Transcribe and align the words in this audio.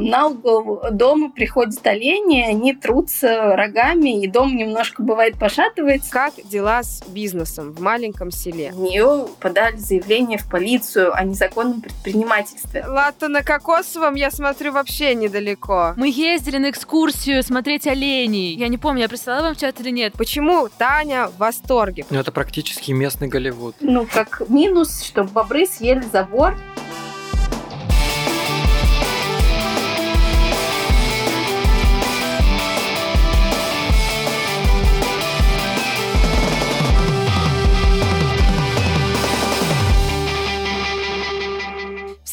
На 0.00 0.28
угол 0.28 0.80
дома 0.90 1.30
приходят 1.30 1.86
олени, 1.86 2.40
они 2.40 2.74
трутся 2.74 3.54
рогами, 3.56 4.22
и 4.22 4.26
дом 4.26 4.56
немножко 4.56 5.02
бывает 5.02 5.38
пошатывается. 5.38 6.10
Как 6.10 6.34
дела 6.44 6.82
с 6.82 7.02
бизнесом 7.06 7.72
в 7.72 7.80
маленьком 7.80 8.30
селе? 8.30 8.72
В 8.72 8.80
нее 8.80 9.26
подали 9.40 9.76
заявление 9.76 10.38
в 10.38 10.48
полицию 10.48 11.14
о 11.14 11.24
незаконном 11.24 11.80
предпринимательстве. 11.80 12.84
Латта 12.86 13.28
на 13.28 13.42
Кокосовом, 13.42 14.14
я 14.14 14.30
смотрю, 14.30 14.72
вообще 14.72 15.14
недалеко. 15.14 15.94
Мы 15.96 16.08
ездили 16.08 16.58
на 16.58 16.70
экскурсию 16.70 17.42
смотреть 17.42 17.86
оленей. 17.86 18.54
Я 18.54 18.68
не 18.68 18.78
помню, 18.78 19.02
я 19.02 19.08
присылала 19.08 19.42
вам 19.42 19.54
в 19.54 19.58
чат 19.58 19.80
или 19.80 19.90
нет. 19.90 20.14
Почему 20.14 20.68
Таня 20.78 21.28
в 21.28 21.38
восторге? 21.38 22.06
Ну, 22.10 22.18
это 22.18 22.32
практически 22.32 22.92
местный 22.92 23.28
Голливуд. 23.28 23.76
Ну, 23.80 24.06
как 24.12 24.42
минус, 24.48 25.02
что 25.02 25.24
бобры 25.24 25.66
съели 25.66 26.04
забор. 26.12 26.56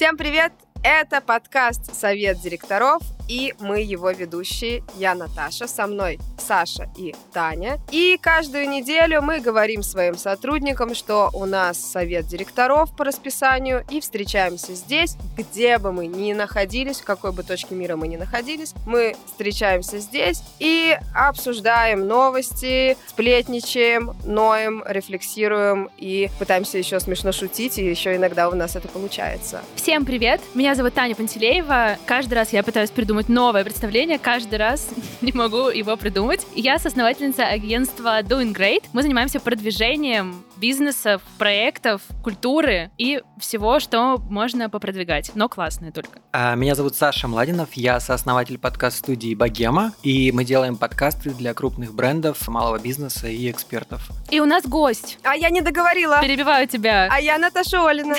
Всем 0.07 0.15
привет! 0.15 0.53
Это 0.85 1.19
подкаст 1.19 1.93
«Совет 1.93 2.39
директоров», 2.39 3.01
и 3.27 3.53
мы 3.59 3.81
его 3.81 4.11
ведущие. 4.11 4.83
Я 4.95 5.15
Наташа, 5.15 5.67
со 5.67 5.87
мной 5.87 6.19
Саша 6.37 6.89
и 6.97 7.15
Таня. 7.33 7.79
И 7.91 8.17
каждую 8.21 8.69
неделю 8.69 9.21
мы 9.21 9.39
говорим 9.39 9.83
своим 9.83 10.17
сотрудникам, 10.17 10.95
что 10.95 11.29
у 11.33 11.45
нас 11.45 11.79
совет 11.79 12.27
директоров 12.27 12.95
по 12.95 13.03
расписанию, 13.03 13.85
и 13.89 13.99
встречаемся 13.99 14.73
здесь, 14.73 15.17
где 15.35 15.77
бы 15.77 15.91
мы 15.91 16.07
ни 16.07 16.33
находились, 16.33 17.01
в 17.01 17.03
какой 17.03 17.31
бы 17.31 17.43
точке 17.43 17.75
мира 17.75 17.95
мы 17.95 18.07
ни 18.07 18.15
находились. 18.15 18.73
Мы 18.85 19.15
встречаемся 19.25 19.99
здесь 19.99 20.41
и 20.59 20.97
обсуждаем 21.13 22.07
новости, 22.07 22.97
сплетничаем, 23.07 24.15
ноем, 24.23 24.83
рефлексируем 24.87 25.89
и 25.97 26.29
пытаемся 26.39 26.77
еще 26.77 26.99
смешно 26.99 27.31
шутить, 27.31 27.77
и 27.77 27.85
еще 27.85 28.15
иногда 28.15 28.49
у 28.49 28.55
нас 28.55 28.75
это 28.75 28.87
получается. 28.87 29.61
Всем 29.75 30.05
привет! 30.05 30.41
Меня 30.53 30.75
зовут 30.75 30.93
Таня 30.93 31.15
Пантелеева. 31.15 31.97
Каждый 32.05 32.35
раз 32.35 32.53
я 32.53 32.63
пытаюсь 32.63 32.91
придумать 32.91 33.16
придумать 33.17 33.29
новое 33.29 33.63
представление. 33.63 34.19
Каждый 34.19 34.59
раз 34.59 34.89
не 35.21 35.31
могу 35.31 35.69
его 35.69 35.97
придумать. 35.97 36.45
Я 36.55 36.77
соосновательница 36.77 37.45
агентства 37.45 38.21
Doing 38.21 38.53
Great. 38.53 38.83
Мы 38.93 39.01
занимаемся 39.01 39.39
продвижением 39.39 40.43
бизнесов, 40.57 41.21
проектов, 41.37 42.01
культуры 42.23 42.91
и 42.97 43.21
всего, 43.39 43.79
что 43.79 44.17
можно 44.29 44.69
попродвигать, 44.69 45.31
но 45.35 45.49
классное 45.49 45.91
только. 45.91 46.19
А, 46.31 46.55
меня 46.55 46.75
зовут 46.75 46.95
Саша 46.95 47.27
Младинов, 47.27 47.69
я 47.73 47.99
сооснователь 47.99 48.57
подкаст-студии 48.57 49.35
«Богема», 49.35 49.93
и 50.03 50.31
мы 50.31 50.43
делаем 50.43 50.75
подкасты 50.75 51.29
для 51.31 51.53
крупных 51.53 51.93
брендов, 51.93 52.47
малого 52.47 52.79
бизнеса 52.79 53.27
и 53.27 53.49
экспертов. 53.49 54.09
И 54.29 54.39
у 54.39 54.45
нас 54.45 54.65
гость. 54.65 55.19
А 55.23 55.35
я 55.35 55.49
не 55.49 55.61
договорила. 55.61 56.19
Перебиваю 56.21 56.67
тебя. 56.67 57.07
А 57.11 57.19
я 57.19 57.37
Наташа 57.37 57.87
Олина. 57.87 58.15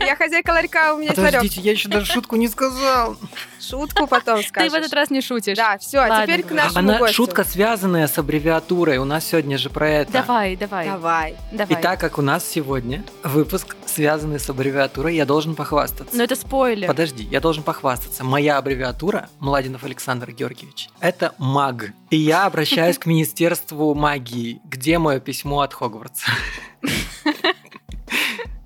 Я 0.00 0.16
хозяйка 0.16 0.50
ларька, 0.50 0.94
у 0.94 0.98
меня 0.98 1.12
Подождите, 1.12 1.60
я 1.60 1.72
еще 1.72 1.88
даже 1.88 2.06
шутку 2.12 2.36
не 2.36 2.48
сказал. 2.48 3.16
Шутку 3.60 4.06
потом 4.06 4.42
скажешь. 4.42 4.70
Ты 4.70 4.76
в 4.76 4.80
этот 4.80 4.92
раз 4.92 5.10
не 5.10 5.20
шутишь. 5.20 5.56
Да, 5.56 5.78
все, 5.78 5.98
а 5.98 6.22
теперь 6.22 6.42
к 6.42 6.50
нашему 6.50 6.78
Она 6.78 6.98
гостю. 6.98 7.14
шутка, 7.14 7.44
связанная 7.44 8.06
с 8.06 8.18
аббревиатурой. 8.18 8.98
У 8.98 9.04
нас 9.04 9.24
сегодня 9.24 9.58
же 9.58 9.70
про 9.70 9.88
это. 9.88 10.12
Давай, 10.12 10.56
давай. 10.56 10.86
Давай. 10.86 11.36
Давай. 11.52 11.75
И 11.78 11.82
так 11.82 12.00
как 12.00 12.18
у 12.18 12.22
нас 12.22 12.46
сегодня 12.48 13.04
выпуск, 13.22 13.76
связанный 13.86 14.38
с 14.38 14.48
аббревиатурой, 14.48 15.14
я 15.16 15.24
должен 15.24 15.54
похвастаться. 15.54 16.16
Но 16.16 16.22
это 16.22 16.36
спойлер. 16.36 16.86
Подожди, 16.88 17.24
я 17.24 17.40
должен 17.40 17.62
похвастаться. 17.62 18.24
Моя 18.24 18.58
аббревиатура, 18.58 19.28
Младинов 19.40 19.84
Александр 19.84 20.30
Георгиевич, 20.32 20.88
это 21.00 21.34
МАГ. 21.38 21.92
И 22.10 22.16
я 22.16 22.46
обращаюсь 22.46 22.98
к 22.98 23.06
Министерству 23.06 23.94
магии. 23.94 24.60
Где 24.64 24.98
мое 24.98 25.20
письмо 25.20 25.60
от 25.60 25.74
Хогвартса? 25.74 26.26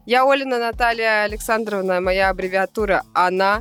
Я 0.06 0.25
Олина 0.28 0.59
Наталья 0.59 1.22
Александровна, 1.25 2.00
моя 2.00 2.31
аббревиатура 2.31 3.04
«Она». 3.15 3.60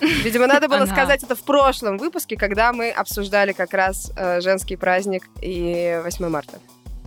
Видимо, 0.00 0.46
надо 0.46 0.66
было 0.68 0.82
Она. 0.82 0.86
сказать 0.92 1.22
это 1.22 1.36
в 1.36 1.42
прошлом 1.42 1.98
выпуске, 1.98 2.36
когда 2.36 2.72
мы 2.72 2.90
обсуждали 2.90 3.52
как 3.52 3.72
раз 3.72 4.10
э, 4.16 4.40
женский 4.40 4.76
праздник 4.76 5.24
и 5.40 6.00
8 6.02 6.28
марта. 6.28 6.58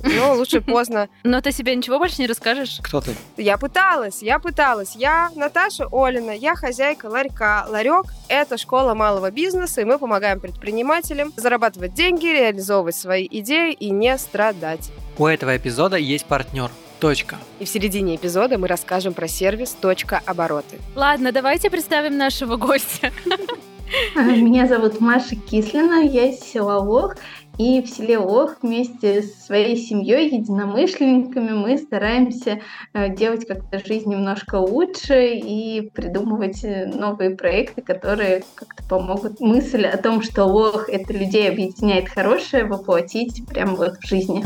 Ну, 0.05 0.35
лучше 0.35 0.61
поздно. 0.61 1.09
Но 1.23 1.41
ты 1.41 1.51
себе 1.51 1.75
ничего 1.75 1.97
больше 1.97 2.21
не 2.21 2.27
расскажешь? 2.27 2.79
Кто 2.81 3.01
ты? 3.01 3.15
Я 3.37 3.57
пыталась, 3.57 4.21
я 4.21 4.39
пыталась. 4.39 4.95
Я 4.95 5.31
Наташа 5.35 5.87
Олина, 5.91 6.31
я 6.31 6.55
хозяйка 6.55 7.07
ларька. 7.07 7.65
Ларек– 7.69 8.05
это 8.27 8.57
школа 8.57 8.93
малого 8.93 9.31
бизнеса, 9.31 9.81
и 9.81 9.85
мы 9.85 9.97
помогаем 9.97 10.39
предпринимателям 10.39 11.33
зарабатывать 11.35 11.93
деньги, 11.93 12.27
реализовывать 12.27 12.95
свои 12.95 13.27
идеи 13.29 13.73
и 13.73 13.89
не 13.89 14.17
страдать. 14.17 14.91
У 15.17 15.25
этого 15.25 15.57
эпизода 15.57 15.97
есть 15.97 16.25
партнер. 16.25 16.69
Точка. 16.99 17.35
И 17.59 17.65
в 17.65 17.69
середине 17.69 18.15
эпизода 18.15 18.57
мы 18.57 18.67
расскажем 18.67 19.13
про 19.13 19.27
сервис 19.27 19.75
«Точка 19.79 20.21
обороты». 20.25 20.79
Ладно, 20.95 21.33
давайте 21.33 21.69
представим 21.69 22.17
нашего 22.17 22.55
гостя. 22.55 23.11
Меня 24.15 24.67
зовут 24.67 24.99
Маша 24.99 25.35
Кислина, 25.35 26.01
я 26.03 26.33
Лох, 26.63 27.15
и 27.57 27.81
в 27.81 27.87
селе 27.87 28.17
Лох 28.17 28.57
вместе 28.61 29.21
со 29.21 29.45
своей 29.45 29.77
семьей, 29.77 30.29
единомышленниками 30.29 31.51
мы 31.51 31.77
стараемся 31.77 32.61
э, 32.93 33.15
делать 33.15 33.47
как-то 33.47 33.79
жизнь 33.85 34.09
немножко 34.09 34.55
лучше 34.55 35.35
и 35.35 35.89
придумывать 35.89 36.63
э, 36.63 36.85
новые 36.85 37.31
проекты, 37.31 37.81
которые 37.81 38.43
как-то 38.55 38.83
помогут 38.89 39.39
мысль 39.39 39.85
о 39.85 39.97
том, 39.97 40.21
что 40.21 40.45
Лох— 40.45 40.89
это 40.89 41.13
людей 41.13 41.49
объединяет 41.49 42.09
хорошее, 42.09 42.65
воплотить 42.65 43.45
прямо 43.47 43.75
вот 43.75 43.97
в 43.97 44.07
жизни. 44.07 44.43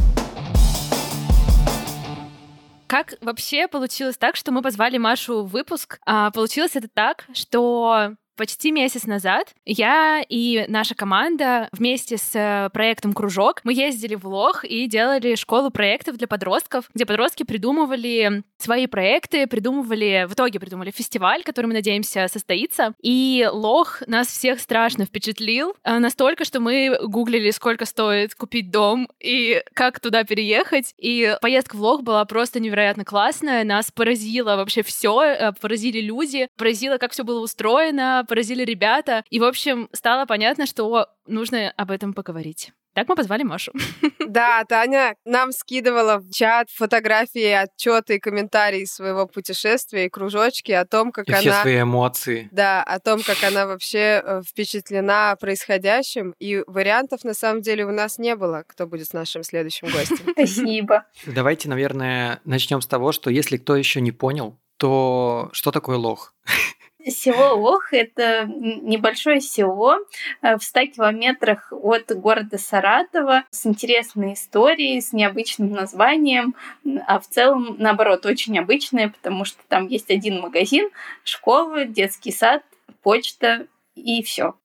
Как 2.88 3.14
вообще 3.22 3.68
получилось 3.68 4.18
так, 4.18 4.36
что 4.36 4.52
мы 4.52 4.64
позвали 4.64 4.98
Машу 4.98 5.44
в 5.44 5.52
выпуск? 5.52 6.00
А, 6.06 6.32
получилось 6.32 6.76
это 6.76 6.88
так, 6.92 7.26
что 7.34 8.16
почти 8.40 8.72
месяц 8.72 9.04
назад 9.04 9.54
я 9.66 10.24
и 10.30 10.64
наша 10.70 10.96
команда 10.96 11.68
вместе 11.74 12.18
с 12.18 12.32
э, 12.34 12.70
проектом 12.72 13.12
«Кружок» 13.12 13.60
мы 13.66 13.74
ездили 13.74 14.16
в 14.16 14.26
Лох 14.26 14.64
и 14.64 14.88
делали 14.88 15.36
школу 15.36 15.72
проектов 15.72 16.16
для 16.16 16.26
подростков, 16.26 16.90
где 16.94 17.06
подростки 17.06 17.44
придумывали 17.44 18.44
свои 18.58 18.88
проекты, 18.88 19.46
придумывали, 19.46 20.26
в 20.30 20.36
итоге 20.36 20.58
придумали 20.62 20.92
фестиваль, 20.92 21.44
который, 21.44 21.66
мы 21.66 21.74
надеемся, 21.74 22.30
состоится. 22.32 22.94
И 23.02 23.46
Лох 23.52 24.04
нас 24.08 24.28
всех 24.28 24.62
страшно 24.62 25.04
впечатлил, 25.04 25.76
э, 25.84 26.00
настолько, 26.00 26.46
что 26.46 26.62
мы 26.62 26.98
гуглили, 27.04 27.52
сколько 27.52 27.84
стоит 27.84 28.36
купить 28.36 28.72
дом 28.72 29.10
и 29.20 29.62
как 29.74 30.00
туда 30.00 30.24
переехать. 30.24 30.94
И 30.98 31.36
поездка 31.42 31.76
в 31.76 31.82
Лох 31.82 32.04
была 32.04 32.24
просто 32.24 32.62
невероятно 32.62 33.04
классная, 33.04 33.66
нас 33.66 33.92
поразило 33.92 34.56
вообще 34.56 34.82
все, 34.82 35.52
поразили 35.60 36.00
люди, 36.00 36.48
поразило, 36.56 36.98
как 36.98 37.12
все 37.12 37.26
было 37.26 37.42
устроено, 37.42 38.24
поразили 38.30 38.64
ребята. 38.64 39.24
И, 39.30 39.40
в 39.40 39.44
общем, 39.44 39.90
стало 39.92 40.26
понятно, 40.26 40.66
что 40.66 41.08
нужно 41.28 41.74
об 41.76 41.92
этом 41.92 42.14
поговорить. 42.14 42.72
Так 42.94 43.08
мы 43.08 43.16
позвали 43.16 43.44
Машу. 43.44 43.72
Да, 44.30 44.64
Таня 44.66 45.16
нам 45.26 45.52
скидывала 45.52 46.18
в 46.18 46.30
чат 46.30 46.70
фотографии, 46.70 47.50
отчеты 47.50 48.18
и 48.18 48.20
комментарии 48.20 48.86
своего 48.86 49.26
путешествия 49.26 50.06
и 50.06 50.10
кружочки 50.10 50.72
о 50.72 50.86
том, 50.86 51.12
как 51.12 51.28
И 51.28 51.34
все 51.34 51.50
она... 51.50 51.62
свои 51.62 51.82
эмоции. 51.82 52.48
Да, 52.52 52.84
о 52.84 53.00
том, 53.00 53.22
как 53.24 53.44
она 53.44 53.66
вообще 53.66 54.22
э, 54.24 54.42
впечатлена 54.48 55.36
происходящим. 55.40 56.36
И 56.38 56.64
вариантов, 56.68 57.24
на 57.24 57.34
самом 57.34 57.64
деле, 57.64 57.86
у 57.86 57.92
нас 57.92 58.20
не 58.20 58.36
было, 58.36 58.64
кто 58.68 58.86
будет 58.86 59.08
с 59.08 59.14
нашим 59.14 59.42
следующим 59.44 59.88
гостем. 59.88 60.18
Спасибо. 60.34 61.06
Давайте, 61.26 61.70
наверное, 61.70 62.40
начнем 62.44 62.82
с 62.82 62.88
того, 62.88 63.12
что 63.12 63.32
если 63.32 63.58
кто 63.58 63.76
еще 63.76 64.00
не 64.00 64.12
понял, 64.12 64.60
то 64.78 65.50
что 65.54 65.72
такое 65.72 65.98
лох? 65.98 66.36
Село 67.08 67.56
Лох– 67.56 67.90
это 67.94 68.46
небольшое 68.46 69.40
село 69.40 70.00
э, 70.42 70.58
в 70.58 70.64
100 70.64 70.88
километрах 70.88 71.72
от 71.72 72.12
города 72.12 72.58
Саратова 72.58 73.46
с 73.52 73.66
интересной 73.66 74.34
историей, 74.34 75.00
с 75.00 75.14
необычным 75.14 75.72
названием, 75.72 76.56
а 77.08 77.20
в 77.20 77.28
целом, 77.28 77.78
наоборот, 77.80 78.26
очень 78.26 78.60
обычное, 78.60 79.10
потому 79.10 79.46
что 79.46 79.62
там 79.70 79.88
есть 79.88 80.12
один 80.12 80.42
магазин, 80.42 80.90
школа, 81.24 81.86
детский 81.86 82.32
сад, 82.32 82.64
почта 83.02 83.68
и 83.96 84.22
все. 84.22 84.56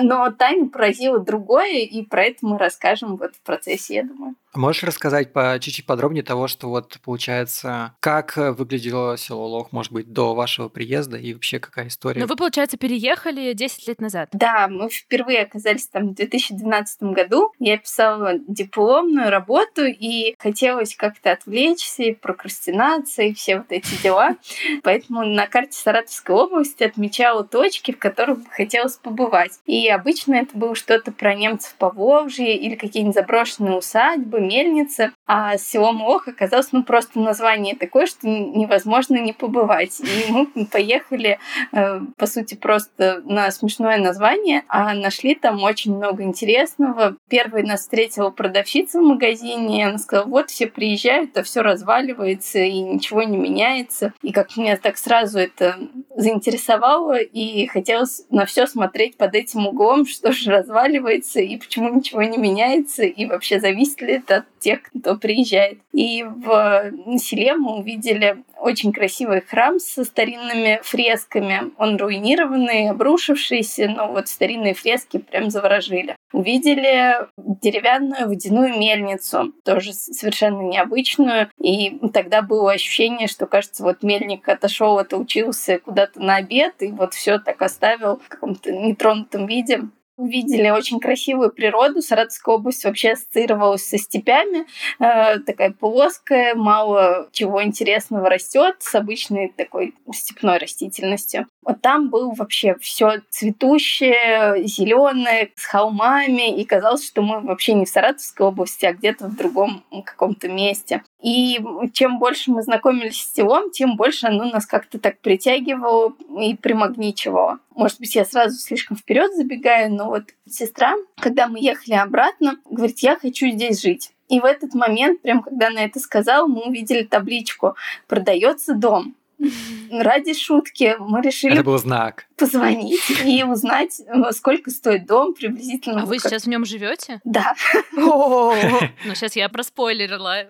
Но 0.00 0.30
Таню 0.30 0.68
поразило 0.68 1.18
другое, 1.18 1.80
и 1.80 2.02
про 2.02 2.24
это 2.24 2.38
мы 2.42 2.58
расскажем 2.58 3.16
вот 3.16 3.34
в 3.34 3.40
процессе, 3.40 3.96
я 3.96 4.02
думаю. 4.04 4.34
Можешь 4.56 4.84
рассказать 4.84 5.32
по 5.32 5.58
чуть-чуть 5.60 5.86
подробнее 5.86 6.22
того, 6.22 6.48
что 6.48 6.68
вот 6.68 6.98
получается, 7.04 7.94
как 8.00 8.36
выглядело 8.36 9.16
село 9.16 9.46
Лох, 9.46 9.72
может 9.72 9.92
быть, 9.92 10.12
до 10.12 10.34
вашего 10.34 10.68
приезда 10.68 11.16
и 11.18 11.34
вообще 11.34 11.58
какая 11.58 11.88
история? 11.88 12.20
Ну, 12.20 12.26
вы, 12.26 12.36
получается, 12.36 12.76
переехали 12.76 13.52
10 13.52 13.88
лет 13.88 14.00
назад. 14.00 14.28
Да, 14.32 14.68
мы 14.68 14.88
впервые 14.88 15.42
оказались 15.42 15.86
там 15.88 16.08
в 16.08 16.14
2012 16.14 17.02
году. 17.02 17.52
Я 17.58 17.76
писала 17.78 18.32
дипломную 18.48 19.30
работу 19.30 19.84
и 19.84 20.34
хотелось 20.38 20.96
как-то 20.96 21.32
отвлечься, 21.32 22.04
и 22.04 22.14
прокрастинация, 22.14 23.26
и 23.26 23.34
все 23.34 23.58
вот 23.58 23.66
эти 23.70 24.02
дела. 24.02 24.36
Поэтому 24.82 25.24
на 25.24 25.46
карте 25.46 25.76
Саратовской 25.78 26.34
области 26.34 26.82
отмечала 26.82 27.44
точки, 27.44 27.92
в 27.92 27.98
которых 27.98 28.38
хотелось 28.50 28.96
побывать. 28.96 29.52
И 29.66 29.88
обычно 29.88 30.34
это 30.34 30.56
было 30.56 30.74
что-то 30.74 31.12
про 31.12 31.34
немцев 31.34 31.74
по 31.78 31.90
Волжье 31.90 32.56
или 32.56 32.74
какие-нибудь 32.74 33.14
заброшенные 33.14 33.76
усадьбы, 33.76 34.40
мельница, 34.46 35.12
а 35.26 35.58
село 35.58 35.92
Мох 35.92 36.28
оказалось 36.28 36.68
ну 36.72 36.84
просто 36.84 37.18
название 37.18 37.74
такое, 37.74 38.06
что 38.06 38.28
невозможно 38.28 39.16
не 39.16 39.32
побывать. 39.32 40.00
И 40.00 40.32
мы 40.32 40.46
поехали, 40.66 41.38
э, 41.72 42.00
по 42.16 42.26
сути, 42.26 42.54
просто 42.54 43.22
на 43.24 43.50
смешное 43.50 43.98
название, 43.98 44.62
а 44.68 44.94
нашли 44.94 45.34
там 45.34 45.62
очень 45.62 45.96
много 45.96 46.22
интересного. 46.22 47.16
Первой 47.28 47.64
нас 47.64 47.80
встретила 47.80 48.30
продавщица 48.30 49.00
в 49.00 49.02
магазине, 49.02 49.88
она 49.88 49.98
сказала, 49.98 50.26
вот 50.26 50.50
все 50.50 50.66
приезжают, 50.66 51.36
а 51.36 51.42
все 51.42 51.62
разваливается 51.62 52.60
и 52.60 52.78
ничего 52.80 53.22
не 53.22 53.36
меняется. 53.36 54.12
И 54.22 54.32
как 54.32 54.56
меня 54.56 54.76
так 54.76 54.96
сразу 54.96 55.38
это 55.38 55.78
заинтересовало, 56.14 57.18
и 57.18 57.66
хотелось 57.66 58.24
на 58.30 58.46
все 58.46 58.66
смотреть 58.66 59.16
под 59.16 59.34
этим 59.34 59.66
углом, 59.66 60.06
что 60.06 60.32
же 60.32 60.50
разваливается, 60.50 61.40
и 61.40 61.56
почему 61.56 61.88
ничего 61.88 62.22
не 62.22 62.38
меняется, 62.38 63.02
и 63.04 63.26
вообще 63.26 63.60
зависит 63.60 64.00
ли 64.02 64.14
это 64.14 64.36
от 64.36 64.46
тех, 64.66 64.80
кто 64.82 65.16
приезжает. 65.16 65.78
И 65.92 66.24
в 66.24 66.90
селе 67.18 67.54
мы 67.54 67.78
увидели 67.78 68.42
очень 68.58 68.92
красивый 68.92 69.40
храм 69.40 69.78
со 69.78 70.02
старинными 70.02 70.80
фресками. 70.82 71.70
Он 71.78 71.96
руинированный, 71.96 72.90
обрушившийся, 72.90 73.88
но 73.88 74.08
вот 74.08 74.26
старинные 74.26 74.74
фрески 74.74 75.18
прям 75.18 75.50
заворожили. 75.50 76.16
Увидели 76.32 77.28
деревянную 77.38 78.26
водяную 78.26 78.76
мельницу, 78.76 79.52
тоже 79.64 79.92
совершенно 79.92 80.62
необычную. 80.62 81.48
И 81.60 82.00
тогда 82.12 82.42
было 82.42 82.72
ощущение, 82.72 83.28
что, 83.28 83.46
кажется, 83.46 83.84
вот 83.84 84.02
мельник 84.02 84.48
отошел, 84.48 84.98
отучился 84.98 85.78
куда-то 85.78 86.20
на 86.20 86.36
обед, 86.36 86.74
и 86.80 86.88
вот 86.90 87.14
все 87.14 87.38
так 87.38 87.62
оставил 87.62 88.18
в 88.18 88.28
каком-то 88.28 88.72
нетронутом 88.72 89.46
виде 89.46 89.82
увидели 90.16 90.70
очень 90.70 91.00
красивую 91.00 91.50
природу. 91.50 92.00
Саратовская 92.00 92.54
область 92.54 92.84
вообще 92.84 93.12
ассоциировалась 93.12 93.86
со 93.86 93.98
степями. 93.98 94.66
Э, 94.98 95.38
такая 95.40 95.72
плоская, 95.72 96.54
мало 96.54 97.28
чего 97.32 97.62
интересного 97.62 98.28
растет 98.28 98.76
с 98.80 98.94
обычной 98.94 99.48
такой 99.48 99.94
степной 100.12 100.58
растительностью. 100.58 101.46
Вот 101.62 101.80
там 101.80 102.10
был 102.10 102.32
вообще 102.32 102.76
все 102.80 103.22
цветущее, 103.30 104.66
зеленое, 104.66 105.50
с 105.56 105.66
холмами, 105.66 106.56
и 106.56 106.64
казалось, 106.64 107.06
что 107.06 107.22
мы 107.22 107.40
вообще 107.40 107.74
не 107.74 107.84
в 107.84 107.88
Саратовской 107.88 108.46
области, 108.46 108.86
а 108.86 108.92
где-то 108.92 109.26
в 109.26 109.36
другом 109.36 109.84
каком-то 110.04 110.48
месте. 110.48 111.02
И 111.26 111.58
чем 111.92 112.20
больше 112.20 112.52
мы 112.52 112.62
знакомились 112.62 113.20
с 113.20 113.34
селом, 113.34 113.72
тем 113.72 113.96
больше 113.96 114.28
оно 114.28 114.44
нас 114.44 114.64
как-то 114.64 115.00
так 115.00 115.18
притягивало 115.18 116.14
и 116.40 116.54
примагничивало. 116.54 117.58
Может 117.74 117.98
быть, 117.98 118.14
я 118.14 118.24
сразу 118.24 118.56
слишком 118.56 118.96
вперед 118.96 119.34
забегаю, 119.34 119.92
но 119.92 120.04
вот 120.06 120.22
сестра, 120.48 120.94
когда 121.16 121.48
мы 121.48 121.58
ехали 121.58 121.94
обратно, 121.94 122.58
говорит, 122.70 123.00
я 123.00 123.16
хочу 123.16 123.48
здесь 123.48 123.82
жить. 123.82 124.12
И 124.28 124.38
в 124.38 124.44
этот 124.44 124.74
момент, 124.74 125.20
прям 125.20 125.42
когда 125.42 125.66
она 125.66 125.84
это 125.84 125.98
сказала, 125.98 126.46
мы 126.46 126.62
увидели 126.68 127.02
табличку 127.02 127.74
«Продается 128.06 128.74
дом». 128.74 129.16
Ради 129.90 130.34
шутки 130.34 130.96
мы 130.98 131.20
решили 131.22 131.54
Это 131.54 131.64
был 131.64 131.78
знак. 131.78 132.26
позвонить 132.36 133.02
и 133.24 133.42
узнать, 133.44 134.00
э, 134.06 134.32
сколько 134.32 134.70
стоит 134.70 135.06
дом 135.06 135.34
приблизительно. 135.34 136.02
А 136.02 136.06
вы 136.06 136.18
сейчас 136.18 136.44
в 136.44 136.48
нем 136.48 136.64
живете? 136.64 137.20
Да. 137.24 137.54
Ну, 137.96 139.14
сейчас 139.14 139.36
я 139.36 139.48
проспойлерила. 139.48 140.48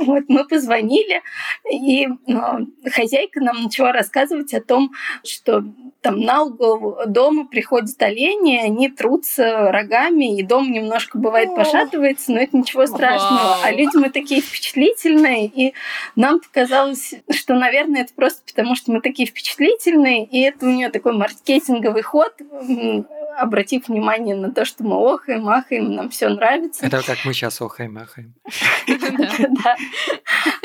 Вот 0.00 0.24
мы 0.28 0.44
позвонили, 0.46 1.22
и 1.70 2.08
ну, 2.26 2.68
хозяйка 2.92 3.40
нам 3.40 3.64
начала 3.64 3.92
рассказывать 3.92 4.52
о 4.54 4.60
том, 4.60 4.92
что 5.24 5.64
там 6.02 6.20
на 6.20 6.42
угол 6.42 6.98
дома 7.06 7.46
приходят 7.46 8.00
олени, 8.02 8.56
они 8.58 8.90
трутся 8.90 9.72
рогами, 9.72 10.38
и 10.38 10.42
дом 10.42 10.70
немножко 10.70 11.18
бывает 11.18 11.54
пошатывается, 11.54 12.32
но 12.32 12.40
это 12.40 12.56
ничего 12.56 12.86
страшного. 12.86 13.56
А 13.62 13.70
люди 13.72 13.96
мы 13.96 14.10
такие 14.10 14.40
впечатлительные, 14.42 15.46
и 15.46 15.74
нам 16.16 16.40
показалось, 16.40 17.14
что, 17.30 17.54
наверное, 17.54 18.02
это 18.02 18.12
просто 18.14 18.42
потому, 18.46 18.74
что 18.74 18.92
мы 18.92 19.00
такие 19.00 19.26
впечатлительные, 19.26 20.24
и 20.24 20.40
это 20.40 20.66
у 20.66 20.70
нее 20.70 20.90
такой 20.90 21.12
маркетинговый 21.12 22.02
ход, 22.02 22.32
обратив 23.36 23.88
внимание 23.88 24.36
на 24.36 24.50
то, 24.52 24.64
что 24.64 24.84
мы 24.84 24.96
охаем, 24.96 25.48
ахаем, 25.48 25.94
нам 25.94 26.10
все 26.10 26.28
нравится. 26.28 26.86
Это 26.86 27.02
как 27.04 27.18
мы 27.24 27.32
сейчас 27.32 27.60
охаем, 27.60 27.98
ахаем. 27.98 28.34
Да. 29.64 29.76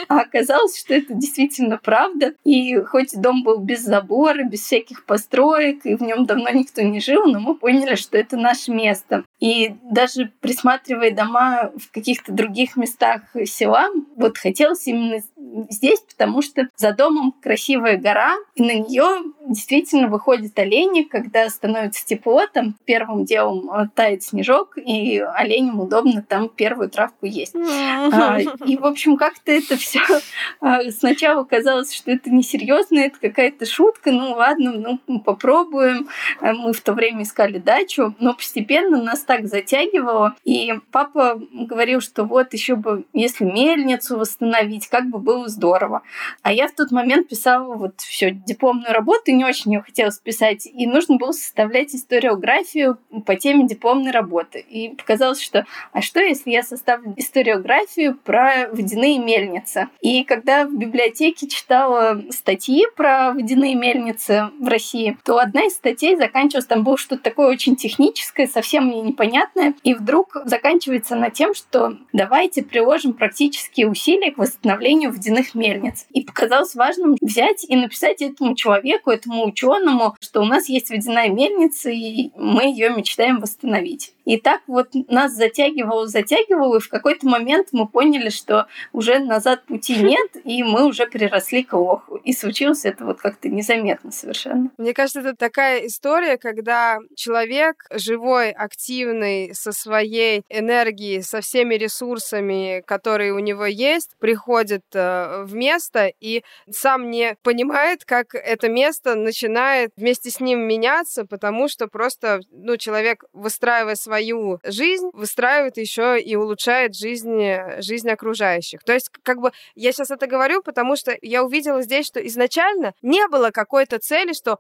А 0.08 0.22
оказалось, 0.22 0.80
что 0.80 0.94
это 0.94 1.14
действительно 1.14 1.78
правда. 1.78 2.34
И 2.44 2.76
хоть 2.82 3.20
дом 3.20 3.44
был 3.44 3.60
без 3.60 3.82
забора, 3.82 4.44
без 4.44 4.62
всяких 4.62 5.06
построек, 5.06 5.86
и 5.86 5.96
в 5.96 6.02
нем 6.02 6.26
давно 6.26 6.50
никто 6.50 6.82
не 6.82 7.00
жил, 7.00 7.26
но 7.26 7.40
мы 7.40 7.56
поняли, 7.56 7.96
что 7.96 8.18
это 8.18 8.38
наше 8.38 8.72
место. 8.72 9.24
И 9.40 9.76
даже 9.84 10.32
присматривая 10.42 11.12
дома 11.12 11.72
в 11.76 11.92
каких-то 11.92 12.32
других 12.32 12.76
местах 12.76 13.22
села, 13.46 13.90
вот 14.16 14.38
хотелось 14.38 14.86
именно 14.88 15.22
здесь, 15.70 16.00
потому 16.02 16.42
что 16.42 16.68
за 16.76 16.94
домом 16.94 17.34
красивая 17.42 17.98
гора, 17.98 18.36
и 18.56 18.62
на 18.62 18.74
нее 18.74 19.06
действительно 19.50 20.08
выходят 20.08 20.58
олени, 20.58 21.04
когда 21.04 21.50
становится 21.50 22.06
тепло, 22.06 22.46
там 22.48 22.76
первым 22.86 23.26
делом 23.26 23.70
э, 23.72 23.88
тает 23.94 24.24
снежок, 24.24 24.78
и 24.78 25.20
оленям 25.20 25.80
удобно 25.82 26.22
там 26.22 26.50
первую 26.50 26.90
травку 26.90 27.26
есть. 27.26 27.56
А, 27.56 28.40
и, 28.66 28.78
в 28.78 28.86
общем, 28.86 29.18
как-то 29.18 29.52
это 29.52 29.76
все 29.78 30.00
а, 30.62 30.90
сначала 30.92 31.44
казалось, 31.44 31.94
что 31.94 32.12
это 32.12 32.30
несерьезно, 32.30 33.00
это 33.00 33.20
какая-то 33.20 33.66
шутка, 33.66 34.12
ну 34.12 34.34
ладно, 34.34 35.00
ну 35.08 35.20
попробуем. 35.20 36.08
А 36.40 36.54
мы 36.54 36.74
в 36.74 36.82
то 36.82 36.94
время 36.94 37.24
искали 37.24 37.58
дачу, 37.58 38.16
но 38.20 38.34
постепенно 38.34 39.02
нас 39.02 39.22
так 39.22 39.48
затягивало, 39.48 40.36
и 40.44 40.74
папа 40.92 41.42
говорил, 41.52 42.02
что 42.02 42.24
вот 42.24 42.54
еще 42.54 42.76
бы, 42.76 43.06
если 43.14 43.46
мельницу 43.46 44.18
восстановить, 44.18 44.88
как 44.88 45.10
бы 45.10 45.20
было 45.20 45.48
здорово. 45.48 46.04
А 46.44 46.54
я 46.54 46.68
в 46.68 46.74
тот 46.74 46.92
момент 46.92 47.28
писала 47.28 47.76
вот 47.76 48.00
все 48.02 48.32
дипломную 48.32 48.94
работу, 48.94 49.32
и 49.32 49.34
не 49.40 49.46
очень 49.46 49.74
ее 49.74 49.82
хотелось 49.82 50.20
писать, 50.20 50.66
и 50.66 50.86
нужно 50.86 51.16
было 51.16 51.32
составлять 51.32 51.96
историографию 51.96 52.98
по 53.26 53.36
теме 53.36 53.66
дипломной 53.66 54.12
работы. 54.12 54.60
И 54.60 54.90
показалось, 54.90 55.42
что 55.42 55.66
а 55.94 56.02
что, 56.02 56.20
если 56.20 56.52
я 56.52 56.62
составлю 56.62 57.14
историографию 57.16 58.18
про 58.18 58.68
водяные 58.68 59.18
мельницы? 59.18 59.88
И 60.02 60.26
когда 60.26 60.66
в 60.66 60.78
библиотеке 60.78 61.48
читала 61.48 62.22
статьи 62.32 62.86
про 62.98 63.32
водяные 63.32 63.76
мельницы 63.76 64.50
в 64.60 64.68
России, 64.68 65.18
то 65.24 65.40
одна 65.40 65.68
из 65.68 65.76
статей 65.76 66.18
заканчивалась, 66.18 66.66
там 66.66 66.84
было 66.84 66.98
что-то 66.98 67.24
такое 67.24 67.48
очень 67.48 67.78
техническое, 67.78 68.46
совсем 68.46 68.88
мне 68.88 69.02
непонятное, 69.02 69.74
и 69.84 69.94
вдруг 69.94 70.36
заканчивается 70.44 71.16
на 71.16 71.30
тем, 71.30 71.54
что 71.54 71.98
давайте 72.12 72.62
приложим 72.62 73.14
практические 73.14 73.90
усилия 73.90 74.32
к 74.32 74.38
восстановлению 74.38 75.12
водяных 75.12 75.56
мельниц. 75.56 76.08
И 76.12 76.24
показалось 76.24 76.76
важным 76.76 77.16
взять 77.22 77.64
и 77.64 77.76
написать 77.78 78.22
этому 78.22 78.56
человеку, 78.56 79.12
этому 79.12 79.29
ученому, 79.30 80.16
что 80.20 80.42
у 80.42 80.46
нас 80.46 80.70
есть 80.70 80.90
водяная 80.90 81.30
мельница, 81.30 81.90
и 81.90 82.32
мы 82.36 82.64
ее 82.66 82.90
мечтаем 82.90 83.40
восстановить. 83.40 84.14
И 84.30 84.38
так 84.38 84.62
вот 84.68 84.90
нас 85.08 85.34
затягивало, 85.34 86.06
затягивало, 86.08 86.78
и 86.78 86.80
в 86.80 86.88
какой-то 86.88 87.28
момент 87.28 87.70
мы 87.72 87.88
поняли, 87.88 88.30
что 88.30 88.68
уже 88.94 89.18
назад 89.18 89.66
пути 89.66 89.96
нет, 90.04 90.30
и 90.44 90.62
мы 90.62 90.86
уже 90.86 91.08
приросли 91.08 91.64
к 91.64 91.74
лоху. 91.74 92.18
И 92.18 92.34
случилось 92.34 92.86
это 92.86 93.06
вот 93.06 93.20
как-то 93.20 93.50
незаметно 93.50 94.12
совершенно. 94.12 94.70
Мне 94.78 94.94
кажется, 94.94 95.22
это 95.22 95.36
такая 95.36 95.88
история, 95.88 96.38
когда 96.38 97.00
человек 97.16 97.86
живой, 97.92 98.52
активный, 98.52 99.56
со 99.56 99.72
своей 99.72 100.44
энергией, 100.50 101.24
со 101.24 101.42
всеми 101.42 101.74
ресурсами, 101.74 102.84
которые 102.86 103.34
у 103.34 103.40
него 103.40 103.66
есть, 103.66 104.12
приходит 104.20 104.84
э, 104.94 105.44
в 105.44 105.56
место 105.56 106.12
и 106.20 106.44
сам 106.70 107.10
не 107.10 107.36
понимает, 107.42 108.06
как 108.06 108.36
это 108.36 108.70
место 108.70 109.16
начинает 109.24 109.92
вместе 109.96 110.30
с 110.30 110.40
ним 110.40 110.62
меняться, 110.62 111.26
потому 111.26 111.68
что 111.68 111.88
просто 111.88 112.42
ну, 112.52 112.78
человек, 112.78 113.24
выстраивая 113.34 113.96
свою 113.96 114.60
жизнь 114.64 115.10
выстраивает 115.14 115.78
еще 115.78 116.20
и 116.20 116.36
улучшает 116.36 116.96
жизнь, 116.96 117.40
жизнь 117.80 118.10
окружающих. 118.10 118.84
То 118.84 118.94
есть, 118.94 119.10
как 119.24 119.40
бы, 119.40 119.52
я 119.76 119.92
сейчас 119.92 120.12
это 120.12 120.28
говорю, 120.28 120.62
потому 120.62 120.96
что 120.96 121.18
я 121.22 121.44
увидела 121.44 121.82
здесь, 121.82 122.06
что 122.06 122.26
изначально 122.26 122.94
не 123.02 123.28
было 123.28 123.52
какой-то 123.52 124.00
цели, 124.00 124.34
что 124.34 124.60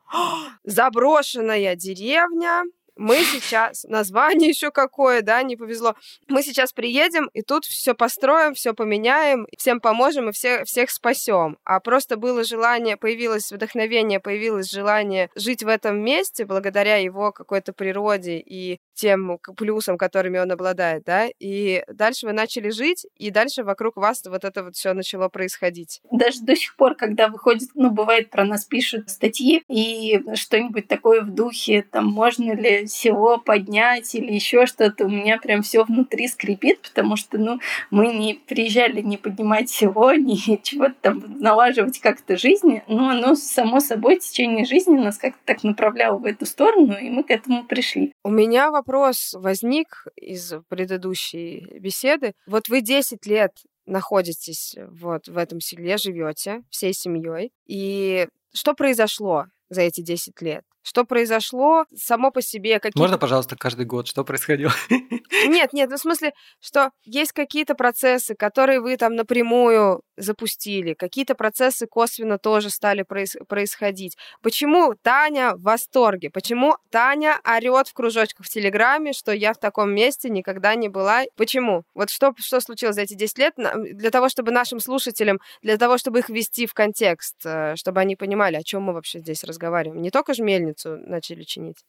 заброшенная 0.64 1.76
деревня, 1.76 2.64
мы 3.00 3.24
сейчас, 3.24 3.86
название 3.86 4.50
еще 4.50 4.72
какое, 4.72 5.22
да, 5.22 5.42
не 5.42 5.56
повезло, 5.56 5.96
мы 6.28 6.44
сейчас 6.44 6.74
приедем, 6.74 7.30
и 7.34 7.42
тут 7.42 7.66
все 7.66 7.96
построим, 7.96 8.54
все 8.54 8.74
поменяем, 8.74 9.48
всем 9.58 9.80
поможем 9.80 10.30
и 10.30 10.32
все, 10.34 10.66
всех 10.66 10.92
спасем. 10.92 11.58
А 11.64 11.80
просто 11.80 12.18
было 12.18 12.44
желание, 12.44 12.98
появилось 12.98 13.52
вдохновение, 13.52 14.20
появилось 14.20 14.70
желание 14.70 15.30
жить 15.36 15.64
в 15.64 15.68
этом 15.68 16.04
месте 16.04 16.46
благодаря 16.46 16.98
его 16.98 17.32
какой-то 17.32 17.72
природе 17.72 18.38
и 18.38 18.80
тем 19.00 19.40
плюсам, 19.56 19.98
которыми 19.98 20.40
он 20.40 20.52
обладает, 20.52 21.04
да, 21.06 21.28
и 21.40 21.84
дальше 21.88 22.28
вы 22.28 22.34
начали 22.34 22.70
жить, 22.70 23.08
и 23.16 23.32
дальше 23.32 23.64
вокруг 23.64 23.96
вас 23.96 24.22
вот 24.26 24.44
это 24.44 24.62
вот 24.62 24.76
все 24.76 24.94
начало 24.94 25.30
происходить. 25.30 26.02
Даже 26.12 26.42
до 26.42 26.54
сих 26.56 26.76
пор, 26.76 26.96
когда 26.96 27.30
выходит, 27.30 27.70
ну, 27.76 27.92
бывает, 27.92 28.30
про 28.30 28.44
нас 28.44 28.66
пишут 28.66 29.10
статьи, 29.10 29.64
и 29.70 30.22
что-нибудь 30.36 30.90
такое 30.90 31.22
в 31.22 31.34
духе, 31.34 31.86
там, 31.90 32.08
можно 32.08 32.52
ли 32.54 32.88
село 32.88 33.38
поднять 33.38 34.14
или 34.16 34.34
еще 34.34 34.66
что-то, 34.66 35.06
у 35.06 35.10
меня 35.10 35.38
прям 35.38 35.62
все 35.62 35.86
внутри 35.86 36.28
скрипит, 36.28 36.82
потому 36.82 37.16
что, 37.16 37.38
ну, 37.38 37.60
мы 37.92 38.14
не 38.14 38.34
приезжали 38.34 39.02
не 39.02 39.16
поднимать 39.16 39.70
село, 39.70 40.14
не 40.16 40.60
чего-то 40.62 40.96
там 41.02 41.24
налаживать 41.40 42.00
как-то 42.00 42.36
жизнь, 42.36 42.82
но 42.88 43.10
оно 43.10 43.36
само 43.36 43.80
собой 43.80 44.20
в 44.20 44.24
течение 44.24 44.66
жизни 44.66 44.98
нас 44.98 45.18
как-то 45.18 45.40
так 45.46 45.64
направляло 45.64 46.18
в 46.18 46.26
эту 46.26 46.46
сторону, 46.46 46.98
и 46.98 47.10
мы 47.10 47.24
к 47.24 47.32
этому 47.32 47.64
пришли. 47.64 48.12
У 48.26 48.30
меня 48.30 48.72
вопрос 48.72 48.89
возник 49.34 50.06
из 50.16 50.54
предыдущей 50.68 51.80
беседы. 51.80 52.34
Вот 52.48 52.70
вы 52.70 52.82
10 52.82 53.26
лет 53.26 53.54
находитесь 53.86 54.76
вот 54.92 55.28
в 55.28 55.38
этом 55.38 55.60
селе, 55.60 55.98
живете 55.98 56.64
всей 56.70 56.94
семьей, 56.94 57.52
и 57.66 58.28
что 58.54 58.74
произошло 58.74 59.46
за 59.70 59.82
эти 59.82 60.02
10 60.02 60.42
лет? 60.42 60.64
Что 60.82 61.06
произошло 61.06 61.86
само 61.96 62.32
по 62.32 62.42
себе? 62.42 62.80
Какие... 62.80 63.02
Можно, 63.02 63.18
пожалуйста, 63.18 63.56
каждый 63.56 63.86
год, 63.86 64.08
что 64.08 64.24
происходило? 64.24 64.72
Нет, 65.46 65.74
нет, 65.74 65.90
ну, 65.90 65.98
в 65.98 66.00
смысле, 66.00 66.34
что 66.60 66.92
есть 67.06 67.32
какие-то 67.32 67.76
процессы, 67.76 68.36
которые 68.36 68.82
вы 68.82 68.98
там 68.98 69.16
напрямую 69.16 70.02
запустили, 70.18 70.94
какие-то 70.94 71.36
процессы 71.36 71.88
косвенно 71.88 72.38
тоже 72.38 72.70
стали 72.70 73.04
проис- 73.04 73.44
происходить. 73.48 74.18
Почему 74.42 74.96
Таня 75.02 75.56
в 75.56 75.62
восторге? 75.62 76.30
Почему 76.30 76.76
Таня 76.90 77.40
орет 77.44 77.88
в 77.88 77.94
кружочках 77.94 78.46
в 78.46 78.50
Телеграме, 78.50 79.14
что 79.14 79.32
я 79.32 79.54
в 79.54 79.60
таком 79.60 79.94
месте 79.94 80.30
никогда 80.30 80.76
не 80.76 80.90
была? 80.90 81.24
Почему? 81.36 81.84
Вот 81.94 82.10
что, 82.10 82.34
что 82.38 82.60
случилось 82.60 82.96
за 82.96 83.02
эти 83.02 83.14
10 83.14 83.38
лет? 83.38 83.54
Для 83.56 84.12
того, 84.12 84.30
чтобы 84.30 84.52
нашим 84.52 84.80
слушателям, 84.80 85.40
для 85.62 85.78
того, 85.78 85.98
чтобы 85.98 86.20
их 86.20 86.30
ввести 86.30 86.66
в 86.66 86.74
контекст, 86.74 87.36
э, 87.46 87.76
чтобы 87.76 88.02
они 88.02 88.16
понимали, 88.16 88.58
о 88.58 88.64
чем 88.64 88.84
мы 88.84 88.94
вообще 88.94 89.20
здесь 89.20 89.44
разговариваем. 89.44 90.02
Не 90.02 90.12
только 90.12 90.34
же 90.34 90.44
мельницу 90.70 90.98
начали 90.98 91.44
чинить. 91.44 91.84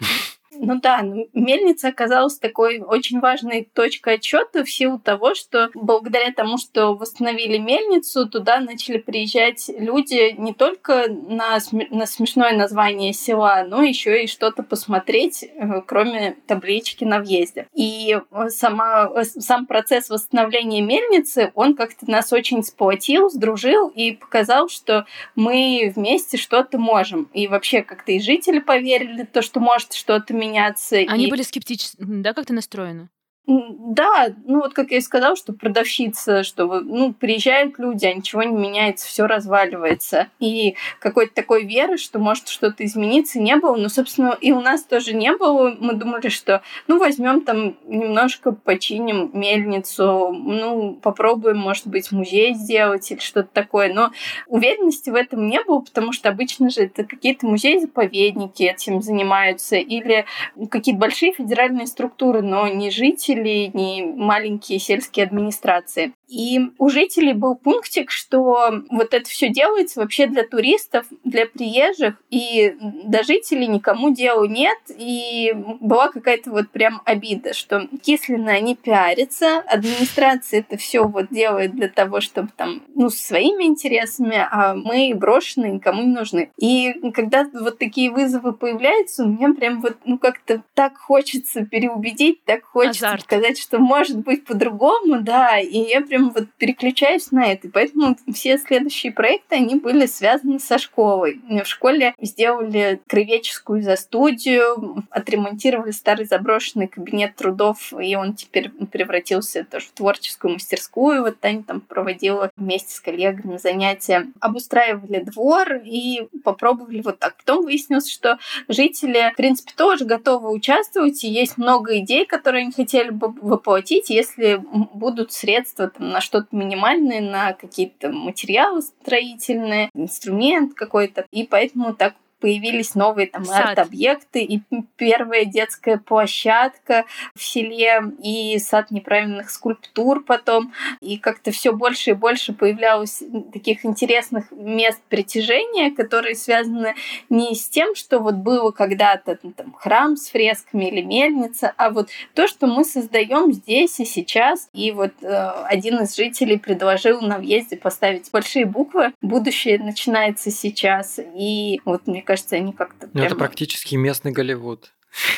Ну 0.52 0.80
да, 0.80 1.02
мельница 1.33 1.88
оказалась 1.88 2.38
такой 2.38 2.80
очень 2.80 3.21
важной 3.21 3.69
точкой 3.73 4.14
отчета 4.14 4.64
в 4.64 4.71
силу 4.71 4.99
того, 4.99 5.35
что 5.35 5.71
благодаря 5.75 6.33
тому, 6.33 6.59
что 6.59 6.95
восстановили 6.95 7.57
мельницу, 7.57 8.28
туда 8.28 8.59
начали 8.59 8.99
приезжать 8.99 9.71
люди 9.78 10.35
не 10.37 10.52
только 10.52 11.07
на, 11.09 11.59
на 11.90 12.07
смешное 12.07 12.57
название 12.57 13.12
села, 13.12 13.64
но 13.66 13.83
еще 13.83 14.25
и 14.25 14.26
что-то 14.26 14.64
посмотреть, 14.64 15.45
э, 15.45 15.83
кроме 15.87 16.37
таблички 16.47 17.04
на 17.04 17.21
въезде. 17.21 17.69
И 17.73 18.19
сама, 18.49 19.09
э, 19.14 19.25
сам 19.25 19.66
процесс 19.66 20.11
восстановления 20.11 20.83
мельницы, 20.83 21.52
он 21.54 21.76
как-то 21.76 22.11
нас 22.11 22.33
очень 22.33 22.64
сплотил, 22.64 23.30
сдружил 23.30 23.88
и 23.88 24.12
показал, 24.12 24.69
что 24.69 25.07
мы 25.37 25.92
вместе 25.95 26.37
что-то 26.37 26.78
можем. 26.78 27.30
И 27.35 27.47
вообще 27.47 27.83
как-то 27.83 28.11
и 28.11 28.19
жители 28.19 28.59
поверили, 28.59 29.23
то, 29.25 29.42
что 29.42 29.61
может 29.61 29.92
что-то 29.92 30.39
меняться. 30.40 30.97
Они 30.97 31.26
и... 31.26 31.30
были 31.30 31.42
скептичны, 31.42 32.23
да, 32.23 32.35
как 32.35 32.47
ты 32.47 32.52
настроена? 32.52 33.11
Да, 33.47 34.28
ну 34.44 34.61
вот 34.61 34.75
как 34.75 34.92
я 34.92 34.99
и 34.99 35.00
сказала, 35.00 35.35
что 35.35 35.52
продавщица, 35.52 36.44
что 36.44 36.80
ну, 36.80 37.12
приезжают 37.12 37.78
люди, 37.78 38.06
а 38.06 38.14
ничего 38.14 38.42
не 38.44 38.54
меняется, 38.54 39.06
все 39.09 39.26
разваливается. 39.26 40.28
И 40.38 40.76
какой-то 41.00 41.35
такой 41.35 41.64
веры, 41.64 41.97
что 41.97 42.18
может 42.18 42.49
что-то 42.49 42.85
измениться, 42.85 43.40
не 43.40 43.56
было. 43.56 43.76
Но, 43.76 43.88
собственно, 43.88 44.37
и 44.40 44.52
у 44.52 44.61
нас 44.61 44.85
тоже 44.85 45.14
не 45.14 45.35
было. 45.35 45.75
Мы 45.80 45.94
думали, 45.94 46.28
что 46.28 46.62
ну 46.87 46.99
возьмем 46.99 47.40
там 47.40 47.76
немножко 47.87 48.52
починим 48.52 49.30
мельницу, 49.32 50.30
ну 50.32 50.94
попробуем, 51.02 51.59
может 51.59 51.87
быть, 51.88 52.12
музей 52.12 52.54
сделать 52.54 53.11
или 53.11 53.18
что-то 53.20 53.49
такое. 53.52 53.92
Но 53.92 54.12
уверенности 54.47 55.11
в 55.11 55.14
этом 55.14 55.49
не 55.49 55.61
было, 55.64 55.80
потому 55.80 56.12
что 56.12 56.28
обычно 56.28 56.70
же 56.70 56.82
это 56.82 57.04
какие-то 57.04 57.47
музеи-заповедники 57.47 58.62
этим 58.62 59.02
занимаются 59.02 59.76
или 59.76 60.26
какие-то 60.70 61.00
большие 61.00 61.32
федеральные 61.32 61.87
структуры, 61.87 62.42
но 62.42 62.68
не 62.68 62.90
жители 62.90 63.29
жителей, 63.30 63.70
ни 63.72 64.02
маленькие 64.02 64.78
сельские 64.78 65.26
администрации. 65.26 66.12
И 66.28 66.60
у 66.78 66.88
жителей 66.90 67.32
был 67.32 67.56
пунктик, 67.56 68.10
что 68.10 68.70
вот 68.90 69.14
это 69.14 69.28
все 69.28 69.49
делается 69.49 70.00
вообще 70.00 70.26
для 70.26 70.44
туристов, 70.46 71.06
для 71.25 71.46
приезжих, 71.46 72.14
и 72.30 72.76
до 72.80 73.25
жителей 73.25 73.66
никому 73.66 74.14
дела 74.14 74.44
нет. 74.44 74.78
И 74.96 75.52
была 75.80 76.08
какая-то 76.08 76.52
вот 76.52 76.70
прям 76.70 77.02
обида, 77.04 77.52
что 77.52 77.88
кисленно 78.02 78.52
они 78.52 78.76
пиарятся, 78.76 79.58
администрация 79.58 80.60
это 80.60 80.76
все 80.76 81.02
вот 81.02 81.28
делает 81.30 81.75
для 81.75 81.88
того, 81.88 82.20
чтобы 82.20 82.50
там, 82.56 82.82
ну, 82.94 83.10
своими 83.10 83.64
интересами, 83.64 84.37
а 84.50 84.75
мы 84.75 85.12
брошенные 85.16 85.72
никому 85.72 86.02
не 86.02 86.14
нужны. 86.14 86.50
И 86.58 86.92
когда 87.12 87.44
вот 87.52 87.78
такие 87.78 88.10
вызовы 88.10 88.52
появляются, 88.52 89.25
у 89.25 89.28
меня 89.28 89.52
прям 89.52 89.80
вот, 89.80 89.96
ну, 90.04 90.16
как-то 90.16 90.62
так 90.75 90.96
хочется 90.96 91.66
переубедить, 91.66 92.44
так 92.44 92.64
хочется. 92.64 93.00
Сказать, 93.20 93.58
что 93.58 93.78
может 93.78 94.18
быть 94.18 94.44
по-другому, 94.44 95.20
да, 95.20 95.58
и 95.58 95.78
я 95.78 96.00
прям 96.00 96.30
вот 96.30 96.48
переключаюсь 96.58 97.30
на 97.30 97.52
это. 97.52 97.68
И 97.68 97.70
поэтому 97.70 98.16
все 98.32 98.58
следующие 98.58 99.12
проекты, 99.12 99.56
они 99.56 99.76
были 99.76 100.06
связаны 100.06 100.58
со 100.58 100.78
школой. 100.78 101.40
В 101.48 101.64
школе 101.66 102.14
сделали 102.20 103.00
кровеческую 103.06 103.82
за 103.82 103.96
студию, 103.96 105.04
отремонтировали 105.10 105.90
старый 105.90 106.26
заброшенный 106.26 106.88
кабинет 106.88 107.36
трудов, 107.36 107.92
и 107.92 108.16
он 108.16 108.34
теперь 108.34 108.70
превратился 108.70 109.64
тоже 109.64 109.86
в 109.86 109.92
творческую 109.92 110.54
мастерскую. 110.54 111.22
Вот 111.22 111.40
Таня 111.40 111.62
там 111.62 111.80
проводила 111.80 112.50
вместе 112.56 112.94
с 112.94 113.00
коллегами 113.00 113.56
занятия. 113.56 114.28
Обустраивали 114.40 115.20
двор 115.20 115.74
и 115.84 116.28
попробовали 116.44 117.00
вот 117.00 117.18
так. 117.18 117.36
Потом 117.36 117.64
выяснилось, 117.64 118.10
что 118.10 118.38
жители, 118.68 119.30
в 119.32 119.36
принципе, 119.36 119.72
тоже 119.76 120.04
готовы 120.04 120.50
участвовать, 120.50 121.22
и 121.24 121.28
есть 121.28 121.58
много 121.58 121.98
идей, 121.98 122.26
которые 122.26 122.62
они 122.62 122.72
хотели 122.72 123.10
бы 123.17 123.33
воплотить, 123.40 124.11
если 124.11 124.62
будут 124.95 125.33
средства 125.33 125.88
там, 125.88 126.11
на 126.11 126.21
что-то 126.21 126.49
минимальное, 126.52 127.21
на 127.21 127.52
какие-то 127.52 128.11
материалы 128.11 128.83
строительные, 128.83 129.90
инструмент 129.95 130.75
какой-то. 130.75 131.26
И 131.31 131.45
поэтому 131.45 131.95
так 131.95 132.14
появились 132.40 132.94
новые 132.94 133.28
там 133.28 133.44
арт-объекты, 133.49 134.42
и 134.42 134.61
первая 134.97 135.44
детская 135.44 135.99
площадка 135.99 137.04
в 137.35 137.42
селе, 137.42 138.02
и 138.23 138.59
сад 138.59 138.90
неправильных 138.90 139.50
скульптур 139.50 140.25
потом, 140.25 140.73
и 141.00 141.18
как-то 141.18 141.50
все 141.50 141.73
больше 141.73 142.11
и 142.11 142.14
больше 142.14 142.52
появлялось 142.52 143.23
таких 143.52 143.85
интересных 143.85 144.50
мест 144.50 145.00
притяжения, 145.09 145.90
которые 145.90 146.35
связаны 146.35 146.94
не 147.28 147.54
с 147.54 147.68
тем, 147.68 147.94
что 147.94 148.18
вот 148.18 148.37
было 148.37 148.70
когда-то 148.70 149.38
ну, 149.42 149.52
там 149.52 149.73
храм 149.73 150.16
с 150.16 150.30
фресками 150.30 150.87
или 150.87 151.02
мельница, 151.02 151.73
а 151.76 151.90
вот 151.90 152.09
то, 152.35 152.49
что 152.49 152.66
мы 152.66 152.85
создаем 152.85 153.52
здесь 153.52 154.00
и 154.00 154.04
сейчас. 154.04 154.68
И 154.73 154.92
вот 154.92 155.12
э, 155.23 155.50
один 155.66 156.00
из 156.02 156.16
жителей 156.16 156.59
предложил 156.59 157.20
на 157.20 157.38
въезде 157.38 157.76
поставить 157.76 158.30
большие 158.30 158.66
буквы 158.66 159.12
«Будущее 159.20 159.78
начинается 159.78 160.50
сейчас». 160.50 161.18
И 161.35 161.80
вот 161.85 162.06
мне 162.06 162.23
кажется, 162.30 162.54
они 162.54 162.72
как-то... 162.72 163.10
Ну, 163.12 163.25
это 163.25 163.34
практически 163.34 163.96
местный 163.96 164.30
Голливуд. 164.30 164.92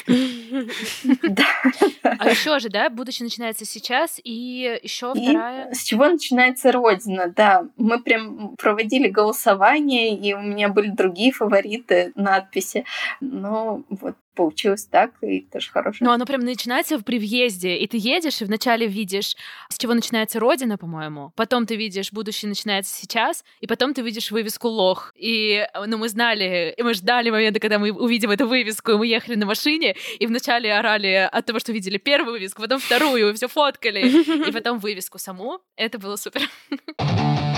А 0.06 2.28
еще 2.28 2.58
же, 2.58 2.68
да, 2.68 2.90
будущее 2.90 3.24
начинается 3.24 3.64
сейчас, 3.64 4.20
и 4.22 4.78
еще 4.82 5.14
вторая. 5.14 5.72
С 5.72 5.84
чего 5.84 6.08
начинается 6.08 6.70
Родина, 6.70 7.32
да. 7.34 7.66
Мы 7.78 8.02
прям 8.02 8.56
проводили 8.56 9.08
голосование, 9.08 10.14
и 10.14 10.34
у 10.34 10.42
меня 10.42 10.68
были 10.68 10.90
другие 10.90 11.32
фавориты 11.32 12.12
надписи. 12.14 12.84
Но 13.22 13.84
вот 13.88 14.16
получилось 14.34 14.84
так, 14.84 15.12
и 15.22 15.40
тоже 15.40 15.70
хорошо. 15.70 16.04
Ну, 16.04 16.10
оно 16.10 16.26
прям 16.26 16.40
начинается 16.40 16.98
при 16.98 17.18
въезде, 17.18 17.76
и 17.76 17.86
ты 17.86 17.96
едешь, 17.98 18.40
и 18.40 18.44
вначале 18.44 18.86
видишь, 18.86 19.36
с 19.68 19.78
чего 19.78 19.94
начинается 19.94 20.40
Родина, 20.40 20.78
по-моему, 20.78 21.32
потом 21.36 21.66
ты 21.66 21.76
видишь 21.76 22.12
«Будущее 22.12 22.48
начинается 22.48 22.94
сейчас», 22.94 23.44
и 23.60 23.66
потом 23.66 23.94
ты 23.94 24.02
видишь 24.02 24.30
вывеску 24.30 24.68
«Лох». 24.68 25.12
И, 25.16 25.66
ну, 25.86 25.98
мы 25.98 26.08
знали, 26.08 26.74
и 26.76 26.82
мы 26.82 26.94
ждали 26.94 27.30
момента, 27.30 27.60
когда 27.60 27.78
мы 27.78 27.90
увидим 27.90 28.30
эту 28.30 28.46
вывеску, 28.46 28.92
и 28.92 28.96
мы 28.96 29.06
ехали 29.06 29.34
на 29.36 29.46
машине, 29.46 29.96
и 30.18 30.26
вначале 30.26 30.72
орали 30.72 31.28
от 31.30 31.46
того, 31.46 31.58
что 31.58 31.72
видели 31.72 31.98
первую 31.98 32.32
вывеску, 32.32 32.62
потом 32.62 32.80
вторую, 32.80 33.30
и 33.30 33.34
все 33.34 33.48
фоткали, 33.48 34.48
и 34.48 34.52
потом 34.52 34.78
вывеску 34.78 35.18
саму. 35.18 35.60
Это 35.76 35.98
было 35.98 36.16
супер. 36.16 36.42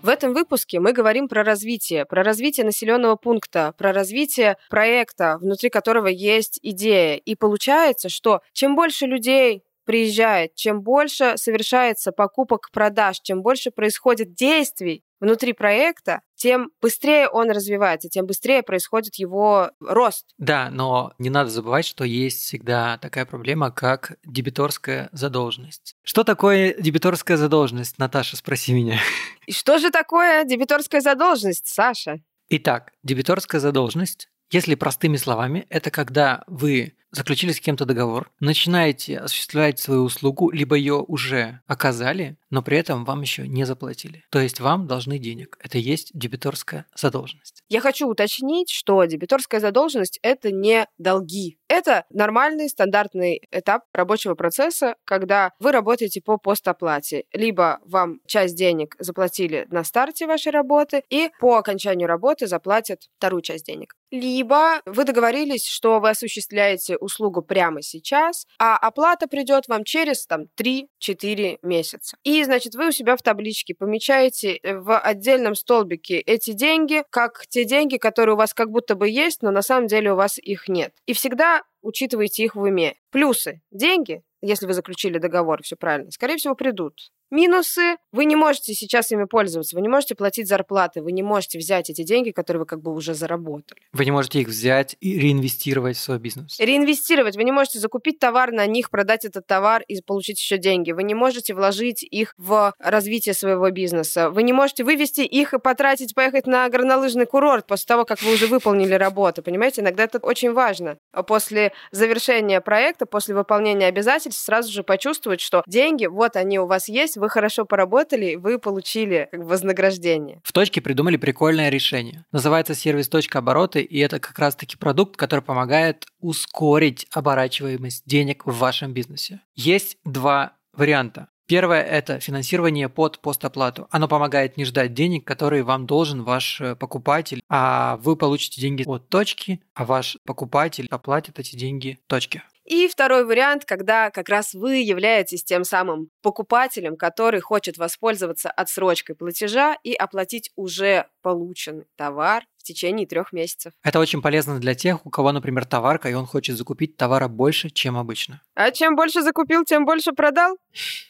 В 0.00 0.08
этом 0.08 0.32
выпуске 0.32 0.78
мы 0.78 0.92
говорим 0.92 1.28
про 1.28 1.42
развитие, 1.42 2.04
про 2.06 2.22
развитие 2.22 2.64
населенного 2.64 3.16
пункта, 3.16 3.74
про 3.76 3.92
развитие 3.92 4.56
проекта, 4.70 5.38
внутри 5.40 5.70
которого 5.70 6.06
есть 6.06 6.60
идея. 6.62 7.16
И 7.16 7.34
получается, 7.34 8.08
что 8.08 8.40
чем 8.52 8.76
больше 8.76 9.06
людей 9.06 9.64
приезжает, 9.84 10.54
чем 10.54 10.82
больше 10.82 11.36
совершается 11.36 12.12
покупок, 12.12 12.70
продаж, 12.72 13.18
чем 13.22 13.42
больше 13.42 13.70
происходит 13.72 14.34
действий 14.34 15.02
внутри 15.18 15.52
проекта, 15.52 16.20
тем 16.38 16.70
быстрее 16.80 17.28
он 17.28 17.50
развивается, 17.50 18.08
тем 18.08 18.24
быстрее 18.24 18.62
происходит 18.62 19.16
его 19.16 19.72
рост. 19.80 20.28
Да, 20.38 20.70
но 20.70 21.12
не 21.18 21.28
надо 21.28 21.50
забывать, 21.50 21.84
что 21.84 22.04
есть 22.04 22.42
всегда 22.42 22.96
такая 22.98 23.26
проблема, 23.26 23.70
как 23.70 24.16
дебиторская 24.24 25.10
задолженность. 25.12 25.96
Что 26.02 26.24
такое 26.24 26.74
дебиторская 26.78 27.36
задолженность, 27.36 27.98
Наташа, 27.98 28.36
спроси 28.36 28.72
меня. 28.72 28.98
И 29.46 29.52
что 29.52 29.78
же 29.78 29.90
такое 29.90 30.44
дебиторская 30.44 31.00
задолженность, 31.00 31.66
Саша? 31.66 32.20
Итак, 32.48 32.92
дебиторская 33.02 33.60
задолженность 33.60 34.28
если 34.50 34.74
простыми 34.76 35.16
словами, 35.16 35.66
это 35.68 35.90
когда 35.90 36.42
вы 36.46 36.94
заключили 37.10 37.52
с 37.52 37.60
кем-то 37.60 37.84
договор, 37.84 38.30
начинаете 38.40 39.18
осуществлять 39.18 39.78
свою 39.78 40.02
услугу, 40.02 40.50
либо 40.50 40.76
ее 40.76 41.04
уже 41.06 41.60
оказали, 41.66 42.36
но 42.50 42.62
при 42.62 42.78
этом 42.78 43.04
вам 43.04 43.22
еще 43.22 43.46
не 43.46 43.64
заплатили. 43.64 44.24
То 44.30 44.40
есть 44.40 44.60
вам 44.60 44.86
должны 44.86 45.18
денег. 45.18 45.58
Это 45.62 45.78
есть 45.78 46.10
дебиторская 46.14 46.86
задолженность. 46.94 47.62
Я 47.68 47.80
хочу 47.80 48.08
уточнить, 48.08 48.70
что 48.70 49.04
дебиторская 49.04 49.60
задолженность– 49.60 50.18
это 50.22 50.50
не 50.50 50.86
долги. 50.98 51.58
Это 51.68 52.04
нормальный 52.10 52.68
стандартный 52.68 53.42
этап 53.50 53.82
рабочего 53.92 54.34
процесса, 54.34 54.96
когда 55.04 55.52
вы 55.58 55.72
работаете 55.72 56.20
по 56.22 56.38
постоплате. 56.38 57.24
Либо 57.32 57.80
вам 57.84 58.20
часть 58.26 58.56
денег 58.56 58.96
заплатили 58.98 59.66
на 59.70 59.84
старте 59.84 60.26
вашей 60.26 60.50
работы, 60.52 61.02
и 61.10 61.30
по 61.40 61.56
окончанию 61.56 62.08
работы 62.08 62.46
заплатят 62.46 63.02
вторую 63.18 63.42
часть 63.42 63.66
денег. 63.66 63.94
Либо 64.10 64.80
вы 64.86 65.04
договорились, 65.04 65.66
что 65.66 66.00
вы 66.00 66.10
осуществляете 66.10 66.96
услугу 67.00 67.42
прямо 67.42 67.82
сейчас, 67.82 68.46
а 68.58 68.76
оплата 68.76 69.26
придет 69.28 69.68
вам 69.68 69.84
через 69.84 70.26
там 70.26 70.44
3-4 70.60 71.58
месяца. 71.62 72.16
И, 72.24 72.42
значит, 72.44 72.74
вы 72.74 72.88
у 72.88 72.92
себя 72.92 73.16
в 73.16 73.22
табличке 73.22 73.74
помечаете 73.74 74.56
э, 74.56 74.78
в 74.78 74.98
отдельном 74.98 75.54
столбике 75.54 76.18
эти 76.18 76.52
деньги, 76.52 77.04
как 77.10 77.46
те 77.48 77.64
деньги, 77.64 77.96
которые 77.96 78.34
у 78.34 78.38
вас 78.38 78.54
как 78.54 78.70
будто 78.70 78.94
бы 78.94 79.08
есть, 79.08 79.42
но 79.42 79.50
на 79.50 79.62
самом 79.62 79.86
деле 79.86 80.12
у 80.12 80.16
вас 80.16 80.38
их 80.38 80.68
нет. 80.68 80.92
И 81.06 81.12
всегда 81.12 81.62
учитывайте 81.82 82.44
их 82.44 82.54
в 82.54 82.60
уме. 82.60 82.94
Плюсы. 83.10 83.60
Деньги, 83.70 84.22
если 84.42 84.66
вы 84.66 84.74
заключили 84.74 85.18
договор, 85.18 85.62
все 85.62 85.76
правильно, 85.76 86.10
скорее 86.10 86.36
всего, 86.36 86.54
придут. 86.54 87.10
Минусы. 87.30 87.96
Вы 88.10 88.24
не 88.24 88.36
можете 88.36 88.72
сейчас 88.72 89.12
ими 89.12 89.24
пользоваться, 89.24 89.76
вы 89.76 89.82
не 89.82 89.88
можете 89.88 90.14
платить 90.14 90.48
зарплаты, 90.48 91.02
вы 91.02 91.12
не 91.12 91.22
можете 91.22 91.58
взять 91.58 91.90
эти 91.90 92.02
деньги, 92.02 92.30
которые 92.30 92.60
вы 92.60 92.66
как 92.66 92.80
бы 92.80 92.94
уже 92.94 93.12
заработали. 93.12 93.82
Вы 93.92 94.06
не 94.06 94.10
можете 94.10 94.40
их 94.40 94.48
взять 94.48 94.96
и 95.00 95.18
реинвестировать 95.18 95.96
в 95.96 96.00
свой 96.00 96.18
бизнес. 96.18 96.58
Реинвестировать. 96.58 97.36
Вы 97.36 97.44
не 97.44 97.52
можете 97.52 97.80
закупить 97.80 98.18
товар 98.18 98.50
на 98.50 98.66
них, 98.66 98.90
продать 98.90 99.26
этот 99.26 99.46
товар 99.46 99.82
и 99.88 100.00
получить 100.00 100.38
еще 100.38 100.56
деньги. 100.56 100.92
Вы 100.92 101.02
не 101.02 101.14
можете 101.14 101.52
вложить 101.52 102.02
их 102.02 102.32
в 102.38 102.72
развитие 102.78 103.34
своего 103.34 103.70
бизнеса. 103.70 104.30
Вы 104.30 104.42
не 104.42 104.54
можете 104.54 104.84
вывести 104.84 105.20
их 105.20 105.52
и 105.52 105.58
потратить, 105.58 106.14
поехать 106.14 106.46
на 106.46 106.66
горнолыжный 106.70 107.26
курорт 107.26 107.66
после 107.66 107.86
того, 107.86 108.06
как 108.06 108.22
вы 108.22 108.32
уже 108.32 108.46
выполнили 108.46 108.94
работу. 108.94 109.42
Понимаете, 109.42 109.82
иногда 109.82 110.04
это 110.04 110.18
очень 110.18 110.52
важно. 110.52 110.96
После 111.26 111.72
завершения 111.90 112.62
проекта, 112.62 113.04
после 113.04 113.34
выполнения 113.34 113.86
обязательств, 113.86 114.42
сразу 114.42 114.72
же 114.72 114.82
почувствовать, 114.82 115.42
что 115.42 115.62
деньги, 115.66 116.06
вот 116.06 116.36
они 116.36 116.58
у 116.58 116.66
вас 116.66 116.88
есть, 116.88 117.17
вы 117.18 117.28
хорошо 117.28 117.64
поработали, 117.64 118.36
вы 118.36 118.58
получили 118.58 119.28
как 119.30 119.44
вознаграждение. 119.44 120.40
В 120.44 120.52
точке 120.52 120.80
придумали 120.80 121.16
прикольное 121.16 121.68
решение. 121.68 122.24
Называется 122.32 122.74
сервис 122.74 123.08
«Точка 123.08 123.40
обороты», 123.40 123.82
и 123.82 123.98
это 123.98 124.20
как 124.20 124.38
раз-таки 124.38 124.76
продукт, 124.76 125.16
который 125.16 125.40
помогает 125.40 126.06
ускорить 126.20 127.06
оборачиваемость 127.12 128.04
денег 128.06 128.46
в 128.46 128.56
вашем 128.56 128.92
бизнесе. 128.92 129.40
Есть 129.54 129.98
два 130.04 130.52
варианта. 130.72 131.28
Первое– 131.48 131.82
это 131.98 132.20
финансирование 132.20 132.90
под 132.90 133.20
постоплату. 133.20 133.88
Оно 133.90 134.06
помогает 134.06 134.58
не 134.58 134.66
ждать 134.66 134.92
денег, 134.92 135.26
которые 135.26 135.62
вам 135.62 135.86
должен 135.86 136.22
ваш 136.22 136.60
э, 136.60 136.76
покупатель, 136.76 137.40
а 137.48 137.96
вы 138.02 138.16
получите 138.16 138.60
деньги 138.60 138.84
от 138.86 139.08
точки, 139.08 139.62
а 139.72 139.86
ваш 139.86 140.18
покупатель 140.26 140.86
оплатит 140.90 141.38
эти 141.38 141.56
деньги 141.56 142.00
точке. 142.06 142.42
И 142.68 142.86
второй 142.86 143.24
вариант, 143.24 143.64
когда 143.64 144.10
как 144.10 144.28
раз 144.28 144.52
вы 144.52 144.76
являетесь 144.76 145.42
тем 145.42 145.64
самым 145.64 146.10
покупателем, 146.20 146.98
который 146.98 147.40
хочет 147.40 147.78
воспользоваться 147.78 148.50
отсрочкой 148.50 149.16
платежа 149.16 149.78
и 149.82 149.94
оплатить 149.94 150.50
уже 150.54 151.06
полученный 151.22 151.86
товар 151.96 152.44
в 152.58 152.62
течение 152.62 153.06
трех 153.06 153.32
месяцев. 153.32 153.72
Это 153.82 153.98
очень 153.98 154.20
полезно 154.20 154.58
для 154.58 154.74
тех, 154.74 155.06
у 155.06 155.10
кого, 155.10 155.32
например, 155.32 155.64
товарка, 155.64 156.08
и 156.08 156.14
он 156.14 156.26
хочет 156.26 156.56
закупить 156.56 156.96
товара 156.96 157.28
больше, 157.28 157.70
чем 157.70 157.96
обычно. 157.96 158.42
А 158.54 158.70
чем 158.70 158.96
больше 158.96 159.22
закупил, 159.22 159.64
тем 159.64 159.84
больше 159.84 160.12
продал? 160.12 160.58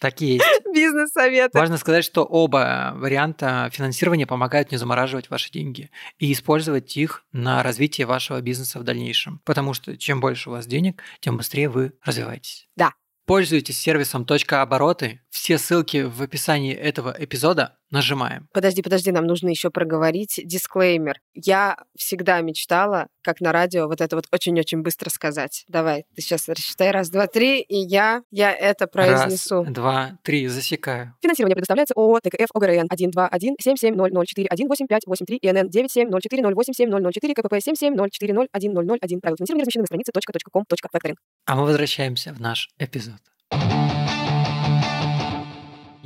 Так 0.00 0.20
и 0.22 0.34
есть. 0.34 0.44
Бизнес-советы. 0.74 1.58
Важно 1.58 1.76
сказать, 1.78 2.04
что 2.04 2.24
оба 2.24 2.92
варианта 2.94 3.70
финансирования 3.72 4.26
помогают 4.26 4.70
не 4.70 4.78
замораживать 4.78 5.30
ваши 5.30 5.50
деньги 5.50 5.90
и 6.18 6.32
использовать 6.32 6.96
их 6.96 7.24
на 7.32 7.62
развитие 7.62 8.06
вашего 8.06 8.40
бизнеса 8.40 8.78
в 8.78 8.84
дальнейшем. 8.84 9.40
Потому 9.44 9.74
что 9.74 9.96
чем 9.96 10.20
больше 10.20 10.50
у 10.50 10.52
вас 10.52 10.66
денег, 10.66 11.02
тем 11.20 11.36
быстрее 11.36 11.68
вы 11.68 11.92
развиваетесь. 12.04 12.68
Да. 12.76 12.92
Пользуйтесь 13.28 13.78
сервисом 13.78 14.24
«Точка 14.24 14.62
обороты». 14.62 15.20
Все 15.38 15.56
ссылки 15.56 16.02
в 16.02 16.20
описании 16.20 16.74
этого 16.74 17.14
эпизода 17.16 17.76
нажимаем. 17.90 18.48
Подожди, 18.52 18.82
подожди, 18.82 19.12
нам 19.12 19.24
нужно 19.24 19.48
еще 19.48 19.70
проговорить 19.70 20.40
дисклеймер. 20.44 21.20
Я 21.32 21.78
всегда 21.96 22.40
мечтала, 22.40 23.06
как 23.22 23.40
на 23.40 23.52
радио, 23.52 23.86
вот 23.86 24.00
это 24.00 24.16
вот 24.16 24.26
очень-очень 24.32 24.82
быстро 24.82 25.10
сказать. 25.10 25.64
Давай, 25.68 26.06
ты 26.16 26.22
сейчас 26.22 26.48
рассчитай. 26.48 26.90
Раз, 26.90 27.08
два, 27.10 27.28
три, 27.28 27.60
и 27.60 27.76
я, 27.76 28.22
я 28.32 28.52
это 28.52 28.88
произнесу. 28.88 29.62
Раз, 29.62 29.72
два, 29.72 30.18
три, 30.24 30.48
засекаю. 30.48 31.14
Финансирование 31.22 31.54
предоставляется 31.54 31.94
ООО 31.94 32.18
ТКФ 32.18 32.50
ОГРН 32.52 32.88
121 32.92 33.54
770041 33.60 34.68
18583 34.68 35.38
ИНН 35.40 35.68
97040877004 35.68 37.34
КПП 37.34 37.54
77040101. 37.54 39.20
Правила 39.20 39.36
финансирования 39.36 39.62
размещены 39.62 39.82
на 39.82 39.86
странице 39.86 40.12
.com.factoring. 40.52 41.14
А 41.46 41.54
мы 41.54 41.62
возвращаемся 41.62 42.34
в 42.34 42.40
наш 42.40 42.68
эпизод. 42.80 43.20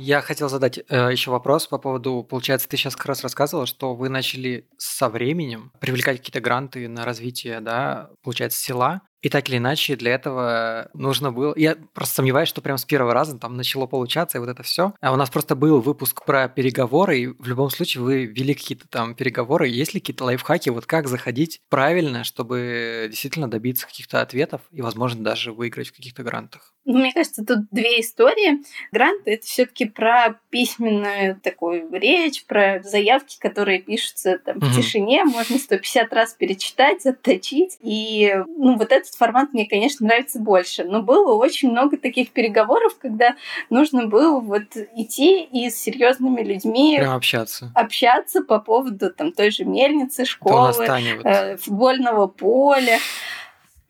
Я 0.05 0.19
хотел 0.19 0.49
задать 0.49 0.79
э, 0.89 1.09
еще 1.13 1.31
вопрос 1.31 1.65
по 1.67 1.77
поводу, 1.77 2.27
получается, 2.29 2.67
ты 2.67 2.75
сейчас 2.75 2.93
как 2.93 3.05
раз 3.05 3.23
рассказывала, 3.23 3.65
что 3.65 3.95
вы 3.95 4.09
начали 4.09 4.67
со 4.77 5.07
временем 5.07 5.71
привлекать 5.79 6.17
какие-то 6.17 6.41
гранты 6.41 6.89
на 6.89 7.05
развитие, 7.05 7.61
да, 7.61 8.09
получается, 8.21 8.59
села. 8.59 9.03
И 9.21 9.29
так 9.29 9.47
или 9.47 9.55
иначе, 9.55 9.95
для 9.95 10.13
этого 10.13 10.89
нужно 10.93 11.31
было... 11.31 11.53
Я 11.55 11.77
просто 11.93 12.15
сомневаюсь, 12.15 12.49
что 12.49 12.59
прям 12.59 12.77
с 12.77 12.83
первого 12.83 13.13
раза 13.13 13.37
там 13.37 13.55
начало 13.55 13.87
получаться, 13.87 14.37
и 14.37 14.41
вот 14.41 14.49
это 14.49 14.63
все. 14.63 14.93
А 14.99 15.13
у 15.13 15.15
нас 15.15 15.29
просто 15.29 15.55
был 15.55 15.79
выпуск 15.79 16.25
про 16.25 16.49
переговоры, 16.49 17.19
и 17.19 17.27
в 17.27 17.47
любом 17.47 17.69
случае 17.69 18.03
вы 18.03 18.25
вели 18.25 18.53
какие-то 18.53 18.89
там 18.89 19.15
переговоры. 19.15 19.69
Есть 19.69 19.93
ли 19.93 20.01
какие-то 20.01 20.25
лайфхаки, 20.25 20.69
вот 20.69 20.85
как 20.85 21.07
заходить 21.07 21.61
правильно, 21.69 22.25
чтобы 22.25 23.07
действительно 23.09 23.49
добиться 23.49 23.87
каких-то 23.87 24.21
ответов 24.21 24.59
и, 24.71 24.81
возможно, 24.81 25.23
даже 25.23 25.53
выиграть 25.53 25.87
в 25.87 25.95
каких-то 25.95 26.23
грантах? 26.23 26.73
Ну, 26.85 26.99
мне 26.99 27.13
кажется, 27.13 27.45
тут 27.45 27.69
две 27.71 28.01
истории. 28.01 28.61
Гранты— 28.91 29.31
это 29.35 29.45
все 29.45 29.65
таки 29.65 29.85
про 29.85 30.35
письменную 30.49 31.39
такую 31.41 31.89
речь, 31.93 32.43
про 32.45 32.81
заявки, 32.83 33.37
которые 33.39 33.79
пишутся 33.79 34.37
там, 34.37 34.59
в 34.59 34.75
тишине, 34.75 35.23
можно 35.23 35.57
150 35.57 36.11
раз 36.13 36.33
перечитать, 36.33 37.05
отточить. 37.05 37.77
И 37.81 38.33
ну, 38.57 38.77
вот 38.77 38.91
этот 38.91 39.13
формат 39.13 39.53
мне, 39.53 39.65
конечно, 39.65 40.05
нравится 40.05 40.39
больше. 40.39 40.83
Но 40.83 41.01
было 41.01 41.33
очень 41.35 41.71
много 41.71 41.97
таких 41.97 42.31
переговоров, 42.31 42.97
когда 42.99 43.35
нужно 43.69 44.07
было 44.07 44.41
вот 44.41 44.75
идти 44.95 45.41
и 45.41 45.69
с 45.69 45.75
серьезными 45.75 46.41
людьми 46.41 46.97
Прям 46.97 47.15
общаться. 47.15 47.71
общаться 47.75 48.41
по 48.41 48.59
поводу 48.59 49.09
там, 49.09 49.31
той 49.31 49.51
же 49.51 49.63
мельницы, 49.63 50.25
школы, 50.25 50.85
э, 51.23 51.57
футбольного 51.57 52.27
поля. 52.27 52.99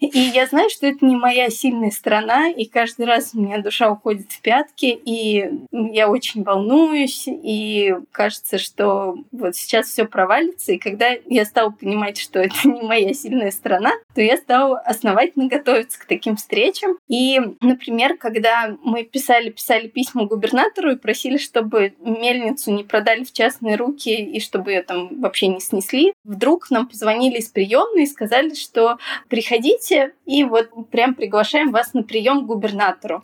И 0.03 0.19
я 0.19 0.47
знаю, 0.47 0.69
что 0.69 0.85
это 0.85 1.05
не 1.05 1.15
моя 1.15 1.49
сильная 1.49 1.89
сторона, 1.89 2.49
и 2.49 2.65
каждый 2.65 3.05
раз 3.05 3.31
у 3.33 3.41
меня 3.41 3.59
душа 3.59 3.89
уходит 3.89 4.31
в 4.31 4.41
пятки, 4.41 4.85
и 4.85 5.49
я 5.71 6.09
очень 6.09 6.43
волнуюсь, 6.43 7.23
и 7.27 7.95
кажется, 8.11 8.57
что 8.57 9.15
вот 9.31 9.55
сейчас 9.55 9.87
все 9.87 10.03
провалится. 10.05 10.73
И 10.73 10.77
когда 10.77 11.11
я 11.27 11.45
стала 11.45 11.69
понимать, 11.69 12.17
что 12.17 12.39
это 12.39 12.55
не 12.65 12.81
моя 12.81 13.13
сильная 13.13 13.51
сторона, 13.51 13.91
то 14.13 14.21
я 14.21 14.35
стала 14.35 14.79
основательно 14.79 15.47
готовиться 15.47 15.99
к 15.99 16.05
таким 16.05 16.35
встречам. 16.35 16.97
И, 17.07 17.39
например, 17.61 18.17
когда 18.17 18.75
мы 18.83 19.03
писали, 19.03 19.51
писали 19.51 19.87
письма 19.87 20.25
губернатору 20.25 20.91
и 20.91 20.97
просили, 20.97 21.37
чтобы 21.37 21.93
мельницу 21.99 22.71
не 22.71 22.83
продали 22.83 23.23
в 23.23 23.31
частные 23.31 23.77
руки 23.77 24.13
и 24.13 24.41
чтобы 24.41 24.71
ее 24.71 24.81
там 24.81 25.21
вообще 25.21 25.47
не 25.47 25.61
снесли, 25.61 26.13
вдруг 26.25 26.69
нам 26.71 26.87
позвонили 26.87 27.37
из 27.37 27.47
приемной 27.47 28.03
и 28.03 28.07
сказали, 28.07 28.53
что 28.53 28.97
приходите 29.29 29.92
приходите, 29.93 30.15
и 30.25 30.43
вот 30.43 30.69
прям 30.89 31.15
приглашаем 31.15 31.71
вас 31.71 31.93
на 31.93 32.03
прием 32.03 32.43
к 32.43 32.47
губернатору. 32.47 33.23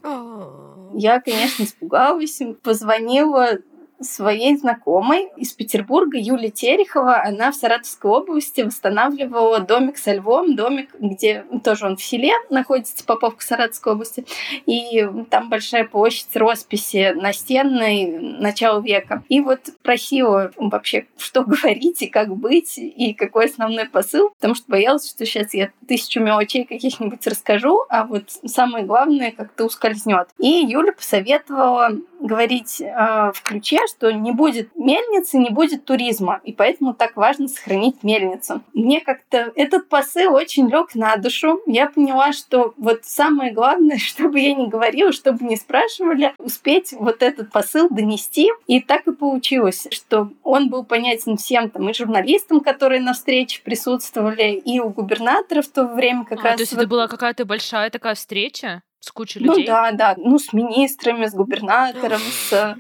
Я, 0.94 1.22
конечно, 1.22 1.64
испугалась, 1.64 2.42
позвонила 2.64 3.60
своей 4.02 4.56
знакомой 4.58 5.30
из 5.36 5.54
Петербурга, 5.54 6.18
Юлия 6.18 6.50
Терехова. 6.50 7.22
Она 7.24 7.52
в 7.52 7.56
Саратовской 7.56 8.12
области 8.12 8.62
восстанавливала 8.62 9.60
домик 9.60 9.98
со 9.98 10.14
львом, 10.14 10.56
домик, 10.56 10.90
где 11.00 11.46
тоже 11.64 11.86
он 11.86 11.98
в 11.98 12.04
селе 12.04 12.34
находится, 12.50 13.04
Поповка 13.06 13.44
Саратовской 13.44 13.94
области. 13.94 14.26
И 14.66 15.08
там 15.30 15.50
большая 15.50 15.86
площадь 15.86 16.36
росписи 16.36 17.14
настенной 17.16 18.20
начала 18.40 18.80
века. 18.82 19.24
И 19.30 19.42
вот 19.42 19.60
просила 19.84 20.52
вообще, 20.58 21.08
что 21.18 21.44
говорить 21.46 22.02
и 22.02 22.08
как 22.08 22.36
быть, 22.36 22.78
и 22.78 23.14
какой 23.14 23.46
основной 23.46 23.88
посыл, 23.90 24.30
потому 24.32 24.56
что 24.56 24.66
боялась, 24.68 25.10
что 25.10 25.26
сейчас 25.26 25.54
я 25.54 25.72
тысячу 25.88 26.20
мелочей 26.22 26.66
каких-нибудь 26.66 27.26
расскажу, 27.28 27.86
а 27.90 28.06
вот 28.06 28.30
самое 28.46 28.86
главное 28.86 29.32
как-то 29.32 29.66
ускользнет. 29.66 30.30
И 30.38 30.48
Юля 30.48 30.94
посоветовала 30.94 31.92
говорить 32.20 32.82
э, 32.82 33.32
в 33.34 33.42
ключе, 33.44 33.80
что 33.90 34.12
не 34.12 34.32
будет 34.32 34.70
мельницы, 34.76 35.38
не 35.38 35.50
будет 35.50 35.86
туризма, 35.86 36.42
и 36.44 36.54
поэтому 36.54 36.94
так 36.94 37.16
важно 37.16 37.48
сохранить 37.48 38.04
мельницу. 38.04 38.62
Мне 38.74 39.02
как-то 39.02 39.52
этот 39.56 39.90
посыл 39.90 40.34
очень 40.34 40.70
лег 40.70 40.96
на 40.96 41.16
душу. 41.18 41.62
Я 41.66 41.90
поняла, 41.90 42.32
что 42.32 42.74
вот 42.78 43.02
самое 43.04 43.52
главное, 43.52 43.98
чтобы 44.00 44.40
я 44.40 44.54
не 44.54 44.68
говорила, 44.68 45.12
чтобы 45.12 45.46
не 45.46 45.56
спрашивали, 45.56 46.34
успеть 46.38 46.94
вот 46.94 47.22
этот 47.24 47.52
посыл 47.52 47.90
донести. 47.90 48.52
И 48.68 48.80
так 48.80 49.08
и 49.08 49.12
получилось, 49.12 49.88
что 49.92 50.30
он 50.44 50.70
был 50.70 50.84
понятен 50.84 51.38
всем 51.38 51.70
там 51.70 51.90
и 51.90 51.94
журналистам, 51.94 52.60
которые 52.62 53.02
на 53.02 53.14
встрече 53.14 53.62
присутствовали, 53.64 54.54
и 54.54 54.80
у 54.80 54.90
губернатора 54.90 55.62
в 55.62 55.68
то 55.68 55.86
время 55.86 56.26
как 56.26 56.40
а, 56.40 56.44
раз... 56.44 56.56
То 56.56 56.62
есть 56.62 56.74
вот... 56.74 56.82
это 56.82 56.90
была 56.90 57.08
какая-то 57.08 57.46
большая 57.46 57.90
такая 57.90 58.16
встреча? 58.16 58.82
С 59.00 59.12
кучей 59.12 59.40
ну 59.40 59.54
людей? 59.54 59.66
Ну 59.66 59.72
да, 59.72 59.92
да. 59.92 60.16
Ну, 60.18 60.38
с 60.38 60.52
министрами, 60.52 61.26
с 61.26 61.34
губернатором, 61.34 62.20
с 62.20 62.76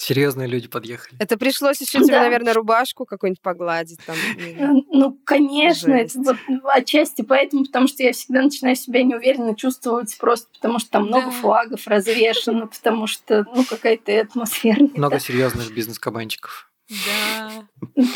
Серьезные 0.00 0.48
люди 0.48 0.66
подъехали. 0.66 1.14
Это 1.20 1.36
пришлось 1.36 1.78
еще 1.82 1.98
тебе, 1.98 2.14
да. 2.14 2.22
наверное, 2.22 2.54
рубашку 2.54 3.04
какую-нибудь 3.04 3.42
погладить 3.42 4.00
там. 4.06 4.16
Ну, 4.90 5.18
конечно, 5.24 5.92
это 5.92 6.18
вот 6.20 6.36
отчасти 6.72 7.20
поэтому, 7.20 7.66
потому 7.66 7.86
что 7.86 8.02
я 8.02 8.12
всегда 8.12 8.40
начинаю 8.40 8.76
себя 8.76 9.02
неуверенно 9.02 9.54
чувствовать 9.54 10.16
просто 10.18 10.48
потому, 10.54 10.78
что 10.78 10.90
там 10.90 11.06
много 11.08 11.26
да. 11.26 11.32
флагов 11.32 11.86
развешено, 11.86 12.66
потому 12.66 13.06
что, 13.06 13.44
ну, 13.54 13.62
какая-то 13.62 14.18
атмосфера. 14.18 14.88
Много 14.94 15.20
серьезных 15.20 15.70
бизнес-кабанчиков. 15.74 16.69
Да. 16.90 17.50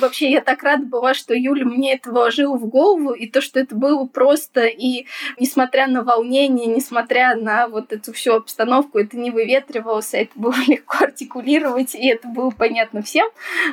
Вообще, 0.01 0.31
я 0.31 0.41
так 0.41 0.63
рада 0.63 0.85
была, 0.85 1.15
что 1.15 1.35
Юля 1.35 1.65
мне 1.65 1.95
это 1.95 2.11
вложила 2.11 2.57
в 2.57 2.67
голову, 2.67 3.13
и 3.13 3.29
то, 3.29 3.41
что 3.41 3.61
это 3.61 3.75
было 3.75 4.07
просто, 4.07 4.65
и 4.65 5.07
несмотря 5.39 5.87
на 5.87 6.03
волнение, 6.03 6.67
несмотря 6.67 7.37
на 7.37 7.69
вот 7.69 7.93
эту 7.93 8.13
всю 8.13 8.35
обстановку, 8.35 8.99
это 8.99 9.17
не 9.17 9.31
выветривалось, 9.31 10.13
а 10.15 10.19
это 10.19 10.33
было 10.37 10.55
легко 10.67 11.05
артикулировать, 11.05 11.95
и 11.95 12.07
это 12.09 12.27
было 12.29 12.51
понятно 12.51 13.03
всем. 13.03 13.29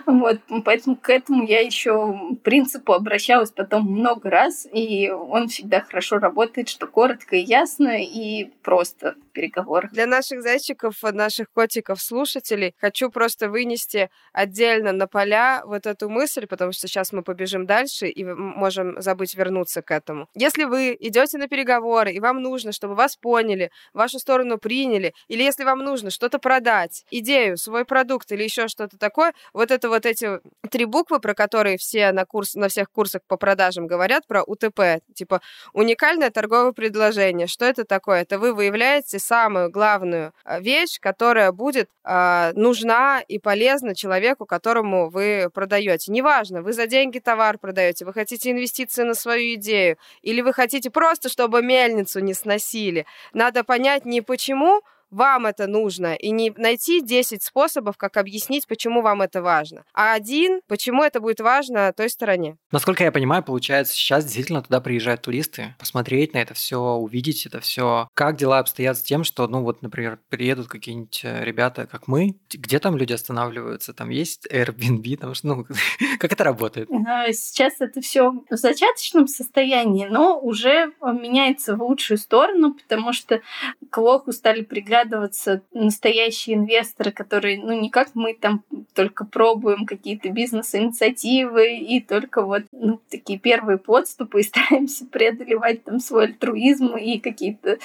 Вот, 0.05 0.39
поэтому 0.65 0.95
к 0.95 1.09
этому 1.09 1.45
я 1.45 1.61
еще 1.61 2.37
принципу 2.43 2.93
обращалась 2.93 3.51
потом 3.51 3.83
много 3.83 4.29
раз, 4.29 4.67
и 4.71 5.09
он 5.09 5.47
всегда 5.47 5.81
хорошо 5.81 6.17
работает, 6.17 6.69
что 6.69 6.87
коротко 6.87 7.35
и 7.35 7.41
ясно, 7.41 8.01
и 8.01 8.51
просто 8.63 9.15
в 9.29 9.33
переговорах. 9.33 9.91
Для 9.91 10.05
наших 10.05 10.41
зайчиков, 10.41 10.95
наших 11.01 11.51
котиков, 11.51 12.01
слушателей, 12.01 12.75
хочу 12.79 13.09
просто 13.09 13.49
вынести 13.49 14.09
отдельно 14.33 14.90
на 14.91 15.07
поля 15.07 15.63
вот 15.65 15.85
эту 15.85 16.09
мысль, 16.09 16.47
потому 16.47 16.71
что 16.71 16.87
сейчас 16.87 17.11
мы 17.11 17.23
побежим 17.23 17.65
дальше 17.65 18.07
и 18.07 18.23
можем 18.23 19.01
забыть 19.01 19.35
вернуться 19.35 19.81
к 19.81 19.91
этому. 19.91 20.27
Если 20.35 20.63
вы 20.63 20.95
идете 20.99 21.37
на 21.37 21.47
переговоры, 21.47 22.11
и 22.11 22.19
вам 22.19 22.41
нужно, 22.41 22.71
чтобы 22.71 22.95
вас 22.95 23.15
поняли, 23.15 23.71
вашу 23.93 24.19
сторону 24.19 24.57
приняли, 24.57 25.13
или 25.27 25.43
если 25.43 25.63
вам 25.63 25.79
нужно 25.79 26.09
что-то 26.09 26.39
продать, 26.39 27.05
идею, 27.11 27.57
свой 27.57 27.85
продукт 27.85 28.31
или 28.31 28.43
еще 28.43 28.67
что-то 28.67 28.97
такое, 28.97 29.33
вот 29.53 29.71
это 29.71 29.89
вот 29.89 30.05
эти 30.05 30.39
три 30.69 30.85
буквы, 30.85 31.19
про 31.19 31.33
которые 31.33 31.77
все 31.77 32.11
на, 32.11 32.25
курс, 32.25 32.55
на 32.55 32.67
всех 32.67 32.89
курсах 32.91 33.21
по 33.27 33.37
продажам 33.37 33.87
говорят, 33.87 34.27
про 34.27 34.43
УТП, 34.43 35.01
типа 35.13 35.41
уникальное 35.73 36.29
торговое 36.29 36.71
предложение. 36.71 37.47
Что 37.47 37.65
это 37.65 37.83
такое? 37.85 38.21
Это 38.21 38.39
вы 38.39 38.53
выявляете 38.53 39.19
самую 39.19 39.69
главную 39.69 40.33
а, 40.43 40.59
вещь, 40.59 40.99
которая 40.99 41.51
будет 41.51 41.89
э, 42.03 42.51
нужна 42.55 43.21
и 43.27 43.39
полезна 43.39 43.95
человеку, 43.95 44.45
который 44.45 44.80
которому 44.81 45.09
вы 45.09 45.49
продаете. 45.53 46.11
Неважно, 46.11 46.61
вы 46.61 46.73
за 46.73 46.87
деньги 46.87 47.19
товар 47.19 47.57
продаете, 47.57 48.05
вы 48.05 48.13
хотите 48.13 48.51
инвестиции 48.51 49.03
на 49.03 49.13
свою 49.13 49.55
идею, 49.55 49.97
или 50.21 50.41
вы 50.41 50.53
хотите 50.53 50.89
просто, 50.89 51.29
чтобы 51.29 51.61
мельницу 51.61 52.19
не 52.19 52.33
сносили. 52.33 53.05
Надо 53.33 53.63
понять 53.63 54.05
не 54.05 54.21
почему 54.21 54.81
вам 55.11 55.45
это 55.45 55.67
нужно, 55.67 56.15
и 56.15 56.31
не 56.31 56.53
найти 56.57 57.01
10 57.01 57.43
способов, 57.43 57.97
как 57.97 58.17
объяснить, 58.17 58.67
почему 58.67 59.01
вам 59.01 59.21
это 59.21 59.41
важно, 59.41 59.83
а 59.93 60.13
один, 60.13 60.61
почему 60.67 61.03
это 61.03 61.19
будет 61.19 61.41
важно 61.41 61.93
той 61.93 62.09
стороне. 62.09 62.57
Насколько 62.71 63.03
я 63.03 63.11
понимаю, 63.11 63.43
получается, 63.43 63.93
сейчас 63.93 64.23
действительно 64.23 64.61
туда 64.61 64.81
приезжают 64.81 65.21
туристы, 65.21 65.75
посмотреть 65.77 66.33
на 66.33 66.39
это 66.39 66.53
все, 66.53 66.79
увидеть 66.79 67.45
это 67.45 67.59
все. 67.59 68.07
Как 68.13 68.37
дела 68.37 68.59
обстоят 68.59 68.97
с 68.97 69.01
тем, 69.01 69.23
что, 69.23 69.47
ну 69.47 69.61
вот, 69.61 69.81
например, 69.81 70.19
приедут 70.29 70.67
какие-нибудь 70.67 71.21
э, 71.23 71.43
ребята, 71.43 71.85
как 71.85 72.07
мы, 72.07 72.37
где 72.49 72.79
там 72.79 72.97
люди 72.97 73.13
останавливаются? 73.13 73.93
Там 73.93 74.09
есть 74.09 74.47
Airbnb, 74.47 75.17
там, 75.17 75.33
ну, 75.43 75.65
как 76.19 76.31
это 76.31 76.43
работает? 76.43 76.89
Сейчас 77.31 77.81
это 77.81 78.01
все 78.01 78.31
в 78.49 78.55
зачаточном 78.55 79.27
состоянии, 79.27 80.05
но 80.05 80.39
уже 80.39 80.91
меняется 81.01 81.75
в 81.75 81.83
лучшую 81.83 82.17
сторону, 82.17 82.73
потому 82.73 83.13
что 83.13 83.41
к 83.89 83.97
Лоху 83.97 84.31
стали 84.31 84.61
приглядывать 84.63 85.00
приглядываться 85.01 85.61
настоящие 85.73 86.55
инвесторы, 86.55 87.11
которые, 87.11 87.59
ну, 87.59 87.79
не 87.79 87.89
как 87.89 88.09
мы 88.13 88.33
там 88.33 88.63
только 88.93 89.25
пробуем 89.25 89.85
какие-то 89.85 90.29
бизнес-инициативы 90.29 91.77
и 91.77 92.01
только 92.01 92.43
вот 92.43 92.63
ну, 92.71 92.99
такие 93.09 93.39
первые 93.39 93.77
подступы 93.77 94.41
и 94.41 94.43
стараемся 94.51 95.05
преодолевать 95.05 95.83
там 95.83 95.99
свой 95.99 96.25
альтруизм 96.25 96.95
и 96.95 97.19
какие-то 97.19 97.77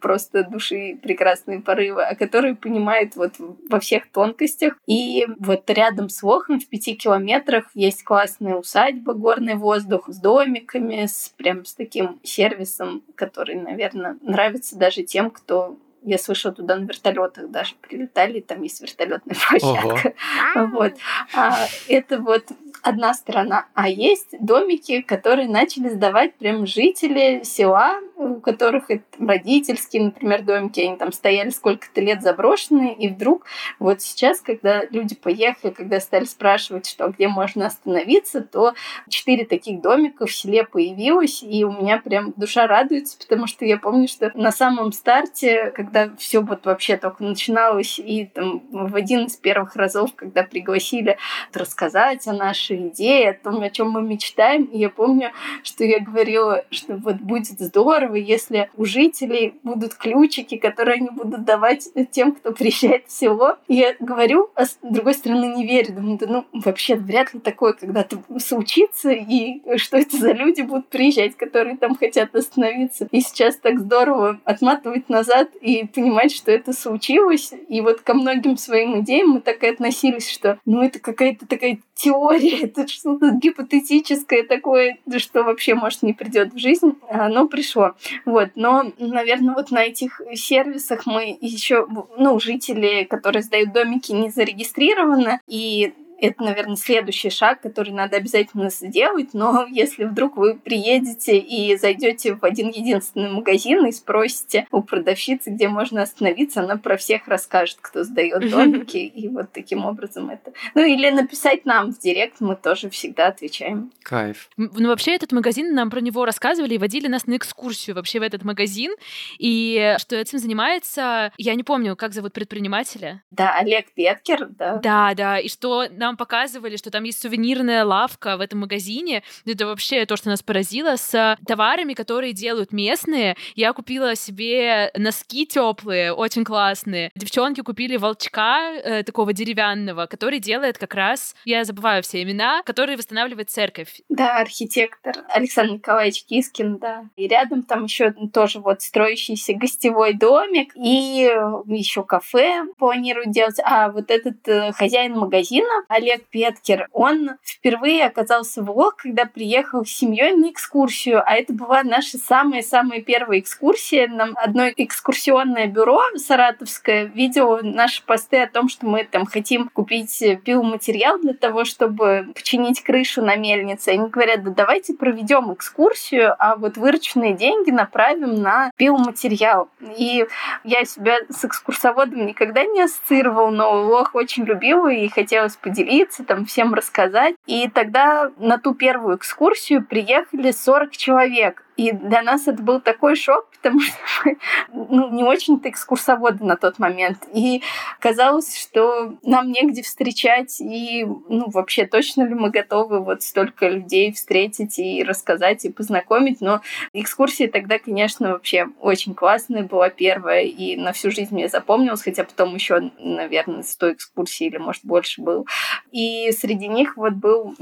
просто 0.00 0.44
души 0.44 0.98
прекрасные 1.02 1.60
порывы, 1.60 2.04
а 2.04 2.14
которые 2.14 2.54
понимают 2.54 3.16
вот 3.16 3.34
во 3.38 3.80
всех 3.80 4.10
тонкостях. 4.10 4.74
И 4.86 5.26
вот 5.38 5.68
рядом 5.70 6.08
с 6.08 6.22
Лохом 6.22 6.60
в 6.60 6.68
пяти 6.68 6.94
километрах 6.94 7.66
есть 7.74 8.04
классная 8.04 8.56
усадьба, 8.56 9.14
горный 9.14 9.54
воздух 9.54 10.08
с 10.08 10.18
домиками, 10.18 11.06
с 11.06 11.32
прям 11.36 11.64
с 11.64 11.74
таким 11.74 12.20
сервисом, 12.22 13.02
который, 13.14 13.56
наверное, 13.56 14.16
нравится 14.22 14.78
даже 14.78 15.02
тем, 15.02 15.30
кто 15.30 15.76
я 16.04 16.18
слышала, 16.18 16.54
туда 16.54 16.76
на 16.76 16.84
вертолетах 16.84 17.50
даже 17.50 17.74
прилетали, 17.80 18.40
там 18.40 18.62
есть 18.62 18.80
вертолетная 18.80 19.36
площадка. 19.48 20.14
Ого. 20.54 20.66
Вот. 20.66 20.92
А, 21.34 21.66
это 21.88 22.18
вот 22.18 22.44
одна 22.84 23.14
сторона. 23.14 23.66
А 23.74 23.88
есть 23.88 24.36
домики, 24.38 25.00
которые 25.00 25.48
начали 25.48 25.88
сдавать 25.88 26.34
прям 26.34 26.66
жители 26.66 27.42
села, 27.42 27.98
у 28.16 28.40
которых 28.40 28.90
это 28.90 29.04
родительские, 29.18 30.04
например, 30.04 30.42
домики, 30.42 30.80
они 30.80 30.96
там 30.96 31.12
стояли 31.12 31.48
сколько-то 31.48 32.00
лет 32.00 32.22
заброшенные, 32.22 32.94
и 32.94 33.08
вдруг 33.08 33.46
вот 33.78 34.02
сейчас, 34.02 34.40
когда 34.40 34.84
люди 34.90 35.14
поехали, 35.14 35.72
когда 35.72 35.98
стали 35.98 36.24
спрашивать, 36.24 36.86
что 36.86 37.08
где 37.08 37.26
можно 37.26 37.66
остановиться, 37.66 38.42
то 38.42 38.74
четыре 39.08 39.46
таких 39.46 39.80
домика 39.80 40.26
в 40.26 40.32
селе 40.32 40.64
появилось, 40.64 41.42
и 41.42 41.64
у 41.64 41.72
меня 41.72 41.98
прям 41.98 42.32
душа 42.36 42.66
радуется, 42.66 43.18
потому 43.18 43.46
что 43.46 43.64
я 43.64 43.78
помню, 43.78 44.08
что 44.08 44.30
на 44.34 44.52
самом 44.52 44.92
старте, 44.92 45.72
когда 45.74 46.14
все 46.18 46.40
вот 46.40 46.66
вообще 46.66 46.96
только 46.96 47.24
начиналось, 47.24 47.98
и 47.98 48.26
там 48.26 48.62
в 48.70 48.94
один 48.94 49.24
из 49.24 49.36
первых 49.36 49.74
разов, 49.74 50.14
когда 50.14 50.42
пригласили 50.42 51.16
рассказать 51.52 52.26
о 52.28 52.32
нашей 52.32 52.73
идее, 52.76 53.30
о 53.30 53.34
том, 53.34 53.62
о 53.62 53.70
чем 53.70 53.90
мы 53.90 54.02
мечтаем, 54.02 54.64
и 54.64 54.78
я 54.78 54.90
помню, 54.90 55.30
что 55.62 55.84
я 55.84 56.00
говорила, 56.00 56.64
что 56.70 56.96
вот 56.96 57.16
будет 57.16 57.58
здорово, 57.60 58.16
если 58.16 58.70
у 58.76 58.84
жителей 58.84 59.54
будут 59.62 59.94
ключики, 59.94 60.56
которые 60.56 60.96
они 60.96 61.10
будут 61.10 61.44
давать 61.44 61.88
тем, 62.10 62.32
кто 62.32 62.52
приезжает 62.52 63.06
в 63.06 63.12
село. 63.12 63.56
И 63.68 63.74
я 63.74 63.94
говорю, 63.98 64.50
а 64.54 64.66
с 64.66 64.78
другой 64.82 65.14
стороны 65.14 65.56
не 65.56 65.66
верю. 65.66 65.94
Думаю, 65.94 66.18
да 66.18 66.26
ну 66.26 66.44
вообще 66.52 66.96
вряд 66.96 67.34
ли 67.34 67.40
такое 67.40 67.72
когда-то 67.72 68.18
случится, 68.38 69.10
и 69.10 69.60
что 69.76 69.96
это 69.96 70.16
за 70.16 70.32
люди 70.32 70.62
будут 70.62 70.88
приезжать, 70.88 71.36
которые 71.36 71.76
там 71.76 71.96
хотят 71.96 72.34
остановиться. 72.34 73.08
И 73.10 73.20
сейчас 73.20 73.56
так 73.56 73.80
здорово 73.80 74.40
отматывать 74.44 75.08
назад 75.08 75.50
и 75.60 75.86
понимать, 75.86 76.32
что 76.32 76.50
это 76.50 76.72
случилось. 76.72 77.52
И 77.68 77.80
вот 77.80 78.00
ко 78.00 78.14
многим 78.14 78.56
своим 78.56 79.00
идеям 79.00 79.30
мы 79.30 79.40
так 79.40 79.62
и 79.62 79.68
относились, 79.68 80.30
что 80.30 80.58
ну 80.64 80.82
это 80.82 80.98
какая-то 80.98 81.46
такая 81.46 81.78
теория, 81.94 82.53
это 82.62 82.88
что-то 82.88 83.30
гипотетическое 83.30 84.44
такое, 84.44 84.98
что 85.16 85.42
вообще, 85.42 85.74
может, 85.74 86.02
не 86.02 86.12
придет 86.12 86.52
в 86.52 86.58
жизнь, 86.58 86.94
а 87.08 87.26
оно 87.26 87.48
пришло. 87.48 87.94
Вот, 88.24 88.50
но, 88.54 88.92
наверное, 88.98 89.54
вот 89.54 89.70
на 89.70 89.84
этих 89.84 90.20
сервисах 90.34 91.06
мы 91.06 91.36
еще, 91.40 91.86
ну, 92.16 92.38
жители, 92.40 93.04
которые 93.04 93.42
сдают 93.42 93.72
домики, 93.72 94.12
не 94.12 94.30
зарегистрированы, 94.30 95.40
и 95.46 95.94
это, 96.18 96.42
наверное, 96.42 96.76
следующий 96.76 97.30
шаг, 97.30 97.60
который 97.60 97.92
надо 97.92 98.16
обязательно 98.16 98.70
сделать. 98.70 99.30
Но 99.32 99.66
если 99.70 100.04
вдруг 100.04 100.36
вы 100.36 100.56
приедете 100.56 101.38
и 101.38 101.76
зайдете 101.76 102.34
в 102.34 102.44
один 102.44 102.68
единственный 102.68 103.30
магазин 103.30 103.84
и 103.86 103.92
спросите 103.92 104.66
у 104.70 104.82
продавщицы, 104.82 105.50
где 105.50 105.68
можно 105.68 106.02
остановиться, 106.02 106.60
она 106.60 106.76
про 106.76 106.96
всех 106.96 107.28
расскажет, 107.28 107.78
кто 107.80 108.04
сдает 108.04 108.50
домики. 108.50 108.96
И 108.96 109.28
вот 109.28 109.52
таким 109.52 109.84
образом 109.84 110.30
это. 110.30 110.52
Ну 110.74 110.84
или 110.84 111.10
написать 111.10 111.64
нам 111.64 111.92
в 111.92 111.98
директ, 111.98 112.40
мы 112.40 112.56
тоже 112.56 112.90
всегда 112.90 113.28
отвечаем. 113.28 113.92
Кайф. 114.02 114.48
Ну 114.56 114.88
вообще 114.88 115.14
этот 115.14 115.32
магазин, 115.32 115.74
нам 115.74 115.90
про 115.90 116.00
него 116.00 116.24
рассказывали 116.24 116.74
и 116.74 116.78
водили 116.78 117.08
нас 117.08 117.26
на 117.26 117.36
экскурсию 117.36 117.96
вообще 117.96 118.20
в 118.20 118.22
этот 118.22 118.44
магазин. 118.44 118.92
И 119.38 119.96
что 119.98 120.16
этим 120.16 120.38
занимается, 120.38 121.32
я 121.36 121.54
не 121.54 121.62
помню, 121.62 121.96
как 121.96 122.12
зовут 122.12 122.32
предпринимателя. 122.32 123.22
Да, 123.30 123.54
Олег 123.58 123.92
Петкер, 123.94 124.46
да. 124.48 124.76
Да, 124.76 125.14
да, 125.14 125.38
и 125.38 125.48
что 125.48 125.86
нам 126.04 126.16
показывали, 126.16 126.76
что 126.76 126.90
там 126.90 127.04
есть 127.04 127.20
сувенирная 127.20 127.84
лавка 127.84 128.36
в 128.36 128.40
этом 128.40 128.60
магазине. 128.60 129.22
Это 129.46 129.66
вообще 129.66 130.04
то, 130.04 130.16
что 130.16 130.28
нас 130.28 130.42
поразило, 130.42 130.96
с 130.96 131.38
товарами, 131.46 131.94
которые 131.94 132.32
делают 132.32 132.72
местные. 132.72 133.36
Я 133.54 133.72
купила 133.72 134.14
себе 134.14 134.90
носки 134.96 135.46
теплые, 135.46 136.12
очень 136.12 136.44
классные. 136.44 137.10
Девчонки 137.14 137.62
купили 137.62 137.96
волчка 137.96 138.72
э, 138.72 139.02
такого 139.02 139.32
деревянного, 139.32 140.06
который 140.06 140.40
делает 140.40 140.76
как 140.76 140.94
раз, 140.94 141.34
я 141.44 141.64
забываю 141.64 142.02
все 142.02 142.22
имена, 142.22 142.62
который 142.64 142.96
восстанавливает 142.96 143.50
церковь. 143.50 144.00
Да, 144.10 144.38
архитектор 144.38 145.14
Александр 145.28 145.74
Николаевич 145.74 146.24
Кискин, 146.24 146.76
да. 146.78 147.08
И 147.16 147.26
рядом 147.26 147.62
там 147.62 147.84
еще 147.84 148.12
тоже 148.32 148.60
вот 148.60 148.82
строящийся 148.82 149.54
гостевой 149.54 150.12
домик 150.12 150.72
и 150.76 151.30
еще 151.66 152.04
кафе 152.04 152.64
планируют 152.78 153.30
делать. 153.30 153.58
А 153.64 153.90
вот 153.90 154.10
этот 154.10 154.46
э, 154.48 154.72
хозяин 154.72 155.14
магазина, 155.14 155.84
Олег 155.94 156.24
Петкер, 156.24 156.88
он 156.92 157.36
впервые 157.44 158.06
оказался 158.06 158.62
в 158.62 158.70
Лог, 158.70 158.96
когда 158.96 159.26
приехал 159.26 159.84
с 159.84 159.90
семьей 159.90 160.32
на 160.34 160.50
экскурсию. 160.50 161.22
А 161.24 161.34
это 161.36 161.52
была 161.52 161.84
наша 161.84 162.18
самая-самая 162.18 163.00
первая 163.00 163.38
экскурсия. 163.38 164.08
Нам 164.08 164.32
одно 164.34 164.68
экскурсионное 164.70 165.68
бюро 165.68 166.00
саратовское 166.16 167.04
видело 167.04 167.60
наши 167.62 168.04
посты 168.04 168.42
о 168.42 168.48
том, 168.48 168.68
что 168.68 168.86
мы 168.86 169.04
там 169.04 169.24
хотим 169.24 169.68
купить 169.68 170.18
пиломатериал 170.44 171.20
для 171.20 171.34
того, 171.34 171.64
чтобы 171.64 172.26
починить 172.34 172.82
крышу 172.82 173.22
на 173.22 173.36
мельнице. 173.36 173.90
Они 173.90 174.08
говорят, 174.08 174.42
да 174.42 174.50
давайте 174.50 174.94
проведем 174.94 175.52
экскурсию, 175.52 176.34
а 176.40 176.56
вот 176.56 176.76
вырученные 176.76 177.34
деньги 177.34 177.70
направим 177.70 178.34
на 178.42 178.72
пиломатериал. 178.76 179.68
И 179.96 180.26
я 180.64 180.84
себя 180.84 181.18
с 181.28 181.44
экскурсоводом 181.44 182.26
никогда 182.26 182.64
не 182.64 182.82
ассоциировал, 182.82 183.52
но 183.52 183.84
Лох 183.84 184.16
очень 184.16 184.44
любила 184.44 184.88
и 184.88 185.06
хотелось 185.08 185.54
поделиться, 185.54 185.83
там 186.24 186.44
всем 186.44 186.74
рассказать. 186.74 187.34
И 187.46 187.68
тогда 187.68 188.30
на 188.38 188.58
ту 188.58 188.74
первую 188.74 189.16
экскурсию 189.16 189.84
приехали 189.84 190.50
40 190.50 190.96
человек. 190.96 191.63
И 191.76 191.92
для 191.92 192.22
нас 192.22 192.46
это 192.46 192.62
был 192.62 192.80
такой 192.80 193.16
шок, 193.16 193.48
потому 193.56 193.80
что 193.80 193.98
мы 194.24 194.36
ну, 194.72 195.10
не 195.10 195.24
очень-то 195.24 195.68
экскурсоводы 195.68 196.44
на 196.44 196.56
тот 196.56 196.78
момент. 196.78 197.18
И 197.32 197.62
казалось, 197.98 198.56
что 198.56 199.16
нам 199.22 199.50
негде 199.50 199.82
встречать, 199.82 200.60
и 200.60 201.04
ну, 201.04 201.50
вообще 201.50 201.86
точно 201.86 202.22
ли 202.22 202.34
мы 202.34 202.50
готовы 202.50 203.00
вот 203.00 203.22
столько 203.22 203.68
людей 203.68 204.12
встретить 204.12 204.78
и 204.78 205.02
рассказать, 205.02 205.64
и 205.64 205.72
познакомить. 205.72 206.40
Но 206.40 206.60
экскурсия 206.92 207.48
тогда, 207.48 207.78
конечно, 207.78 208.30
вообще 208.30 208.68
очень 208.80 209.14
классная 209.14 209.64
была 209.64 209.90
первая, 209.90 210.42
и 210.42 210.76
на 210.76 210.92
всю 210.92 211.10
жизнь 211.10 211.34
мне 211.34 211.48
запомнилась, 211.48 212.02
хотя 212.02 212.24
потом 212.24 212.54
еще, 212.54 212.92
наверное, 212.98 213.62
100 213.62 213.92
экскурсий 213.94 214.46
или, 214.46 214.58
может, 214.58 214.84
больше 214.84 215.22
был. 215.22 215.46
И 215.90 216.30
среди 216.32 216.68
них 216.68 216.96
вот 216.96 217.14
был 217.14 217.54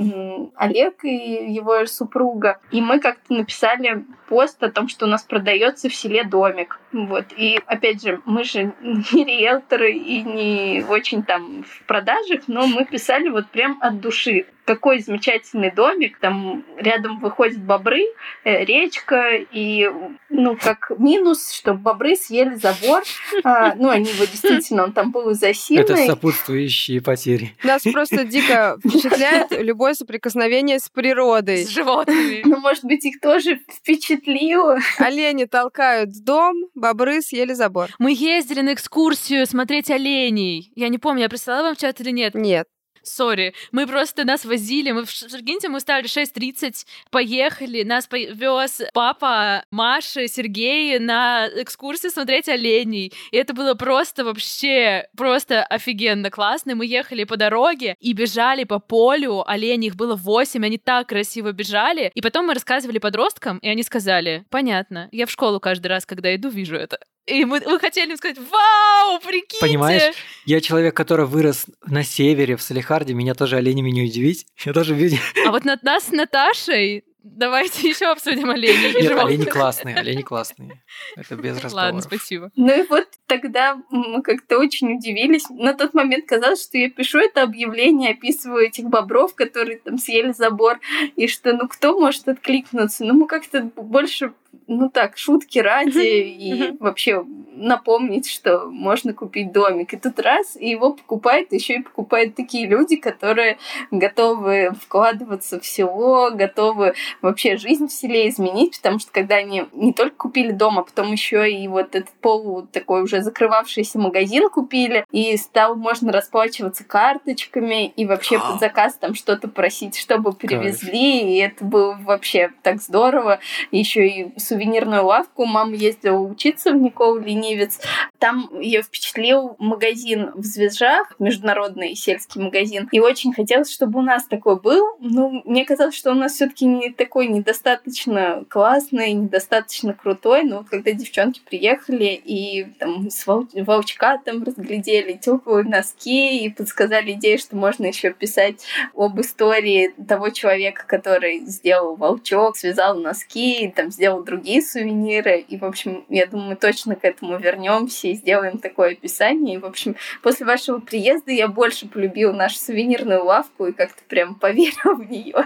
Олег 0.56 1.04
и 1.04 1.52
его 1.52 1.86
супруга. 1.86 2.60
И 2.70 2.80
мы 2.80 3.00
как-то 3.00 3.32
написали 3.32 4.01
пост 4.28 4.62
о 4.62 4.70
том, 4.70 4.88
что 4.88 5.06
у 5.06 5.08
нас 5.08 5.22
продается 5.22 5.88
в 5.88 5.94
селе 5.94 6.24
домик. 6.24 6.80
Вот. 6.92 7.26
И 7.36 7.60
опять 7.66 8.02
же, 8.02 8.20
мы 8.24 8.44
же 8.44 8.72
не 8.80 9.24
риэлторы 9.24 9.92
и 9.92 10.22
не 10.22 10.84
очень 10.88 11.22
там 11.22 11.64
в 11.64 11.86
продажах, 11.86 12.42
но 12.46 12.66
мы 12.66 12.84
писали 12.84 13.28
вот 13.28 13.48
прям 13.48 13.78
от 13.80 14.00
души 14.00 14.46
какой 14.64 15.00
замечательный 15.00 15.70
домик, 15.70 16.18
там 16.18 16.64
рядом 16.76 17.18
выходят 17.18 17.58
бобры, 17.58 18.02
э, 18.44 18.64
речка, 18.64 19.34
и, 19.50 19.90
ну, 20.28 20.56
как 20.56 20.92
минус, 20.98 21.52
что 21.52 21.74
бобры 21.74 22.16
съели 22.16 22.54
забор, 22.54 23.02
а, 23.44 23.74
ну, 23.74 23.88
они 23.88 24.10
его 24.10 24.24
действительно, 24.24 24.84
он 24.84 24.92
там 24.92 25.10
был 25.10 25.30
из 25.30 25.42
осиной. 25.42 25.82
Это 25.82 25.96
сопутствующие 25.96 27.00
потери. 27.00 27.54
Нас 27.64 27.82
просто 27.82 28.24
дико 28.24 28.78
впечатляет 28.86 29.48
любое 29.50 29.94
соприкосновение 29.94 30.78
с 30.78 30.88
природой. 30.88 31.64
С 31.64 31.68
животными. 31.68 32.42
Ну, 32.44 32.58
может 32.60 32.84
быть, 32.84 33.04
их 33.04 33.20
тоже 33.20 33.60
впечатлило. 33.70 34.78
Олени 34.98 35.44
толкают 35.46 36.10
дом, 36.24 36.54
бобры 36.74 37.20
съели 37.20 37.52
забор. 37.52 37.90
Мы 37.98 38.12
ездили 38.12 38.60
на 38.60 38.74
экскурсию 38.74 39.46
смотреть 39.46 39.90
оленей. 39.90 40.72
Я 40.76 40.88
не 40.88 40.98
помню, 40.98 41.22
я 41.22 41.28
прислала 41.28 41.62
вам 41.62 41.74
в 41.74 41.78
чат 41.78 42.00
или 42.00 42.10
нет? 42.10 42.34
Нет. 42.34 42.66
Сори, 43.02 43.54
мы 43.72 43.86
просто 43.86 44.24
нас 44.24 44.44
возили, 44.44 44.92
мы 44.92 45.04
в 45.04 45.10
Шаргинте 45.10 45.68
мы 45.68 45.80
ставили 45.80 46.08
6.30, 46.08 46.86
поехали, 47.10 47.82
нас 47.82 48.06
повез 48.06 48.82
папа 48.92 49.64
Маши, 49.70 50.28
Сергей 50.28 50.98
на 50.98 51.48
экскурсию 51.54 52.10
смотреть 52.12 52.48
оленей. 52.48 53.12
И 53.30 53.36
это 53.36 53.54
было 53.54 53.74
просто 53.74 54.24
вообще, 54.24 55.08
просто 55.16 55.64
офигенно 55.64 56.30
классно. 56.30 56.74
Мы 56.74 56.86
ехали 56.86 57.24
по 57.24 57.36
дороге 57.36 57.96
и 58.00 58.12
бежали 58.12 58.64
по 58.64 58.78
полю, 58.78 59.42
оленей 59.48 59.88
их 59.88 59.96
было 59.96 60.16
8, 60.16 60.64
они 60.64 60.78
так 60.78 61.08
красиво 61.08 61.52
бежали. 61.52 62.10
И 62.14 62.20
потом 62.20 62.46
мы 62.46 62.54
рассказывали 62.54 62.98
подросткам, 62.98 63.58
и 63.58 63.68
они 63.68 63.82
сказали, 63.82 64.44
понятно, 64.50 65.08
я 65.12 65.26
в 65.26 65.30
школу 65.30 65.60
каждый 65.60 65.88
раз, 65.88 66.06
когда 66.06 66.34
иду, 66.34 66.48
вижу 66.48 66.76
это. 66.76 66.98
И 67.26 67.44
мы, 67.44 67.60
мы 67.64 67.78
хотели 67.78 68.10
им 68.10 68.16
сказать, 68.16 68.38
вау, 68.38 69.20
прикиньте! 69.20 69.60
Понимаешь, 69.60 70.14
я 70.44 70.60
человек, 70.60 70.96
который 70.96 71.26
вырос 71.26 71.66
на 71.86 72.02
севере, 72.02 72.56
в 72.56 72.62
Салихарде, 72.62 73.14
меня 73.14 73.34
тоже 73.34 73.56
оленями 73.56 73.90
не 73.90 74.02
удивить. 74.02 74.46
Я 74.64 74.72
тоже 74.72 74.94
видел. 74.94 75.18
А 75.46 75.50
вот 75.52 75.64
над 75.64 75.82
нас 75.84 76.04
с 76.04 76.10
Наташей 76.10 77.04
Давайте 77.24 77.88
еще 77.88 78.06
обсудим 78.06 78.50
оленей. 78.50 79.00
Нет, 79.00 79.18
олени 79.18 79.44
классные, 79.44 79.96
олени 79.96 80.22
классные. 80.22 80.82
Это 81.16 81.36
без 81.36 81.56
разговоров. 81.56 81.74
Ладно, 81.74 82.00
спасибо. 82.00 82.50
Ну 82.56 82.82
и 82.82 82.86
вот 82.86 83.06
тогда 83.26 83.80
мы 83.90 84.22
как-то 84.22 84.58
очень 84.58 84.96
удивились. 84.96 85.48
На 85.50 85.74
тот 85.74 85.94
момент 85.94 86.26
казалось, 86.26 86.64
что 86.64 86.78
я 86.78 86.90
пишу 86.90 87.18
это 87.18 87.42
объявление, 87.42 88.12
описываю 88.12 88.66
этих 88.66 88.86
бобров, 88.86 89.34
которые 89.34 89.78
там 89.78 89.98
съели 89.98 90.32
забор, 90.32 90.80
и 91.16 91.28
что 91.28 91.52
ну 91.52 91.68
кто 91.68 91.98
может 91.98 92.28
откликнуться? 92.28 93.04
Ну 93.04 93.14
мы 93.14 93.26
как-то 93.26 93.70
больше 93.76 94.32
ну 94.66 94.90
так, 94.90 95.16
шутки 95.18 95.58
ради 95.58 95.98
и 96.00 96.76
вообще 96.78 97.24
напомнить, 97.54 98.28
что 98.28 98.66
можно 98.66 99.12
купить 99.12 99.52
домик. 99.52 99.92
И 99.92 99.96
тут 99.96 100.18
раз, 100.18 100.56
и 100.56 100.68
его 100.68 100.94
покупают, 100.94 101.52
еще 101.52 101.76
и 101.76 101.82
покупают 101.82 102.34
такие 102.34 102.66
люди, 102.66 102.96
которые 102.96 103.58
готовы 103.90 104.72
вкладываться 104.80 105.60
в 105.60 105.66
село, 105.66 106.30
готовы 106.30 106.94
вообще 107.20 107.56
жизнь 107.56 107.88
в 107.88 107.92
селе 107.92 108.28
изменить, 108.28 108.78
потому 108.78 108.98
что 108.98 109.12
когда 109.12 109.36
они 109.36 109.64
не 109.72 109.92
только 109.92 110.16
купили 110.16 110.50
дом, 110.50 110.78
а 110.78 110.82
потом 110.82 111.12
еще 111.12 111.50
и 111.50 111.68
вот 111.68 111.94
этот 111.94 112.12
полу 112.20 112.66
такой 112.72 113.02
уже 113.02 113.22
закрывавшийся 113.22 113.98
магазин 113.98 114.48
купили, 114.48 115.04
и 115.10 115.36
стал 115.36 115.76
можно 115.76 116.10
расплачиваться 116.10 116.84
карточками 116.84 117.86
и 117.88 118.06
вообще 118.06 118.38
под 118.38 118.60
заказ 118.60 118.94
там 118.94 119.14
что-то 119.14 119.48
просить, 119.48 119.96
чтобы 119.96 120.32
привезли, 120.32 121.20
и 121.20 121.36
это 121.38 121.64
было 121.64 121.98
вообще 122.02 122.50
так 122.62 122.80
здорово. 122.80 123.40
Еще 123.70 124.08
и 124.08 124.38
сувенирную 124.42 125.04
лавку. 125.04 125.44
Мама 125.44 125.74
ездила 125.74 126.18
учиться 126.18 126.72
в 126.72 126.76
Никол 126.76 127.18
Ленивец. 127.18 127.80
Там 128.18 128.50
ее 128.60 128.82
впечатлил 128.82 129.56
магазин 129.58 130.30
в 130.34 130.44
Звезжах, 130.44 131.14
международный 131.18 131.94
сельский 131.94 132.40
магазин. 132.40 132.88
И 132.92 133.00
очень 133.00 133.32
хотелось, 133.32 133.72
чтобы 133.72 134.00
у 134.00 134.02
нас 134.02 134.24
такой 134.24 134.60
был. 134.60 134.96
Ну, 135.00 135.42
мне 135.44 135.64
казалось, 135.64 135.94
что 135.94 136.12
у 136.12 136.14
нас 136.14 136.32
все-таки 136.32 136.66
не 136.66 136.90
такой 136.90 137.28
недостаточно 137.28 138.44
классный, 138.48 139.12
недостаточно 139.12 139.94
крутой. 139.94 140.44
Но 140.44 140.58
вот 140.58 140.68
когда 140.68 140.92
девчонки 140.92 141.40
приехали 141.44 142.20
и 142.24 142.64
там 142.78 143.10
с 143.10 143.26
волчка 143.26 144.18
там 144.18 144.42
разглядели 144.42 145.14
теплые 145.14 145.64
носки 145.64 146.44
и 146.44 146.50
подсказали 146.50 147.12
идею, 147.12 147.38
что 147.38 147.56
можно 147.56 147.86
еще 147.86 148.12
писать 148.12 148.64
об 148.94 149.20
истории 149.20 149.94
того 150.08 150.30
человека, 150.30 150.84
который 150.86 151.40
сделал 151.40 151.96
волчок, 151.96 152.56
связал 152.56 152.98
носки, 152.98 153.72
там 153.74 153.90
сделал 153.90 154.22
другие 154.32 154.62
сувениры. 154.62 155.40
И, 155.40 155.58
в 155.58 155.64
общем, 155.64 156.04
я 156.08 156.26
думаю, 156.26 156.50
мы 156.50 156.56
точно 156.56 156.96
к 156.96 157.04
этому 157.04 157.36
вернемся 157.36 158.08
и 158.08 158.14
сделаем 158.14 158.58
такое 158.58 158.92
описание. 158.92 159.56
И, 159.56 159.58
в 159.58 159.66
общем, 159.66 159.96
после 160.22 160.46
вашего 160.46 160.78
приезда 160.78 161.32
я 161.32 161.48
больше 161.48 161.86
полюбила 161.86 162.32
нашу 162.32 162.56
сувенирную 162.56 163.24
лавку 163.24 163.66
и 163.66 163.72
как-то 163.72 164.02
прям 164.08 164.34
поверила 164.34 164.94
в 164.94 165.10
нее. 165.10 165.44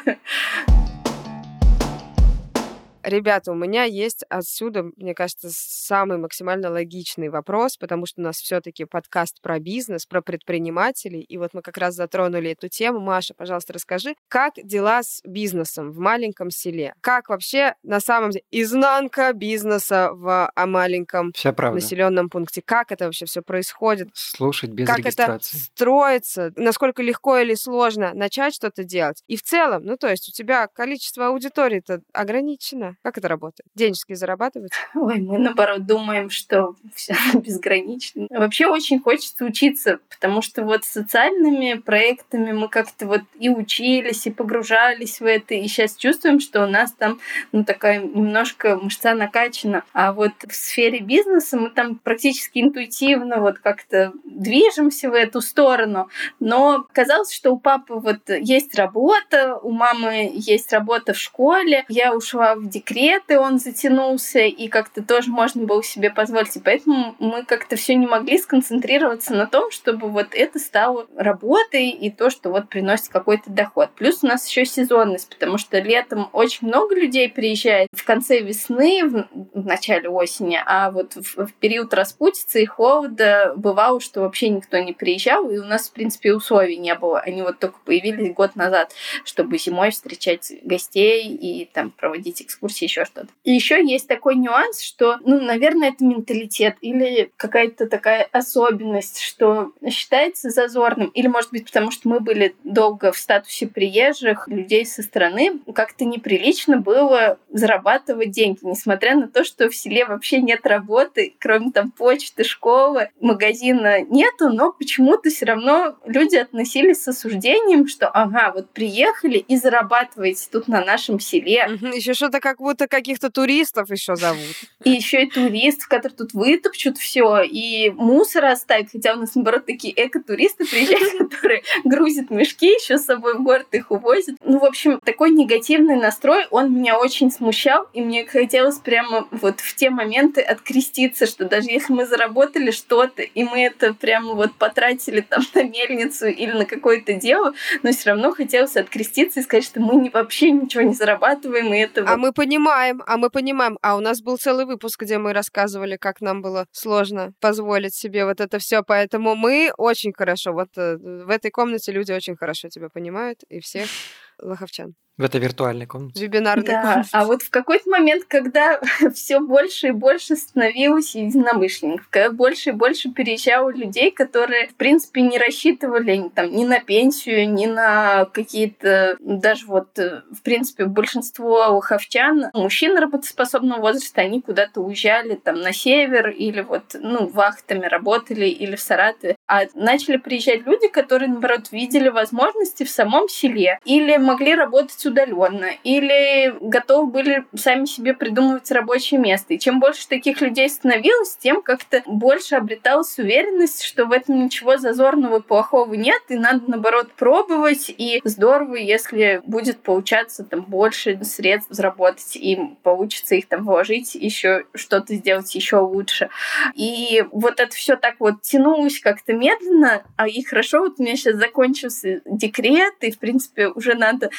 Ребята, 3.07 3.53
у 3.53 3.55
меня 3.55 3.85
есть 3.85 4.25
отсюда, 4.29 4.87
мне 4.97 5.15
кажется, 5.15 5.47
самый 5.53 6.19
максимально 6.19 6.71
логичный 6.71 7.29
вопрос, 7.29 7.77
потому 7.77 8.05
что 8.05 8.21
у 8.21 8.25
нас 8.25 8.39
все-таки 8.39 8.85
подкаст 8.85 9.41
про 9.41 9.61
бизнес, 9.61 10.07
про 10.07 10.23
предпринимателей, 10.23 11.21
и 11.21 11.39
вот 11.39 11.51
мы 11.55 11.63
как 11.63 11.77
раз 11.77 11.95
затронули 11.95 12.51
эту 12.51 12.69
тему. 12.69 12.99
Маша, 12.99 13.33
пожалуйста, 13.33 13.75
расскажи, 13.75 14.17
как 14.27 14.55
дела 14.57 15.05
с 15.05 15.21
бизнесом 15.25 15.93
в 15.93 16.01
маленьком 16.01 16.51
селе? 16.51 16.95
Как 17.01 17.29
вообще 17.29 17.77
на 17.85 18.01
самом 18.01 18.31
деле 18.31 18.45
изнанка 18.51 19.33
бизнеса 19.33 20.11
в 20.13 20.51
а, 20.53 20.67
маленьком 20.67 21.33
населенном 21.45 22.29
пункте? 22.29 22.61
Как 22.61 22.91
это 22.91 23.05
вообще 23.05 23.27
все 23.27 23.41
происходит? 23.41 24.09
Слушать 24.15 24.71
без 24.71 24.89
как 24.89 24.99
регистрации. 24.99 25.57
это 25.57 25.65
строится? 25.65 26.53
Насколько 26.57 27.05
легко 27.05 27.39
или 27.39 27.55
сложно 27.55 28.15
начать 28.15 28.53
что-то 28.53 28.83
делать? 28.83 29.23
И 29.29 29.37
в 29.37 29.45
целом, 29.45 29.85
ну 29.85 29.97
то 29.97 30.09
есть 30.09 30.29
у 30.29 30.33
тебя 30.33 30.67
количество 30.67 31.29
аудитории-то 31.29 32.01
ограничено. 32.13 32.96
Как 33.03 33.19
это 33.19 33.29
работает? 33.29 33.67
Денежки 33.75 34.15
зарабатывать? 34.15 34.73
Ой, 34.95 35.21
мы 35.21 35.39
наоборот 35.39 35.87
думаем, 35.87 36.31
что 36.31 36.75
все 36.95 37.15
безгранично. 37.35 38.27
Вообще 38.31 38.67
очень 38.67 39.01
хочется 39.01 39.45
учиться, 39.45 40.01
потому 40.09 40.43
что 40.43 40.63
вот 40.63 40.85
социальными 40.85 41.75
проектами 41.75 42.53
мы 42.53 42.69
как-то 42.69 43.07
вот 43.07 43.23
и 43.39 43.49
учились, 43.49 44.27
и 44.27 44.31
погружались 44.31 45.21
в 45.21 45.25
это, 45.25 45.55
и 45.55 45.69
сейчас 45.69 45.95
чувствуем, 45.97 46.41
что 46.41 46.65
у 46.65 46.67
нас 46.69 46.93
там 46.93 47.21
ну, 47.53 47.65
такая 47.65 48.01
немножко 48.01 48.77
мышца 48.77 49.15
накачана. 49.15 49.85
А 49.93 50.13
вот 50.13 50.33
в 50.47 50.55
сфере 50.55 51.01
бизнеса 51.01 51.57
мы 51.57 51.71
там 51.71 51.97
практически 51.97 52.61
интуитивно 52.61 53.41
вот 53.41 53.59
как-то 53.59 54.13
движемся 54.25 55.11
в 55.11 55.15
эту 55.15 55.41
сторону. 55.41 56.09
Но 56.41 56.87
казалось, 56.93 57.33
что 57.33 57.53
у 57.53 57.59
папы 57.59 57.95
вот 57.95 58.29
есть 58.29 58.75
работа, 58.75 59.57
у 59.57 59.71
мамы 59.71 60.31
есть 60.33 60.73
работа 60.73 61.13
в 61.13 61.19
школе. 61.19 61.85
Я 61.89 62.15
ушла 62.15 62.55
в 62.55 62.69
декрет, 62.69 62.86
и 63.31 63.37
он 63.37 63.59
затянулся, 63.59 64.41
и 64.41 64.69
как-то 64.69 65.03
тоже 65.03 65.31
можно 65.31 65.65
было 65.65 65.83
себе 65.83 66.11
позволить. 66.11 66.57
И 66.57 66.61
поэтому 66.61 67.15
мы 67.19 67.45
как-то 67.45 67.77
все 67.77 67.95
не 67.95 68.07
могли 68.07 68.39
сконцентрироваться 68.39 69.35
на 69.35 69.47
том, 69.47 69.71
чтобы 69.71 70.09
вот 70.09 70.29
это 70.33 70.59
стало 70.59 71.07
работой 71.17 71.91
и 71.91 72.11
то, 72.11 72.31
что 72.31 72.51
вот 72.51 72.69
приносит 72.69 73.09
какой-то 73.09 73.51
доход. 73.51 73.91
Плюс 73.97 74.23
у 74.23 74.27
нас 74.27 74.47
еще 74.49 74.65
сезонность, 74.65 75.29
потому 75.29 75.59
что 75.59 75.79
летом 75.79 76.29
очень 76.33 76.69
много 76.69 76.95
людей 76.95 77.29
приезжает 77.29 77.89
в 77.93 78.05
конце 78.05 78.41
весны, 78.41 79.03
в 79.05 79.67
начале 79.67 80.09
осени, 80.09 80.61
а 80.65 80.91
вот 80.91 81.15
в, 81.15 81.47
в 81.47 81.53
период 81.55 81.93
распутицы 81.93 82.63
и 82.63 82.67
холода 82.67 83.53
бывало, 83.57 84.01
что 84.01 84.21
вообще 84.21 84.49
никто 84.49 84.79
не 84.79 84.93
приезжал, 84.93 85.51
и 85.51 85.59
у 85.59 85.65
нас, 85.65 85.89
в 85.89 85.93
принципе, 85.93 86.35
условий 86.35 86.77
не 86.77 86.95
было. 86.95 87.19
Они 87.19 87.43
вот 87.43 87.59
только 87.59 87.79
появились 87.85 88.35
год 88.35 88.55
назад, 88.57 88.93
чтобы 89.25 89.59
зимой 89.59 89.91
встречать 89.91 90.53
гостей 90.63 91.35
и 91.35 91.65
там 91.73 91.91
проводить 91.91 92.43
экскурсии, 92.43 92.76
еще 92.85 93.05
что-то. 93.05 93.29
И 93.45 93.53
еще 93.53 93.85
есть 93.85 94.09
такой 94.09 94.37
нюанс, 94.37 94.81
что, 94.81 95.19
ну, 95.25 95.41
наверное, 95.41 95.91
это 95.91 96.05
менталитет 96.05 96.77
или 96.81 97.31
какая-то 97.37 97.87
такая 97.87 98.29
особенность, 98.33 99.21
что 99.21 99.73
считается 99.89 100.51
зазорным, 100.51 101.09
или, 101.09 101.27
может 101.27 101.51
быть, 101.51 101.67
потому 101.67 101.91
что 101.91 102.09
мы 102.09 102.21
были 102.21 102.55
долго 102.65 103.13
в 103.13 103.19
статусе 103.19 103.67
приезжих 103.67 104.49
людей 104.49 104.85
со 104.87 105.03
стороны, 105.03 105.61
как-то 105.75 106.05
неприлично 106.05 106.79
было 106.79 107.39
зарабатывать 107.51 108.31
деньги, 108.31 108.59
несмотря 108.63 109.17
на 109.17 109.29
то, 109.29 109.45
что 109.45 109.69
в 109.69 109.75
селе 109.75 110.05
вообще 110.05 110.41
нет 110.41 110.67
работы, 110.67 111.35
кроме 111.39 111.71
там 111.71 111.91
почты, 111.91 112.45
школы, 112.45 113.11
магазина 113.21 114.03
нету, 114.03 114.51
но 114.51 114.73
почему-то 114.73 115.31
все 115.31 115.47
равно 115.47 115.97
люди 116.05 116.37
относились 116.37 117.03
с 117.03 117.09
осуждением, 117.09 117.89
что 117.89 118.09
ага, 118.09 118.53
вот 118.55 118.71
приехали 118.71 119.39
и 119.39 119.57
зарабатываете 119.57 120.49
тут 120.51 120.69
на 120.69 120.85
нашем 120.85 121.21
селе. 121.21 121.69
Еще 121.95 122.15
что-то 122.15 122.41
как 122.41 122.61
будто 122.67 122.89
каких-то 122.89 123.31
туристов 123.31 123.91
еще 123.91 124.17
зовут. 124.17 124.57
И 124.83 124.91
еще 124.91 125.23
и 125.23 125.31
туристов, 125.31 125.87
которые 125.87 126.17
тут 126.17 126.35
вытопчут 126.35 126.99
все, 126.99 127.43
и 127.43 127.91
мусор 127.91 128.47
оставят, 128.47 128.89
хотя 128.91 129.15
у 129.15 129.21
нас, 129.21 129.37
наоборот, 129.37 129.67
такие 129.67 129.95
экотуристы 129.97 130.65
приезжают, 130.67 131.31
которые 131.31 131.63
грузят 131.85 132.31
мешки 132.31 132.67
еще 132.67 132.99
с 132.99 133.05
собой 133.05 133.37
в 133.37 133.43
город, 133.43 133.69
их 133.71 133.93
увозят. 133.93 134.37
Ну, 134.45 134.59
в 134.59 134.65
общем, 134.65 135.01
такой 135.05 135.31
негативный 135.31 135.97
настрой, 135.97 136.47
он 136.51 136.75
меня 136.75 136.99
очень 136.99 137.31
смущал, 137.31 137.87
и 137.93 138.01
мне 138.01 138.27
хотелось 138.27 138.79
прямо 138.79 139.29
вот 139.31 139.61
в 139.61 139.77
те 139.77 139.91
моменты 139.91 140.41
откреститься, 140.41 141.27
что 141.27 141.45
даже 141.45 141.71
если 141.71 141.93
мы 141.93 142.05
заработали 142.05 142.73
что-то, 142.73 143.23
и 143.23 143.45
мы 143.45 143.63
это 143.63 143.95
прямо 143.95 144.35
вот 144.35 144.55
потратили 144.55 145.21
там 145.21 145.43
на 145.55 145.63
мельницу 145.63 146.27
или 146.27 146.51
на 146.51 146.65
какое-то 146.65 147.15
дело, 147.15 147.55
но 147.85 147.93
все 147.93 148.11
равно 148.11 148.33
хотелось 148.33 148.77
откреститься 148.77 149.39
и 149.39 149.43
сказать, 149.45 149.65
что 149.65 149.81
мы 149.81 150.11
вообще 150.13 150.51
ничего 150.51 150.83
не 150.83 150.95
зарабатываем, 150.95 151.73
и 151.73 151.79
это... 151.79 152.03
А 152.03 152.17
вот... 152.17 152.19
мы 152.19 152.33
понимаем, 152.47 153.03
а 153.07 153.17
мы 153.17 153.31
понимаем. 153.31 153.79
А 153.83 153.97
у 153.97 154.01
нас 154.01 154.23
был 154.23 154.39
целый 154.39 154.67
выпуск, 154.67 155.03
где 155.03 155.19
мы 155.19 155.33
рассказывали, 155.33 155.97
как 155.97 156.21
нам 156.21 156.43
было 156.43 156.67
сложно 156.73 157.33
позволить 157.41 157.95
себе 157.95 158.25
вот 158.25 158.41
это 158.41 158.59
все, 158.59 158.83
поэтому 158.83 159.35
мы 159.35 159.73
очень 159.77 160.13
хорошо, 160.13 160.53
вот 160.53 160.69
э, 160.77 160.97
в 160.97 161.31
этой 161.31 161.51
комнате 161.51 161.93
люди 161.93 162.13
очень 162.13 162.37
хорошо 162.37 162.69
тебя 162.69 162.89
понимают, 162.89 163.43
и 163.49 163.61
всех 163.61 163.89
лоховчан. 164.43 164.95
В 165.19 165.25
этой 165.25 165.41
виртуальной 165.41 165.87
комнате. 165.87 166.23
Вебинарной 166.23 166.67
да. 166.67 166.83
комнате. 166.83 167.09
А 167.13 167.25
вот 167.25 167.41
в 167.41 167.49
какой-то 167.49 167.89
момент, 167.89 168.25
когда 168.29 168.79
все 169.15 169.41
больше 169.41 169.89
и 169.89 169.93
больше 169.93 170.37
становилось 170.37 171.15
единомышленников, 171.15 172.07
когда 172.11 172.31
больше 172.31 172.71
и 172.71 172.73
больше 172.75 173.11
переезжало 173.11 173.71
людей, 173.71 174.11
которые, 174.11 174.69
в 174.69 174.75
принципе, 174.75 175.23
не 175.23 175.39
рассчитывали 175.39 176.31
там, 176.35 176.55
ни 176.55 176.67
на 176.67 176.81
пенсию, 176.81 177.51
ни 177.51 177.65
на 177.65 178.27
какие-то... 178.27 179.17
Даже 179.21 179.65
вот, 179.67 179.99
э, 179.99 180.21
в 180.31 180.43
принципе, 180.43 180.85
большинство 180.85 181.67
лоховчан, 181.71 182.51
мужчин 182.53 182.99
работоспособного 182.99 183.81
возраста, 183.81 184.21
они 184.21 184.43
куда-то 184.43 184.83
уезжали 184.83 185.37
там 185.37 185.63
на 185.63 185.73
север 185.73 186.29
или 186.29 186.61
вот, 186.61 186.95
ну, 186.95 187.27
вахтами 187.29 187.87
работали 187.87 188.49
или 188.49 188.77
в 188.77 188.83
Саратове. 188.83 189.37
А 189.47 189.63
начали 189.73 190.19
приезжать 190.19 190.67
люди, 190.67 190.89
которые, 190.89 191.31
наоборот, 191.31 191.73
видели 191.73 192.11
возможности 192.11 192.85
в 192.85 192.91
самом 192.91 193.31
селе 193.31 193.79
или 193.87 194.19
могли 194.19 194.55
работать 194.55 195.06
удаленно, 195.07 195.71
или 195.85 196.55
готовы 196.61 197.11
были 197.11 197.45
сами 197.55 197.85
себе 197.85 198.15
придумывать 198.15 198.71
рабочее 198.71 199.21
место. 199.21 199.55
И 199.55 199.59
чем 199.59 199.81
больше 199.81 200.09
таких 200.09 200.41
людей 200.41 200.69
становилось, 200.69 201.37
тем 201.37 201.63
как-то 201.63 202.03
больше 202.07 202.57
обреталась 202.57 203.19
уверенность, 203.19 203.83
что 203.83 204.05
в 204.05 204.13
этом 204.13 204.45
ничего 204.45 204.77
зазорного, 204.77 205.41
плохого 205.41 205.95
нет, 205.95 206.23
и 206.29 206.37
надо, 206.37 206.63
наоборот, 206.67 207.13
пробовать. 207.13 207.91
И 207.97 208.21
здорово, 208.25 208.75
если 208.75 209.41
будет 209.45 209.81
получаться 209.83 210.45
там 210.45 210.63
больше 210.63 211.23
средств 211.25 211.73
заработать, 211.73 212.37
и 212.37 212.59
получится 212.83 213.35
их 213.35 213.47
там 213.47 213.65
вложить, 213.65 214.15
еще 214.15 214.65
что-то 214.75 215.15
сделать 215.15 215.55
еще 215.55 215.77
лучше. 215.79 216.29
И 216.75 217.25
вот 217.33 217.61
это 217.61 217.75
все 217.75 217.97
так 217.97 218.17
вот 218.19 218.43
тянулось 218.43 219.01
как-то 219.01 219.33
медленно, 219.33 220.03
а 220.17 220.29
и 220.29 220.43
хорошо, 220.43 220.81
вот 220.81 220.95
у 220.99 221.03
меня 221.03 221.17
сейчас 221.17 221.37
закончился 221.37 222.21
декрет, 222.25 222.95
и, 223.01 223.11
в 223.11 223.19
принципе, 223.19 223.69
уже 223.69 223.95
надо 223.95 224.31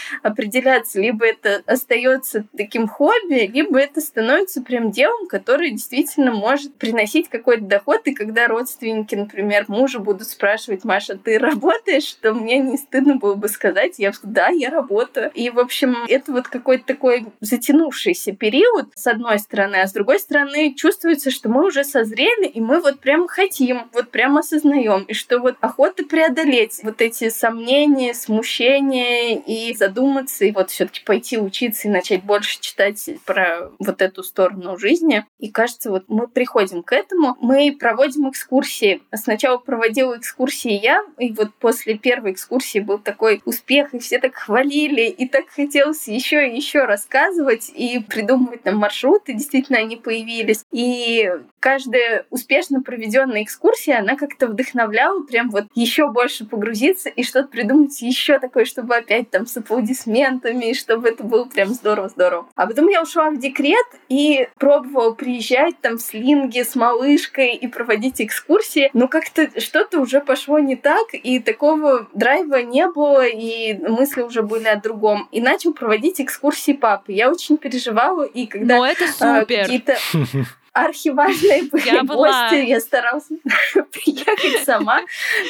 определяться, 0.58 1.00
либо 1.00 1.26
это 1.26 1.62
остается 1.65 2.46
таким 2.56 2.88
хобби, 2.88 3.50
либо 3.54 3.80
это 3.80 4.02
становится 4.02 4.62
прям 4.62 4.91
делом, 4.91 5.28
которое 5.28 5.72
действительно 5.72 6.32
может 6.32 6.76
приносить 6.76 7.30
какой-то 7.30 7.63
доход, 7.63 8.02
и 8.06 8.13
когда 8.13 8.48
родственники, 8.48 9.15
например, 9.15 9.65
мужа 9.67 10.00
будут 10.00 10.28
спрашивать, 10.28 10.84
Маша, 10.84 11.17
ты 11.17 11.38
работаешь, 11.38 12.06
что 12.06 12.34
мне 12.34 12.60
не 12.60 12.78
стыдно 12.78 13.15
было 13.15 13.36
бы 13.36 13.48
сказать, 13.50 14.00
я 14.00 14.12
да, 14.24 14.50
я 14.50 14.70
работаю. 14.70 15.32
И, 15.34 15.50
в 15.50 15.60
общем, 15.60 15.96
это 16.08 16.32
вот 16.32 16.48
какой-то 16.48 16.86
такой 16.86 17.28
затянувшийся 17.39 18.34
период, 18.34 18.88
с 18.96 19.08
одной 19.08 19.39
стороны, 19.39 19.78
а 19.78 19.88
с 19.88 19.93
другой 19.93 20.20
стороны, 20.20 20.74
чувствуется, 20.74 21.30
что 21.30 21.50
мы 21.50 21.65
уже 21.65 21.84
созрели, 21.84 22.48
и 22.48 22.60
мы 22.60 22.82
вот 22.82 23.00
прям 23.00 23.28
хотим, 23.28 23.89
вот 23.93 24.10
прям 24.10 24.38
осознаем, 24.38 25.04
и 25.04 25.13
что 25.13 25.39
вот 25.39 25.56
охота 25.62 26.04
преодолеть 26.04 26.80
вот 26.84 27.02
эти 27.02 27.30
сомнения, 27.30 28.13
смущения 28.13 29.38
и 29.38 29.76
задуматься, 29.76 30.46
и 30.47 30.51
вот 30.51 30.69
все 30.69 30.86
таки 30.86 31.01
пойти 31.03 31.38
учиться 31.38 31.88
и 31.88 31.91
начать 31.91 32.23
больше 32.23 32.60
читать 32.62 33.10
про 33.25 33.71
вот 33.79 34.01
эту 34.01 34.23
сторону 34.23 34.77
жизни. 34.77 35.25
И 35.39 35.49
кажется, 35.49 35.91
вот 35.91 36.05
мы 36.07 36.27
приходим 36.27 36.83
к 36.83 36.93
этому. 36.93 37.36
Мы 37.41 37.75
проводим 37.77 38.29
экскурсии. 38.29 39.01
Сначала 39.13 39.57
проводила 39.57 40.17
экскурсии 40.17 40.71
я, 40.71 41.03
и 41.17 41.31
вот 41.33 41.53
после 41.55 41.97
первой 41.97 42.31
экскурсии 42.31 42.79
был 42.79 42.99
такой 42.99 43.41
успех, 43.45 43.93
и 43.93 43.99
все 43.99 44.19
так 44.19 44.36
хвалили, 44.36 45.07
и 45.10 45.27
так 45.27 45.47
хотелось 45.49 46.07
еще 46.07 46.49
и 46.49 46.55
еще 46.55 46.86
рассказывать 46.86 47.71
и 47.73 47.99
придумывать 47.99 48.63
там 48.63 48.77
маршруты, 48.77 49.33
действительно 49.33 49.79
они 49.79 49.97
появились. 49.97 50.63
И 50.71 51.29
каждая 51.60 52.26
успешно 52.30 52.82
проведенная 52.82 53.43
экскурсия, 53.43 54.00
она 54.00 54.15
как-то 54.15 54.48
вдохновляла 54.48 55.24
прям 55.24 55.50
вот 55.50 55.65
еще 55.76 56.10
больше 56.12 56.46
погрузиться 56.46 57.10
и 57.10 57.24
что-то 57.24 57.50
придумать 57.50 58.02
еще 58.02 58.39
такое, 58.39 58.65
чтобы 58.65 58.96
опять 58.96 59.30
там 59.30 59.46
с 59.46 59.58
аплодисментами, 59.58 60.74
чтобы 60.74 61.10
это 61.10 61.24
было 61.24 61.46
прям 61.46 61.70
здорово-здорово. 61.70 62.48
А 62.56 62.67
потом 62.67 62.88
я 62.88 63.02
ушла 63.02 63.30
в 63.30 63.39
декрет 63.39 63.86
и 64.10 64.48
пробовала 64.58 65.12
приезжать 65.12 65.80
там 65.82 65.98
в 65.98 66.02
слинге 66.02 66.63
с 66.63 66.76
малышкой 66.76 67.56
и 67.56 67.67
проводить 67.67 68.22
экскурсии, 68.22 68.89
но 68.93 69.08
как-то 69.08 69.60
что-то 69.60 70.00
уже 70.00 70.22
пошло 70.22 70.60
не 70.60 70.76
так, 70.76 71.08
и 71.13 71.39
такого 71.39 72.08
драйва 72.13 72.62
не 72.62 72.88
было, 72.88 73.26
и 73.26 73.74
мысли 73.88 74.22
уже 74.22 74.41
были 74.41 74.67
о 74.67 74.76
другом. 74.76 75.28
И 75.32 75.41
начал 75.41 75.74
проводить 75.74 76.22
экскурсии 76.22 76.74
папы. 76.74 77.13
Я 77.13 77.30
очень 77.32 77.58
переживала, 77.58 78.24
и 78.24 78.46
когда 78.46 78.78
ну, 78.78 78.86
это 78.86 79.06
а, 79.20 79.41
супер. 79.41 79.63
какие-то 79.63 79.98
архиважные 80.85 81.63
были 81.63 81.87
я 81.87 82.03
была. 82.03 82.49
гости, 82.49 82.65
я 82.65 82.79
старалась 82.79 83.27
приехать 83.91 84.63
сама. 84.63 85.01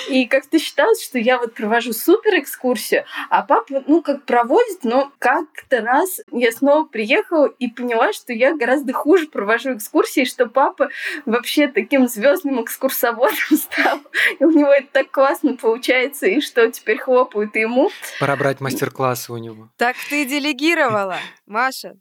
И 0.09 0.25
как-то 0.25 0.59
считалось, 0.59 1.03
что 1.03 1.19
я 1.19 1.37
вот 1.37 1.53
провожу 1.53 1.93
супер 1.93 2.39
экскурсию, 2.39 3.05
а 3.29 3.43
папа, 3.43 3.83
ну, 3.87 4.01
как 4.01 4.23
проводит, 4.23 4.83
но 4.83 5.11
как-то 5.19 5.81
раз 5.81 6.21
я 6.31 6.51
снова 6.51 6.85
приехала 6.85 7.47
и 7.47 7.67
поняла, 7.67 8.13
что 8.13 8.33
я 8.33 8.55
гораздо 8.55 8.93
хуже 8.93 9.27
провожу 9.27 9.75
экскурсии, 9.75 10.25
что 10.25 10.47
папа 10.47 10.89
вообще 11.25 11.67
таким 11.67 12.07
звездным 12.07 12.63
экскурсоводом 12.63 13.35
стал. 13.51 13.99
И 14.39 14.43
у 14.43 14.51
него 14.51 14.71
это 14.71 14.87
так 14.91 15.11
классно 15.11 15.55
получается, 15.55 16.27
и 16.27 16.41
что 16.41 16.69
теперь 16.71 16.97
хлопают 16.97 17.55
ему. 17.55 17.89
Пора 18.19 18.35
брать 18.35 18.61
мастер-классы 18.61 19.31
у 19.33 19.37
него. 19.37 19.69
Так 19.77 19.95
ты 20.09 20.25
делегировала, 20.25 21.17
Маша. 21.45 21.95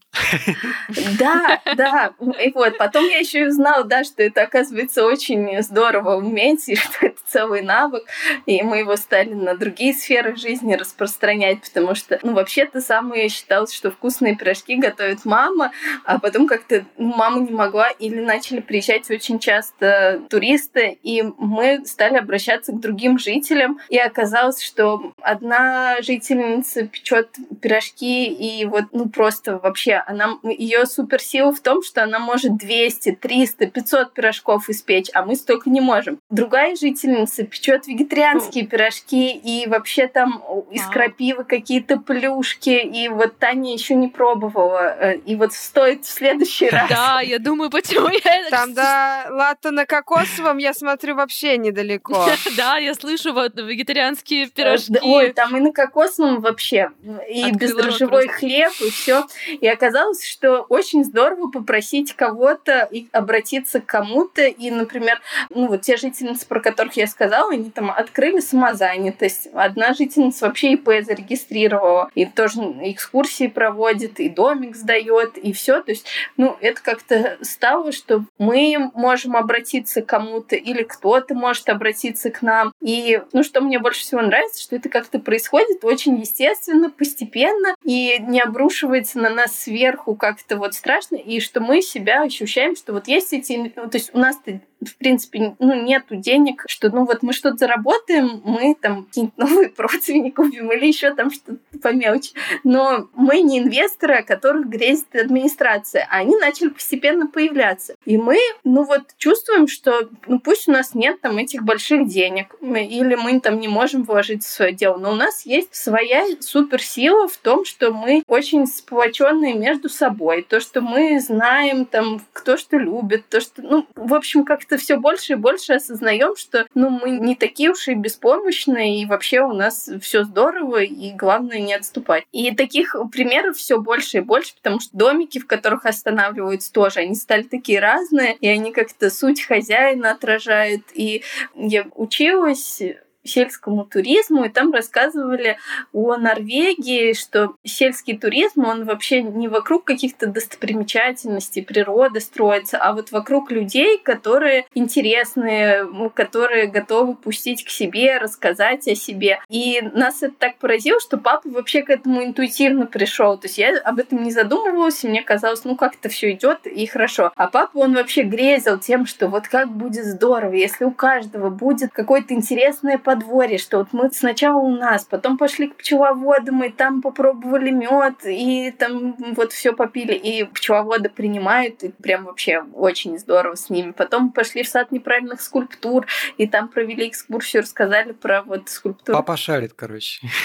Да, 1.18 1.61
да. 1.77 2.12
И 2.43 2.53
вот, 2.53 2.79
потом 2.79 3.05
я 3.07 3.16
еще 3.19 3.41
и 3.41 3.47
узнала, 3.47 3.85
да, 3.85 4.05
что 4.05 4.23
это, 4.23 4.43
оказывается, 4.43 5.05
очень 5.05 5.62
здорово 5.62 6.17
уметь, 6.17 6.69
и 6.69 6.77
что 6.77 7.07
это 7.07 7.19
целый 7.27 7.62
навык, 7.62 8.05
и 8.47 8.62
мы 8.62 8.79
его 8.79 8.97
стали 8.97 9.35
на 9.35 9.57
другие 9.57 9.95
сферы 9.95 10.37
жизни 10.37 10.75
распространять, 10.75 11.61
потому 11.61 11.95
что, 11.95 12.19
ну, 12.23 12.35
вообще-то 12.35 12.81
самое 12.81 13.29
считалось, 13.29 13.73
что 13.73 13.91
вкусные 13.91 14.37
пирожки 14.37 14.77
готовит 14.77 15.25
мама, 15.25 15.73
а 16.05 16.19
потом 16.19 16.47
как-то 16.47 16.85
ну, 16.97 17.14
мама 17.14 17.41
не 17.41 17.53
могла, 17.53 17.91
или 17.91 18.21
начали 18.21 18.61
приезжать 18.61 19.11
очень 19.11 19.39
часто 19.39 20.23
туристы, 20.29 20.99
и 21.03 21.23
мы 21.39 21.85
стали 21.85 22.17
обращаться 22.17 22.73
к 22.73 22.81
другим 22.81 23.19
жителям, 23.19 23.81
и 23.89 23.99
оказалось, 23.99 24.62
что 24.62 25.12
одна 25.21 26.01
жительница 26.01 26.87
печет 26.87 27.31
пирожки, 27.61 28.27
и 28.27 28.64
вот, 28.64 28.85
ну, 28.93 29.09
просто 29.09 29.59
вообще, 29.59 30.03
она, 30.07 30.39
ее 30.43 30.87
суперсила 30.87 31.53
в 31.53 31.61
том, 31.61 31.83
что 31.83 32.03
она 32.03 32.19
может 32.19 32.57
200 32.57 33.06
200, 33.07 33.19
300, 33.21 33.67
500 33.67 34.15
пирожков 34.15 34.69
испечь, 34.69 35.11
а 35.15 35.25
мы 35.25 35.37
столько 35.37 35.71
не 35.71 35.81
можем. 35.81 36.19
Другая 36.31 36.77
жительница 36.77 37.45
печет 37.45 37.87
вегетарианские 37.87 38.67
пирожки 38.67 39.33
и 39.33 39.67
вообще 39.67 40.09
там 40.09 40.43
из 40.71 40.85
крапивы 40.87 41.45
какие-то 41.45 41.99
плюшки, 41.99 42.71
и 42.71 43.09
вот 43.09 43.39
Таня 43.39 43.73
еще 43.73 43.95
не 43.95 44.09
пробовала. 44.09 44.97
Э, 44.99 45.17
и 45.17 45.37
вот 45.37 45.53
стоит 45.53 46.05
в 46.05 46.09
следующий 46.09 46.69
раз. 46.69 46.89
Да, 46.89 47.21
я 47.25 47.39
думаю, 47.39 47.71
почему 47.71 48.09
я... 48.09 48.51
Там, 48.51 48.75
да, 48.75 49.27
латте 49.31 49.71
на 49.71 49.87
кокосовом, 49.87 50.59
я 50.59 50.73
смотрю, 50.75 51.15
вообще 51.15 51.57
недалеко. 51.57 52.27
Да, 52.57 52.79
я 52.79 52.95
слышу 52.95 53.33
вот 53.35 53.57
вегетарианские 53.57 54.47
э, 54.47 54.49
пирожки. 54.49 54.99
Ой, 55.03 55.33
там 55.33 55.57
и 55.57 55.61
на 55.61 55.73
кокосовом 55.73 56.41
вообще, 56.41 56.91
и 57.29 57.51
бездрожжевой 57.51 58.29
хлеб, 58.29 58.73
и 58.81 58.91
все. 58.91 59.27
И 59.61 59.67
оказалось, 59.67 60.25
что 60.25 60.63
очень 60.69 61.05
здорово 61.05 61.51
попросить 61.51 62.15
кого-то 62.15 62.86
и 62.91 63.07
обратиться 63.12 63.80
к 63.80 63.87
кому-то. 63.87 64.43
И, 64.47 64.70
например, 64.70 65.20
ну 65.51 65.68
вот 65.68 65.82
те 65.82 65.97
жительницы, 65.97 66.47
про 66.47 66.61
которых 66.61 66.97
я 66.97 67.07
сказала, 67.07 67.53
они 67.53 67.70
там 67.70 67.91
открыли 67.91 68.41
самозанятость. 68.41 69.49
Одна 69.53 69.95
жительница 69.95 70.47
вообще 70.47 70.72
ИП 70.72 70.89
зарегистрировала, 71.03 72.11
и 72.14 72.26
тоже 72.26 72.61
экскурсии 72.61 73.47
проводит, 73.49 74.20
и 74.20 74.28
домик 74.28 74.76
сдает, 74.76 75.39
и 75.39 75.53
все. 75.53 75.80
То 75.80 75.91
есть, 75.91 76.07
ну, 76.37 76.57
это 76.61 76.82
как-то 76.82 77.39
стало, 77.43 77.93
что 77.93 78.24
мы 78.39 78.91
можем 78.95 79.37
обратиться 79.37 80.03
к 80.03 80.07
кому-то, 80.07 80.57
или 80.57 80.82
кто-то 80.82 81.34
может 81.34 81.68
обратиться 81.68 82.30
к 82.30 82.43
нам. 82.43 82.72
И, 82.80 83.22
ну, 83.32 83.43
что 83.43 83.61
мне 83.61 83.78
больше 83.78 84.01
всего 84.01 84.22
нравится, 84.22 84.62
что 84.62 84.76
это 84.76 84.89
как-то 84.89 85.18
происходит 85.18 85.84
очень 85.84 86.18
естественно, 86.18 86.91
постепенно, 86.91 87.74
и 87.84 88.16
не 88.20 88.41
обрушивается 88.41 89.18
на 89.18 89.30
нас 89.30 89.57
сверху 89.59 90.14
как-то 90.14 90.57
вот 90.57 90.74
страшно, 90.74 91.16
и 91.16 91.41
что 91.41 91.61
мы 91.61 91.82
себя 91.82 92.22
ощущаем, 92.22 92.76
что 92.77 92.93
вот 92.93 93.09
есть 93.09 93.33
эти... 93.33 93.72
Ну, 93.74 93.89
то 93.89 93.99
есть 93.99 94.11
у 94.14 94.18
нас 94.18 94.37
в 94.81 94.97
принципе, 94.97 95.57
ну, 95.59 95.83
нету 95.83 96.16
денег, 96.16 96.64
что, 96.68 96.91
ну, 96.91 97.05
вот 97.07 97.22
мы 97.22 97.33
что-то 97.33 97.57
заработаем, 97.57 98.43
мы 98.45 98.77
там 98.81 99.05
какие-нибудь 99.05 99.39
новые 99.39 99.68
противни 99.77 100.31
купим 100.31 100.70
или 100.72 100.87
еще 100.87 101.14
там 101.14 101.31
что-то 101.31 101.59
по 101.83 101.93
мелочи. 101.93 102.33
Но 102.62 103.09
мы 103.14 103.41
не 103.41 103.59
инвесторы, 103.59 104.22
которых 104.22 104.68
грезит 104.68 105.14
администрация, 105.14 106.07
а 106.11 106.18
они 106.18 106.37
начали 106.37 106.68
постепенно 106.68 107.27
появляться. 107.27 107.95
И 108.05 108.16
мы, 108.18 108.39
ну, 108.64 108.85
вот 108.85 109.03
чувствуем, 109.16 109.66
что, 109.66 110.09
ну, 110.27 110.41
пусть 110.41 110.68
у 110.68 110.72
нас 110.72 110.95
нет 110.95 111.20
там 111.20 111.39
этих 111.39 111.62
больших 111.62 112.07
денег, 112.07 112.55
или 112.61 113.14
мы 113.14 113.41
там 113.41 113.59
не 113.61 113.68
можем 113.68 114.05
вложить 114.05 114.45
в 114.45 114.51
свое 114.51 114.72
дело, 114.72 114.99
но 114.99 115.12
у 115.12 115.16
нас 115.16 115.47
есть 115.47 115.74
своя 115.74 116.24
суперсила 116.41 117.29
в 117.29 117.37
том, 117.37 117.64
что 117.64 117.93
мы 117.93 118.22
очень 118.27 118.66
сплоченные 118.66 119.55
между 119.55 119.89
собой, 119.89 120.43
то, 120.43 120.61
что 120.61 120.81
мы 120.81 121.18
знаем 121.20 121.87
там, 121.87 122.20
кто 122.33 122.57
что 122.57 122.77
любит, 122.77 123.29
то, 123.29 123.41
что, 123.41 123.62
ну, 123.62 123.87
в 123.95 124.14
общем, 124.14 124.45
как-то 124.45 124.66
как-то 124.67 124.83
все 124.83 124.97
больше 124.97 125.35
и 125.35 125.37
больше 125.37 125.75
осознаем, 125.75 126.37
что 126.37 126.67
ну, 126.75 126.91
мы 126.91 127.11
не 127.11 127.37
такие 127.37 127.71
уж 127.71 127.87
и 127.89 127.95
беспомощные, 127.95 129.01
и 129.01 129.07
вообще 129.07 129.41
у 129.41 129.53
нас 129.53 129.89
все 130.01 130.25
здорово, 130.25 130.83
и 130.83 131.12
главное 131.12 131.61
не 131.61 131.75
отступать. 131.75 132.25
И 132.33 132.55
таких 132.55 132.97
примеров 133.12 133.57
все 133.57 133.81
больше 133.81 134.19
и 134.19 134.21
больше, 134.21 134.55
потому 134.57 134.81
что 134.81 134.97
домики, 134.97 135.39
в 135.39 135.47
которых 135.47 135.87
останавливаются 135.87 136.73
тоже, 136.73 137.01
они 137.01 137.14
стали 137.14 137.43
такие 137.43 137.81
разные, 137.81 138.37
и 138.41 138.49
они 138.49 138.73
как-то 138.73 139.11
суть 139.11 139.43
хозяина 139.43 140.11
отражают. 140.11 140.83
И 140.95 141.23
я 141.55 141.87
училась 141.95 142.83
сельскому 143.27 143.85
туризму, 143.85 144.45
и 144.45 144.49
там 144.49 144.72
рассказывали 144.72 145.59
о 145.93 146.16
Норвегии, 146.16 147.12
что 147.12 147.55
сельский 147.64 148.16
туризм, 148.16 148.64
он 148.64 148.85
вообще 148.85 149.22
не 149.22 149.49
вокруг 149.49 149.85
каких-то 149.85 150.27
достопримечательностей 150.27 151.62
природы 151.62 152.20
строится, 152.20 152.79
а 152.79 152.93
вот 152.93 153.12
вокруг 153.12 153.51
людей, 153.51 153.99
которые 153.99 154.66
интересные, 154.74 155.87
которые 156.14 156.66
готовы 156.66 157.14
пустить 157.14 157.64
к 157.64 157.68
себе, 157.68 158.18
рассказать 158.18 158.87
о 158.89 158.95
себе. 158.95 159.41
И 159.49 159.81
нас 159.95 160.22
это 160.22 160.35
так 160.39 160.57
поразило, 160.59 161.01
что 161.01 161.18
папа 161.18 161.49
вообще 161.49 161.83
к 161.83 161.91
этому 161.91 162.24
интуитивно 162.24 162.87
пришел. 162.87 163.37
То 163.39 163.47
есть 163.47 163.59
я 163.59 163.77
об 163.79 163.99
этом 163.99 164.22
не 164.22 164.31
задумывалась, 164.31 165.05
и 165.05 165.09
мне 165.09 165.22
казалось, 165.22 165.64
ну 165.64 165.77
как 165.77 165.95
это 165.95 166.09
все 166.09 166.33
идет 166.33 166.66
и 166.66 166.87
хорошо. 166.87 167.33
А 167.37 167.49
папа, 167.49 167.79
он 167.79 167.95
вообще 167.95 168.22
грезил 168.22 168.79
тем, 168.79 169.07
что 169.07 169.29
вот 169.29 169.49
как 169.49 169.70
будет 169.70 170.05
здорово, 170.05 170.53
если 170.53 170.85
у 170.85 170.91
каждого 170.91 171.51
будет 171.51 171.93
какое-то 171.93 172.35
интересное 172.35 172.99
подобие 172.99 173.16
подворье, 173.17 173.59
что 173.59 173.79
вот 173.79 173.89
мы 173.93 174.11
сначала 174.11 174.59
у 174.59 174.71
нас, 174.71 175.05
потом 175.05 175.39
пошли 175.39 175.69
к 175.69 175.77
пчеловодам, 175.77 176.64
и 176.64 176.71
там 176.71 177.03
попробовали 177.03 177.71
мед, 177.71 178.27
и 178.27 178.71
там 178.71 179.17
вот 179.35 179.53
все 179.53 179.73
попили, 179.73 180.12
и 180.12 180.45
пчеловоды 180.45 181.09
принимают, 181.09 181.83
и 181.83 181.89
прям 181.89 182.25
вообще 182.25 182.64
очень 182.75 183.19
здорово 183.19 183.55
с 183.55 183.71
ними. 183.71 183.93
Потом 183.93 184.33
пошли 184.33 184.62
в 184.62 184.69
сад 184.69 184.93
неправильных 184.93 185.41
скульптур, 185.41 186.07
и 186.37 186.47
там 186.47 186.69
провели 186.69 187.09
экскурсию, 187.09 187.62
рассказали 187.62 188.12
про 188.12 188.43
вот 188.43 188.69
скульптуру. 188.69 189.17
Папа 189.17 189.37
шарит, 189.37 189.73
короче. 189.75 190.27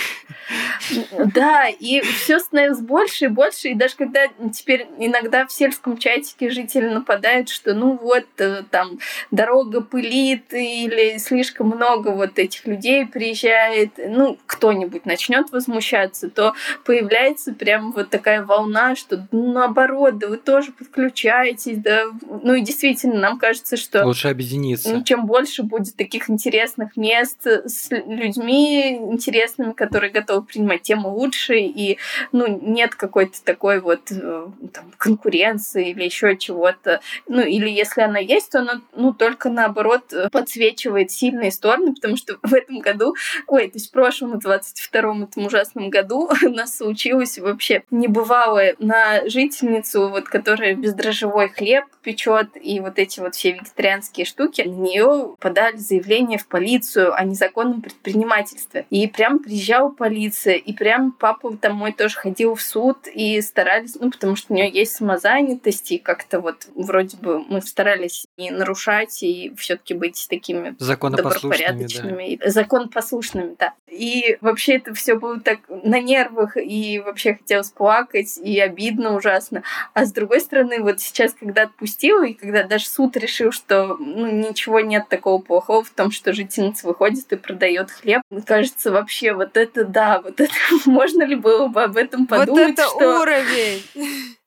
Да, 1.34 1.67
и 1.69 2.01
все 2.01 2.39
становилось 2.39 2.82
больше 2.82 3.26
и 3.26 3.28
больше, 3.28 3.69
и 3.69 3.76
даже 3.76 3.95
когда 3.95 4.28
теперь 4.53 4.88
иногда 4.97 5.45
в 5.45 5.51
сельском 5.51 5.97
чатике 5.97 6.49
жители 6.49 6.88
нападают, 6.88 7.49
что 7.49 7.74
ну 7.74 7.97
вот 7.97 8.26
э, 8.38 8.63
там 8.69 8.99
дорога 9.30 9.82
пылит 9.82 10.53
или 10.53 11.17
слишком 11.17 11.67
много 11.67 12.09
вот 12.09 12.38
этих 12.39 12.61
этих 12.62 12.68
людей 12.68 13.05
приезжает, 13.05 13.91
ну, 13.97 14.38
кто-нибудь 14.45 15.05
начнет 15.05 15.51
возмущаться, 15.51 16.30
то 16.30 16.53
появляется 16.86 17.53
прям 17.53 17.91
вот 17.91 18.09
такая 18.09 18.43
волна, 18.43 18.95
что 18.95 19.28
ну, 19.32 19.51
наоборот, 19.51 20.18
да 20.18 20.28
вы 20.28 20.38
тоже 20.38 20.72
подключаетесь, 20.72 21.78
да, 21.78 22.05
ну 22.43 22.53
и 22.53 22.62
действительно, 22.62 23.20
нам 23.20 23.39
кажется, 23.39 23.78
что... 23.78 24.05
Лучше 24.05 24.30
объединиться. 24.30 25.03
Чем 25.03 25.26
больше 25.26 25.64
будет 25.64 25.95
таких 25.95 26.30
интересных 26.30 26.95
мест 26.97 27.45
с 27.45 27.89
людьми 27.89 28.95
интересными, 28.95 29.74
которые 29.74 30.12
готовы 30.12 30.43
принимать, 30.43 30.84
тем 30.84 31.05
лучше, 31.05 31.57
и, 31.59 31.97
ну, 32.32 32.47
нет 32.47 32.95
какой-то 32.95 33.43
такой 33.43 33.80
вот 33.80 34.12
э, 34.12 34.47
там, 34.74 34.91
конкуренции 34.97 35.89
или 35.89 36.03
еще 36.03 36.38
чего-то. 36.38 37.01
Ну, 37.28 37.41
или 37.41 37.70
если 37.70 38.01
она 38.01 38.20
есть, 38.20 38.51
то 38.51 38.59
она, 38.59 38.82
ну, 38.95 39.14
только 39.14 39.49
наоборот 39.49 40.14
подсвечивает 40.32 41.12
сильные 41.12 41.51
стороны, 41.51 41.93
потому 41.93 42.18
что 42.18 42.38
в 42.52 42.54
этом 42.54 42.80
году, 42.80 43.16
ой, 43.47 43.68
то 43.68 43.78
есть 43.78 43.89
в 43.89 43.91
прошлом, 43.91 44.34
22-м, 44.36 45.24
этом 45.24 45.45
ужасном 45.45 45.89
году 45.89 46.30
у 46.43 46.49
нас 46.49 46.78
случилось 46.78 47.38
вообще 47.39 47.84
небывалое 47.91 48.76
на 48.80 49.28
жительницу, 49.28 50.10
вот, 50.10 50.26
которая 50.26 50.76
бездрожжевой 50.76 51.49
хлеб 51.49 51.86
печет 52.04 52.49
и 52.62 52.80
вот 52.80 52.97
эти 52.99 53.20
вот 53.20 53.36
все 53.36 53.52
вегетарианские 53.52 54.26
штуки, 54.26 54.62
на 54.62 54.76
нее 54.76 55.36
подали 55.39 55.78
заявление 55.78 56.38
в 56.38 56.47
полицию 56.47 57.14
о 57.14 57.24
незаконном 57.24 57.82
предпринимательстве. 57.82 58.86
И 58.89 59.08
прям 59.08 59.39
приезжала 59.39 59.89
полиция. 59.89 60.56
И 60.56 60.74
прям 60.74 61.12
папа 61.12 61.56
там 61.58 61.76
мой 61.76 61.93
тоже 61.93 62.18
ходил 62.18 62.56
в 62.56 62.62
суд 62.62 63.08
и 63.14 63.39
старались, 63.41 63.95
ну, 63.99 64.12
потому 64.12 64.36
что 64.36 64.54
у 64.54 64.56
нее 64.56 64.70
есть 64.70 64.95
самозанятость, 64.95 65.91
и 65.91 65.97
как-то 65.97 66.39
вот 66.39 66.68
вроде 66.76 67.18
бы 67.18 67.39
мы 67.39 67.62
старались 67.62 68.26
не 68.38 68.52
нарушать 68.52 69.22
и 69.24 69.54
все 69.58 69.76
таки 69.76 69.93
быть 69.93 70.26
такими 70.30 70.76
добропорядочными. 70.80 72.24
Да. 72.24 72.30
Законопослушными, 72.43 73.55
да. 73.57 73.73
И 73.88 74.38
вообще 74.41 74.75
это 74.75 74.93
все 74.93 75.15
было 75.15 75.39
так 75.39 75.59
на 75.67 75.99
нервах, 75.99 76.55
и 76.55 76.99
вообще 76.99 77.36
хотелось 77.36 77.71
плакать, 77.71 78.38
и 78.38 78.59
обидно 78.59 79.15
ужасно. 79.15 79.63
А 79.93 80.05
с 80.05 80.13
другой 80.13 80.39
стороны, 80.39 80.82
вот 80.82 81.01
сейчас, 81.01 81.34
когда 81.34 81.63
отпустила, 81.63 82.23
и 82.25 82.34
когда 82.34 82.63
даже 82.63 82.86
суд 82.86 83.17
решил, 83.17 83.51
что 83.51 83.97
ну, 83.99 84.27
ничего 84.27 84.79
нет 84.79 85.09
такого 85.09 85.41
плохого 85.41 85.84
в 85.84 85.89
том, 85.89 86.11
что 86.11 86.32
жительница 86.32 86.88
выходит 86.88 87.32
и 87.34 87.36
продает 87.36 87.91
хлеб, 87.91 88.21
кажется, 88.45 88.91
вообще 88.91 89.34
вот 89.34 89.57
это 89.57 89.84
да, 89.84 90.21
вот 90.21 90.39
это 90.39 90.53
можно 90.86 91.23
ли 91.23 91.36
было 91.36 91.67
бы 91.67 91.84
об 91.84 91.97
этом 91.97 92.27
подумать? 92.27 92.77
Вот 92.77 92.79
это 92.79 92.84
что... 92.88 93.21
уровень! 93.21 94.38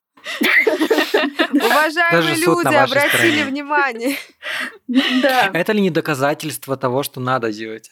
Уважаемые 1.52 2.36
люди, 2.36 2.74
обратили 2.74 3.42
внимание. 3.42 4.16
Это 5.52 5.72
ли 5.72 5.80
не 5.80 5.90
доказательство 5.90 6.76
того, 6.76 7.02
что 7.02 7.20
надо 7.20 7.52
делать? 7.52 7.90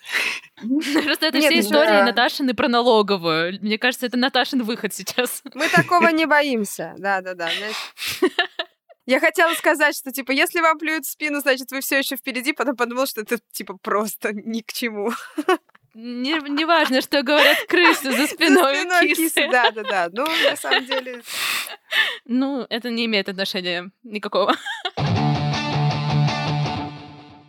Просто 0.57 1.27
это 1.27 1.39
все 1.39 1.61
истории 1.61 2.03
Наташины 2.03 2.55
про 2.55 2.69
налоговую. 2.69 3.59
Мне 3.61 3.79
кажется, 3.79 4.07
это 4.07 4.17
Наташин 4.17 4.63
выход 4.63 4.95
сейчас. 4.95 5.43
Мы 5.55 5.69
такого 5.69 6.09
не 6.09 6.27
боимся. 6.27 6.95
Да-да-да. 6.99 7.51
Я 9.05 9.19
хотела 9.19 9.53
сказать, 9.55 9.97
что, 9.97 10.13
типа, 10.13 10.31
если 10.31 10.61
вам 10.61 10.79
плюют 10.79 11.05
в 11.05 11.11
спину, 11.11 11.41
значит, 11.41 11.73
вы 11.73 11.81
все 11.81 11.99
еще 11.99 12.17
впереди, 12.17 12.53
потом 12.53 12.77
подумал, 12.77 13.07
что 13.07 13.23
это, 13.23 13.39
типа, 13.51 13.77
просто 13.83 14.33
ни 14.33 14.61
к 14.61 14.73
чему. 14.73 15.11
Не, 15.95 16.39
не 16.49 16.65
важно, 16.65 17.03
что 17.03 17.23
говорят 17.23 17.59
крысы 17.69 18.13
за 18.13 18.27
спиной, 18.27 18.77
за 18.77 18.81
спиной 18.81 19.09
кисы. 19.09 19.23
кисы. 19.25 19.49
Да, 19.51 19.71
да, 19.71 19.83
да. 19.83 20.09
Ну, 20.11 20.25
на 20.25 20.57
самом 20.57 20.87
деле. 20.87 21.23
Ну, 22.25 22.67
это 22.71 22.89
не 22.89 23.05
имеет 23.05 23.29
отношения 23.29 23.91
никакого. 24.03 24.55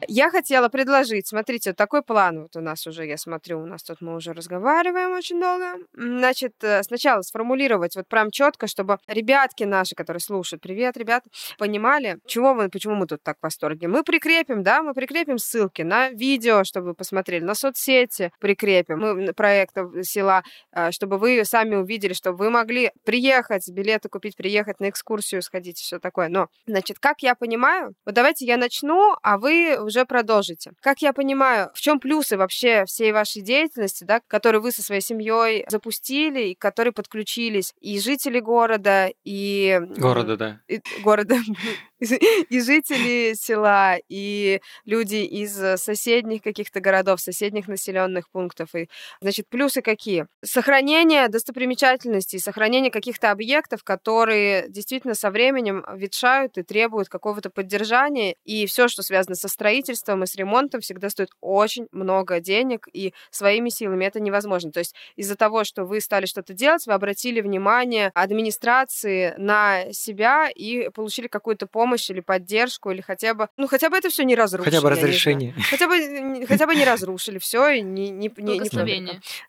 Я 0.08 0.30
хотела 0.30 0.70
предложить, 0.70 1.28
смотрите, 1.28 1.72
вот 1.72 1.78
такой 1.78 2.02
план 2.04 2.44
вот 2.44 2.56
у 2.56 2.62
нас 2.62 2.86
уже, 2.88 3.06
я 3.06 3.18
смотрю, 3.18 3.62
у 3.62 3.66
нас 3.66 3.84
тут 3.84 4.02
мы 4.02 4.16
уже 4.16 4.34
разговариваем 4.34 5.14
очень 5.14 5.40
долго. 5.40 5.78
Значит, 5.94 6.54
э, 6.62 6.84
сначала 6.84 7.22
сформулировать 7.22 7.96
вот 7.96 8.08
прям 8.08 8.32
четко, 8.32 8.68
чтобы 8.68 8.98
ребятки 9.08 9.64
наши, 9.64 9.96
которые 9.96 10.22
слушают, 10.22 10.62
привет, 10.62 10.98
ребят, 10.98 11.24
понимали, 11.58 12.18
чего 12.26 12.54
мы, 12.54 12.70
почему 12.70 12.96
мы 12.96 13.08
тут 13.08 13.24
так 13.24 13.38
в 13.40 13.44
восторге. 13.44 13.88
Мы 13.88 14.04
прикрепим, 14.04 14.64
да, 14.64 14.82
мы 14.82 14.94
прикрепим 14.94 15.38
ссылки 15.38 15.82
на 15.82 16.10
видео, 16.10 16.64
чтобы 16.64 16.88
вы 16.88 16.94
посмотрели, 16.96 17.44
на 17.44 17.56
соцсети 17.56 18.32
прикрепим, 18.40 19.00
мы 19.00 19.34
проекта 19.34 19.90
села, 20.02 20.44
э, 20.72 20.92
чтобы 20.92 21.18
вы 21.18 21.44
сами 21.46 21.76
увидели, 21.76 22.14
чтобы 22.14 22.38
вы 22.38 22.50
могли 22.50 22.92
приехать, 23.06 23.70
билеты 23.70 24.10
купить, 24.10 24.36
приехать 24.36 24.80
на 24.80 24.90
экскурсию, 24.90 25.42
сходить, 25.42 25.78
все 25.78 26.00
такое. 26.00 26.30
Но, 26.30 26.48
значит, 26.66 27.00
как 27.00 27.22
я 27.22 27.36
понимаю, 27.36 27.94
вот 28.06 28.16
давайте 28.16 28.46
я 28.46 28.58
начну, 28.58 29.16
а 29.22 29.38
вы 29.38 29.78
продолжите. 30.06 30.72
Как 30.82 31.02
я 31.02 31.14
понимаю, 31.14 31.72
в 31.74 31.82
чем 31.82 32.00
плюсы 32.00 32.38
вообще 32.38 32.86
всей 32.86 33.12
вашей 33.12 33.42
деятельности, 33.42 34.04
да, 34.04 34.22
которые 34.28 34.62
вы 34.62 34.72
со 34.72 34.84
своей 34.84 35.02
семьей 35.02 35.66
запустили 35.70 36.50
и 36.50 36.56
которые 36.56 36.94
подключились 36.94 37.74
и 37.80 38.00
жители 38.00 38.40
города, 38.40 39.10
и... 39.24 39.80
Города, 39.98 40.38
да. 40.38 40.60
И, 40.68 40.82
города, 41.04 41.38
и 42.00 42.60
жители 42.60 43.34
села, 43.36 43.98
и 44.10 44.62
люди 44.86 45.16
из 45.16 45.54
соседних 45.82 46.42
каких-то 46.42 46.80
городов, 46.80 47.22
соседних 47.22 47.68
населенных 47.68 48.30
пунктов. 48.30 48.76
И, 48.76 48.90
значит, 49.22 49.48
плюсы 49.50 49.82
какие? 49.82 50.28
Сохранение 50.44 51.28
достопримечательностей, 51.28 52.40
сохранение 52.40 52.92
каких-то 52.92 53.32
объектов, 53.32 53.84
которые 53.84 54.66
действительно 54.70 55.14
со 55.14 55.32
временем 55.32 55.84
ветшают 55.96 56.58
и 56.58 56.64
требуют 56.64 57.10
какого-то 57.10 57.50
поддержания, 57.50 58.36
и 58.44 58.66
все, 58.66 58.88
что 58.88 59.04
связано 59.04 59.36
со 59.36 59.48
строительством 59.48 59.83
и 59.90 59.96
с 59.96 60.36
ремонтом, 60.36 60.82
всегда 60.82 61.10
стоит 61.10 61.30
очень 61.42 61.88
много 61.92 62.40
денег, 62.40 62.88
и 62.92 63.14
своими 63.30 63.70
силами 63.70 64.06
это 64.06 64.20
невозможно. 64.20 64.72
То 64.72 64.80
есть 64.80 64.96
из-за 65.16 65.36
того, 65.36 65.64
что 65.64 65.86
вы 65.86 66.02
стали 66.02 66.26
что-то 66.26 66.54
делать, 66.54 66.86
вы 66.86 66.94
обратили 66.94 67.42
внимание 67.42 68.12
администрации 68.14 69.36
на 69.38 69.92
себя 69.92 70.50
и 70.50 70.90
получили 70.90 71.28
какую-то 71.28 71.68
помощь 71.68 71.84
помощь 71.84 72.10
или 72.10 72.22
поддержку, 72.22 72.92
или 72.92 73.02
хотя 73.02 73.34
бы, 73.34 73.48
ну, 73.58 73.68
хотя 73.68 73.90
бы 73.90 73.98
это 73.98 74.10
все 74.10 74.24
не 74.24 74.36
разрушили. 74.36 74.72
Хотя 74.72 74.82
бы 74.82 74.90
разрешение. 74.90 75.54
Хотя 75.70 75.88
бы, 75.88 76.46
хотя 76.48 76.66
бы 76.66 76.76
не 76.76 76.86
разрушили 76.86 77.40
все 77.40 77.70
и 77.70 77.82
не, 77.82 78.10
не, 78.10 78.32
не, 78.38 78.60
не 78.60 78.70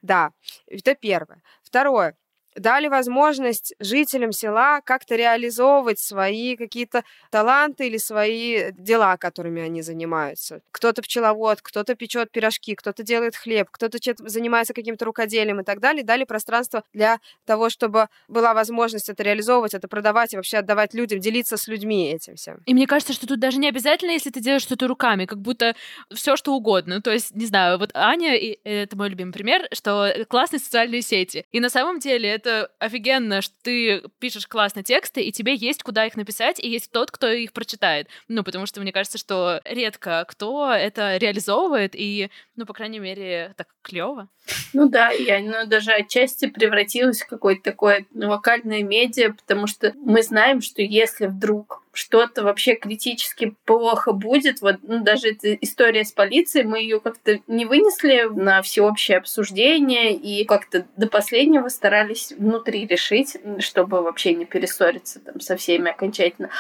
Да, 0.03 0.31
это 0.67 0.95
первое. 0.95 1.43
Второе 1.63 2.15
дали 2.55 2.89
возможность 2.89 3.75
жителям 3.81 4.33
села 4.33 4.81
как-то 4.85 5.17
реализовывать 5.17 5.99
свои 5.99 6.57
какие-то 6.57 7.05
таланты 7.31 7.87
или 7.87 7.97
свои 7.97 8.73
дела, 8.73 9.17
которыми 9.17 9.63
они 9.63 9.83
занимаются. 9.83 10.61
Кто-то 10.71 11.03
пчеловод, 11.03 11.61
кто-то 11.63 11.95
печет 11.95 12.31
пирожки, 12.31 12.75
кто-то 12.75 13.03
делает 13.03 13.37
хлеб, 13.37 13.69
кто-то 13.71 13.99
занимается 14.19 14.75
каким-то 14.75 15.05
рукоделием 15.05 15.61
и 15.61 15.65
так 15.65 15.81
далее. 15.81 16.05
Дали 16.05 16.25
пространство 16.25 16.83
для 16.93 17.19
того, 17.45 17.71
чтобы 17.71 18.09
была 18.29 18.55
возможность 18.55 19.09
это 19.09 19.23
реализовывать, 19.23 19.75
это 19.75 19.89
продавать 19.89 20.33
и 20.35 20.37
вообще 20.37 20.59
отдавать 20.59 20.95
людям, 20.95 21.21
делиться 21.21 21.57
с 21.57 21.69
людьми 21.69 22.11
этим 22.11 22.37
всем. 22.37 22.61
И 22.67 22.75
мне 22.75 22.87
кажется, 22.87 23.13
что 23.13 23.27
тут 23.27 23.41
даже 23.41 23.59
не 23.59 23.69
обязательно, 23.69 24.13
если 24.13 24.31
ты 24.31 24.41
делаешь 24.41 24.63
что-то 24.63 24.87
руками, 24.87 25.27
как 25.27 25.41
будто 25.41 25.75
все 26.13 26.37
что 26.37 26.55
угодно. 26.55 27.01
То 27.03 27.11
есть, 27.11 27.35
не 27.35 27.47
знаю, 27.47 27.79
вот 27.79 27.91
Аня, 27.95 28.37
и 28.37 28.59
это 28.65 28.97
мой 28.97 29.09
любимый 29.09 29.33
пример, 29.33 29.69
что 29.73 30.13
классные 30.29 30.61
социальные 30.61 31.03
сети. 31.03 31.47
И 31.53 31.61
на 31.61 31.71
самом 31.71 31.99
деле 31.99 32.29
это 32.45 32.71
офигенно, 32.79 33.41
что 33.43 33.55
ты 33.63 34.03
пишешь 34.19 34.47
классные 34.47 34.85
тексты, 34.85 35.23
и 35.23 35.33
тебе 35.33 35.55
есть 35.55 35.83
куда 35.83 36.07
их 36.07 36.17
написать, 36.17 36.61
и 36.61 36.69
есть 36.69 36.91
тот, 36.91 37.11
кто 37.11 37.29
их 37.29 37.53
прочитает. 37.53 38.09
Ну, 38.29 38.45
потому 38.45 38.67
что 38.67 38.81
мне 38.81 38.93
кажется, 38.93 39.19
что 39.19 39.61
редко 39.65 40.25
кто 40.29 40.73
это 40.73 41.17
реализовывает, 41.17 41.93
и, 41.95 42.31
ну, 42.57 42.67
по 42.67 42.75
крайней 42.75 42.99
мере, 42.99 43.55
так 43.57 43.69
клево. 43.83 44.29
Ну 44.73 44.89
да, 44.89 45.11
я 45.11 45.41
ну, 45.41 45.67
даже 45.67 45.93
отчасти 45.93 46.47
превратилась 46.47 47.23
в 47.23 47.27
какое-то 47.27 47.63
такое 47.63 48.07
локальное 48.15 48.83
медиа, 48.83 49.33
потому 49.33 49.67
что 49.67 49.93
мы 49.97 50.23
знаем, 50.23 50.61
что 50.61 50.83
если 50.83 51.27
вдруг 51.27 51.84
что-то 51.95 52.43
вообще 52.43 52.75
критически 52.75 53.55
плохо 53.65 54.13
будет. 54.13 54.61
Вот 54.61 54.77
ну, 54.83 55.03
даже 55.03 55.31
эта 55.31 55.55
история 55.55 56.05
с 56.05 56.13
полицией, 56.13 56.67
мы 56.67 56.81
ее 56.81 57.01
как-то 57.01 57.41
не 57.47 57.65
вынесли 57.65 58.29
на 58.31 58.63
всеобщее 58.63 59.19
обсуждение 59.19 60.13
и 60.13 60.45
как-то 60.45 60.87
до 60.97 61.07
последнего 61.07 61.69
старались 61.69 62.33
внутри 62.37 62.87
решить, 62.87 63.37
чтобы 63.61 64.03
вообще 64.03 64.35
не 64.35 64.45
перессориться 64.45 65.21
там 65.21 65.41
со 65.41 65.57
всеми 65.57 65.91
окончательно. 65.91 66.51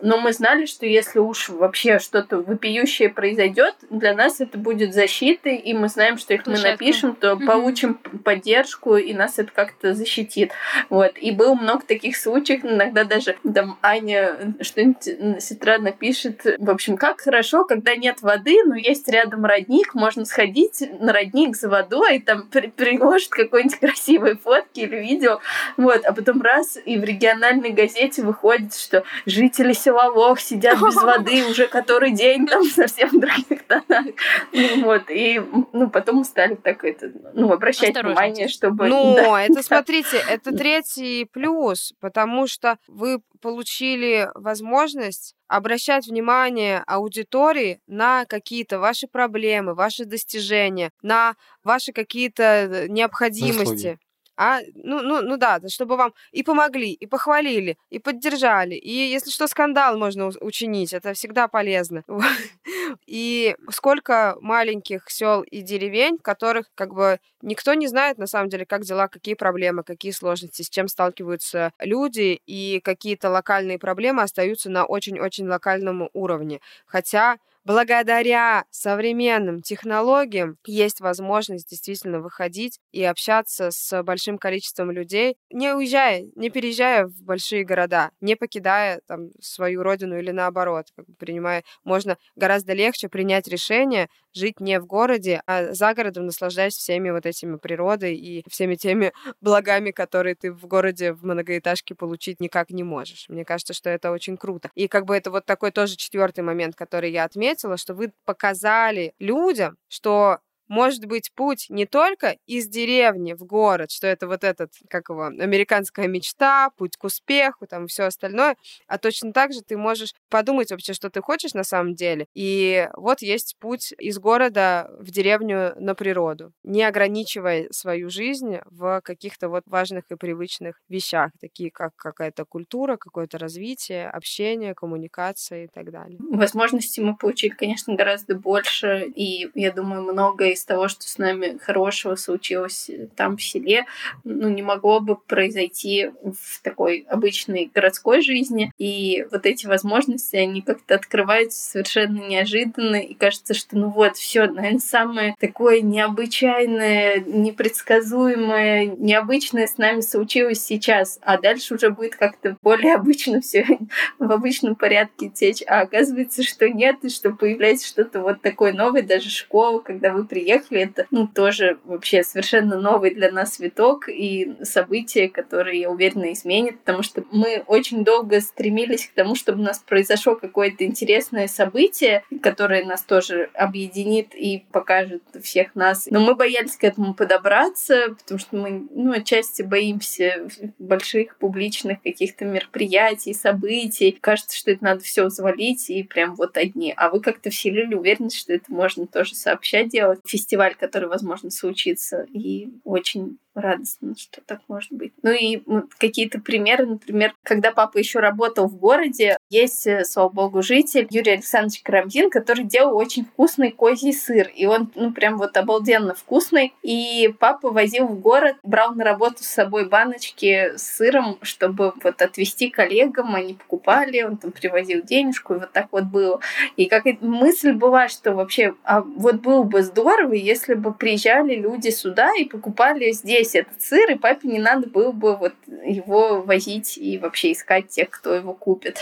Но 0.00 0.18
мы 0.18 0.32
знали, 0.32 0.66
что 0.66 0.86
если 0.86 1.18
уж 1.18 1.48
вообще 1.48 1.98
что-то 1.98 2.38
вопиющее 2.38 3.08
произойдет, 3.08 3.74
для 3.90 4.14
нас 4.14 4.40
это 4.40 4.58
будет 4.58 4.94
защитой, 4.94 5.56
и 5.56 5.74
мы 5.74 5.88
знаем, 5.88 6.18
что 6.18 6.34
их 6.34 6.46
мы 6.46 6.58
напишем, 6.58 7.14
то 7.14 7.32
mm-hmm. 7.32 7.46
получим 7.46 7.94
поддержку, 7.94 8.96
и 8.96 9.12
нас 9.14 9.38
это 9.38 9.50
как-то 9.52 9.94
защитит. 9.94 10.52
Вот. 10.90 11.16
И 11.18 11.30
было 11.30 11.54
много 11.54 11.84
таких 11.84 12.16
случаев, 12.16 12.64
иногда 12.64 13.04
даже 13.04 13.36
там 13.54 13.78
Аня 13.82 14.54
что-нибудь 14.60 15.42
сестра 15.42 15.78
напишет, 15.78 16.42
в 16.58 16.70
общем, 16.70 16.96
как 16.96 17.20
хорошо, 17.20 17.64
когда 17.64 17.96
нет 17.96 18.22
воды, 18.22 18.62
но 18.64 18.76
есть 18.76 19.08
рядом 19.08 19.44
родник, 19.44 19.94
можно 19.94 20.24
сходить 20.24 20.82
на 21.00 21.12
родник 21.12 21.56
за 21.56 21.68
водой, 21.68 22.16
и 22.16 22.20
там 22.20 22.48
при 22.48 22.68
приложит 22.68 23.30
какой-нибудь 23.30 23.78
красивой 23.78 24.36
фотки 24.36 24.80
или 24.80 24.96
видео, 24.96 25.40
вот, 25.76 26.04
а 26.04 26.12
потом 26.12 26.42
раз, 26.42 26.78
и 26.84 26.98
в 26.98 27.04
региональной 27.04 27.70
газете 27.70 28.22
выходит, 28.22 28.74
что 28.74 29.04
жители 29.24 29.72
села 29.86 30.36
сидят 30.36 30.80
без 30.80 30.94
воды 31.02 31.44
уже 31.48 31.68
который 31.68 32.12
день 32.12 32.46
там 32.46 32.64
совсем 32.64 33.08
в 33.08 33.20
других 33.20 33.66
тонах. 33.66 34.06
Ну, 34.52 34.84
вот, 34.84 35.10
и 35.10 35.40
ну, 35.72 35.90
потом 35.90 36.24
стали 36.24 36.54
так 36.54 36.84
это, 36.84 37.12
ну, 37.34 37.52
обращать 37.52 37.96
внимание, 37.96 38.48
чтобы... 38.48 38.88
Ну, 38.88 39.14
да, 39.16 39.42
это, 39.42 39.62
смотрите, 39.62 40.22
это 40.28 40.56
третий 40.56 41.24
плюс, 41.24 41.92
потому 42.00 42.46
что 42.46 42.78
вы 42.88 43.20
получили 43.40 44.28
возможность 44.34 45.34
обращать 45.48 46.06
внимание 46.06 46.82
аудитории 46.86 47.80
на 47.86 48.24
какие-то 48.24 48.80
ваши 48.80 49.06
проблемы, 49.06 49.74
ваши 49.74 50.04
достижения, 50.04 50.90
на 51.02 51.36
ваши 51.62 51.92
какие-то 51.92 52.42
э, 52.42 52.88
необходимости. 52.88 53.76
Заслуги 53.76 53.98
а, 54.36 54.60
ну, 54.74 55.00
ну, 55.02 55.22
ну 55.22 55.36
да, 55.36 55.60
чтобы 55.68 55.96
вам 55.96 56.12
и 56.32 56.42
помогли, 56.42 56.92
и 56.92 57.06
похвалили, 57.06 57.78
и 57.90 57.98
поддержали, 57.98 58.74
и 58.74 58.90
если 58.90 59.30
что, 59.30 59.46
скандал 59.48 59.98
можно 59.98 60.30
учинить, 60.40 60.92
это 60.92 61.14
всегда 61.14 61.48
полезно. 61.48 62.02
И 63.06 63.56
сколько 63.70 64.36
маленьких 64.40 65.08
сел 65.10 65.42
и 65.42 65.60
деревень, 65.62 66.18
которых 66.18 66.66
как 66.74 66.94
бы 66.94 67.18
никто 67.42 67.74
не 67.74 67.88
знает 67.88 68.18
на 68.18 68.26
самом 68.26 68.48
деле, 68.48 68.66
как 68.66 68.82
дела, 68.82 69.08
какие 69.08 69.34
проблемы, 69.34 69.82
какие 69.82 70.12
сложности, 70.12 70.62
с 70.62 70.68
чем 70.70 70.88
сталкиваются 70.88 71.72
люди, 71.80 72.40
и 72.46 72.80
какие-то 72.84 73.30
локальные 73.30 73.78
проблемы 73.78 74.22
остаются 74.22 74.70
на 74.70 74.84
очень-очень 74.84 75.48
локальном 75.48 76.08
уровне. 76.12 76.60
Хотя 76.86 77.38
благодаря 77.66 78.64
современным 78.70 79.60
технологиям 79.60 80.56
есть 80.64 81.00
возможность 81.00 81.68
действительно 81.68 82.20
выходить 82.20 82.78
и 82.92 83.02
общаться 83.02 83.70
с 83.72 84.02
большим 84.04 84.38
количеством 84.38 84.92
людей, 84.92 85.36
не 85.50 85.74
уезжая, 85.74 86.26
не 86.36 86.48
переезжая 86.48 87.06
в 87.06 87.22
большие 87.22 87.64
города, 87.64 88.10
не 88.20 88.36
покидая 88.36 89.00
там 89.08 89.30
свою 89.40 89.82
родину 89.82 90.16
или 90.16 90.30
наоборот, 90.30 90.86
как 90.96 91.06
бы 91.06 91.14
принимая, 91.14 91.64
можно 91.82 92.16
гораздо 92.36 92.72
легче 92.72 93.08
принять 93.08 93.48
решение 93.48 94.08
жить 94.36 94.60
не 94.60 94.78
в 94.78 94.86
городе, 94.86 95.42
а 95.46 95.72
за 95.72 95.94
городом, 95.94 96.26
наслаждаясь 96.26 96.76
всеми 96.76 97.10
вот 97.10 97.26
этими 97.26 97.56
природой 97.56 98.16
и 98.16 98.44
всеми 98.48 98.74
теми 98.76 99.12
благами, 99.40 99.90
которые 99.90 100.34
ты 100.34 100.52
в 100.52 100.66
городе, 100.66 101.12
в 101.12 101.24
многоэтажке 101.24 101.94
получить 101.94 102.40
никак 102.40 102.70
не 102.70 102.84
можешь. 102.84 103.26
Мне 103.28 103.44
кажется, 103.44 103.74
что 103.74 103.90
это 103.90 104.10
очень 104.10 104.36
круто. 104.36 104.70
И 104.74 104.88
как 104.88 105.04
бы 105.06 105.16
это 105.16 105.30
вот 105.30 105.46
такой 105.46 105.70
тоже 105.70 105.96
четвертый 105.96 106.44
момент, 106.44 106.76
который 106.76 107.10
я 107.10 107.24
отметила, 107.24 107.76
что 107.76 107.94
вы 107.94 108.12
показали 108.24 109.14
людям, 109.18 109.76
что 109.88 110.38
может 110.68 111.06
быть 111.06 111.30
путь 111.34 111.66
не 111.68 111.86
только 111.86 112.36
из 112.46 112.68
деревни 112.68 113.34
в 113.34 113.44
город, 113.44 113.90
что 113.90 114.06
это 114.06 114.26
вот 114.26 114.44
этот, 114.44 114.72
как 114.88 115.08
его, 115.08 115.26
американская 115.26 116.08
мечта, 116.08 116.70
путь 116.76 116.96
к 116.96 117.04
успеху, 117.04 117.66
там 117.66 117.86
все 117.86 118.04
остальное, 118.04 118.56
а 118.86 118.98
точно 118.98 119.32
так 119.32 119.52
же 119.52 119.60
ты 119.62 119.76
можешь 119.76 120.14
подумать 120.28 120.70
вообще, 120.70 120.92
что 120.92 121.10
ты 121.10 121.20
хочешь 121.20 121.54
на 121.54 121.64
самом 121.64 121.94
деле. 121.94 122.26
И 122.34 122.88
вот 122.94 123.22
есть 123.22 123.56
путь 123.58 123.92
из 123.98 124.18
города 124.18 124.90
в 124.98 125.10
деревню 125.10 125.74
на 125.78 125.94
природу, 125.94 126.52
не 126.64 126.82
ограничивая 126.82 127.68
свою 127.70 128.10
жизнь 128.10 128.58
в 128.66 129.00
каких-то 129.02 129.48
вот 129.48 129.62
важных 129.66 130.04
и 130.10 130.16
привычных 130.16 130.80
вещах, 130.88 131.30
такие 131.40 131.70
как 131.70 131.94
какая-то 131.96 132.44
культура, 132.44 132.96
какое-то 132.96 133.38
развитие, 133.38 134.08
общение, 134.08 134.74
коммуникация 134.74 135.64
и 135.64 135.68
так 135.68 135.90
далее. 135.90 136.18
Возможностей 136.20 137.00
мы 137.00 137.16
получили, 137.16 137.52
конечно, 137.52 137.94
гораздо 137.94 138.36
больше, 138.36 139.06
и 139.14 139.48
я 139.54 139.72
думаю, 139.72 140.02
многое 140.02 140.55
из 140.56 140.64
того, 140.64 140.88
что 140.88 141.08
с 141.08 141.18
нами 141.18 141.58
хорошего 141.58 142.16
случилось 142.16 142.88
э, 142.88 143.08
там 143.14 143.36
в 143.36 143.42
селе, 143.42 143.84
ну, 144.24 144.48
не 144.48 144.62
могло 144.62 145.00
бы 145.00 145.16
произойти 145.16 146.10
в 146.22 146.62
такой 146.62 147.06
обычной 147.08 147.70
городской 147.72 148.22
жизни. 148.22 148.72
И 148.78 149.26
вот 149.30 149.46
эти 149.46 149.66
возможности, 149.66 150.36
они 150.36 150.62
как-то 150.62 150.94
открываются 150.94 151.62
совершенно 151.62 152.26
неожиданно, 152.26 152.96
и 152.96 153.14
кажется, 153.14 153.54
что 153.54 153.76
ну 153.76 153.90
вот, 153.90 154.16
все, 154.16 154.46
наверное, 154.46 154.80
самое 154.80 155.34
такое 155.38 155.82
необычайное, 155.82 157.20
непредсказуемое, 157.20 158.86
необычное 158.86 159.66
с 159.66 159.76
нами 159.76 160.00
случилось 160.00 160.64
сейчас, 160.64 161.18
а 161.22 161.38
дальше 161.38 161.74
уже 161.74 161.90
будет 161.90 162.16
как-то 162.16 162.56
более 162.62 162.94
обычно 162.94 163.40
все 163.40 163.66
в 164.18 164.32
обычном 164.32 164.74
порядке 164.74 165.28
течь. 165.28 165.62
А 165.66 165.82
оказывается, 165.82 166.42
что 166.42 166.68
нет, 166.68 166.96
и 167.02 167.10
что 167.10 167.30
появляется 167.30 167.86
что-то 167.86 168.20
вот 168.20 168.40
такое 168.40 168.72
новое, 168.72 169.02
даже 169.02 169.28
школа, 169.28 169.80
когда 169.80 170.12
вы 170.12 170.24
приехали 170.24 170.45
приехали, 170.46 170.82
это 170.82 171.06
ну, 171.10 171.26
тоже 171.26 171.78
вообще 171.84 172.22
совершенно 172.22 172.78
новый 172.78 173.12
для 173.12 173.32
нас 173.32 173.58
виток 173.58 174.08
и 174.08 174.54
событие, 174.62 175.28
которое, 175.28 175.74
я 175.74 175.90
уверена, 175.90 176.32
изменит, 176.32 176.78
потому 176.80 177.02
что 177.02 177.24
мы 177.32 177.64
очень 177.66 178.04
долго 178.04 178.40
стремились 178.40 179.08
к 179.08 179.14
тому, 179.14 179.34
чтобы 179.34 179.60
у 179.60 179.64
нас 179.64 179.80
произошло 179.80 180.36
какое-то 180.36 180.84
интересное 180.84 181.48
событие, 181.48 182.22
которое 182.42 182.84
нас 182.84 183.02
тоже 183.02 183.50
объединит 183.54 184.36
и 184.36 184.64
покажет 184.70 185.22
всех 185.42 185.74
нас. 185.74 186.06
Но 186.10 186.20
мы 186.20 186.36
боялись 186.36 186.76
к 186.76 186.84
этому 186.84 187.14
подобраться, 187.14 188.14
потому 188.16 188.38
что 188.38 188.56
мы, 188.56 188.86
ну, 188.90 189.12
отчасти 189.12 189.62
боимся 189.62 190.48
больших 190.78 191.38
публичных 191.38 192.00
каких-то 192.02 192.44
мероприятий, 192.44 193.34
событий. 193.34 194.16
Кажется, 194.20 194.56
что 194.56 194.70
это 194.70 194.84
надо 194.84 195.00
все 195.02 195.24
взвалить 195.24 195.90
и 195.90 196.04
прям 196.04 196.36
вот 196.36 196.56
одни. 196.56 196.94
А 196.96 197.10
вы 197.10 197.20
как-то 197.20 197.50
вселили 197.50 197.94
уверенность, 197.94 198.38
что 198.38 198.52
это 198.52 198.72
можно 198.72 199.08
тоже 199.08 199.34
сообща 199.34 199.82
делать 199.82 200.20
фестиваль, 200.36 200.74
который, 200.74 201.08
возможно, 201.08 201.50
случится, 201.50 202.26
и 202.30 202.68
очень 202.84 203.38
радостно, 203.56 204.14
что 204.16 204.40
так 204.42 204.60
может 204.68 204.92
быть. 204.92 205.12
Ну 205.22 205.32
и 205.32 205.62
какие-то 205.98 206.40
примеры, 206.40 206.86
например, 206.86 207.34
когда 207.42 207.72
папа 207.72 207.98
еще 207.98 208.20
работал 208.20 208.68
в 208.68 208.76
городе, 208.76 209.38
есть, 209.48 209.86
э, 209.86 210.04
слава 210.04 210.28
богу, 210.28 210.62
житель 210.62 211.06
Юрий 211.10 211.32
Александрович 211.32 211.82
Карамзин, 211.82 212.30
который 212.30 212.64
делал 212.64 212.96
очень 212.96 213.24
вкусный 213.24 213.70
козий 213.70 214.12
сыр, 214.12 214.50
и 214.54 214.66
он, 214.66 214.90
ну, 214.94 215.12
прям 215.12 215.38
вот 215.38 215.56
обалденно 215.56 216.14
вкусный, 216.14 216.74
и 216.82 217.34
папа 217.38 217.70
возил 217.70 218.06
в 218.06 218.20
город, 218.20 218.56
брал 218.62 218.94
на 218.94 219.04
работу 219.04 219.42
с 219.42 219.46
собой 219.46 219.88
баночки 219.88 220.76
с 220.76 220.96
сыром, 220.96 221.38
чтобы 221.42 221.94
вот 222.02 222.20
отвезти 222.20 222.68
коллегам, 222.68 223.34
они 223.34 223.54
покупали, 223.54 224.22
он 224.22 224.36
там 224.36 224.52
привозил 224.52 225.02
денежку, 225.02 225.54
и 225.54 225.58
вот 225.58 225.72
так 225.72 225.88
вот 225.92 226.04
было. 226.04 226.40
И 226.76 226.86
как 226.86 227.06
мысль 227.20 227.72
была, 227.72 228.08
что 228.08 228.32
вообще, 228.32 228.74
а 228.84 229.00
вот 229.00 229.36
было 229.36 229.62
бы 229.62 229.82
здорово, 229.82 230.32
если 230.32 230.74
бы 230.74 230.92
приезжали 230.92 231.54
люди 231.54 231.88
сюда 231.90 232.34
и 232.36 232.44
покупали 232.44 233.12
здесь 233.12 233.45
весь 233.46 233.54
этот 233.54 233.82
сыр, 233.82 234.10
и 234.10 234.16
папе 234.16 234.48
не 234.48 234.58
надо 234.58 234.88
было 234.88 235.12
бы 235.12 235.36
вот 235.36 235.54
его 235.84 236.42
возить 236.42 236.98
и 236.98 237.18
вообще 237.18 237.52
искать 237.52 237.88
тех, 237.88 238.10
кто 238.10 238.34
его 238.34 238.54
купит. 238.54 238.98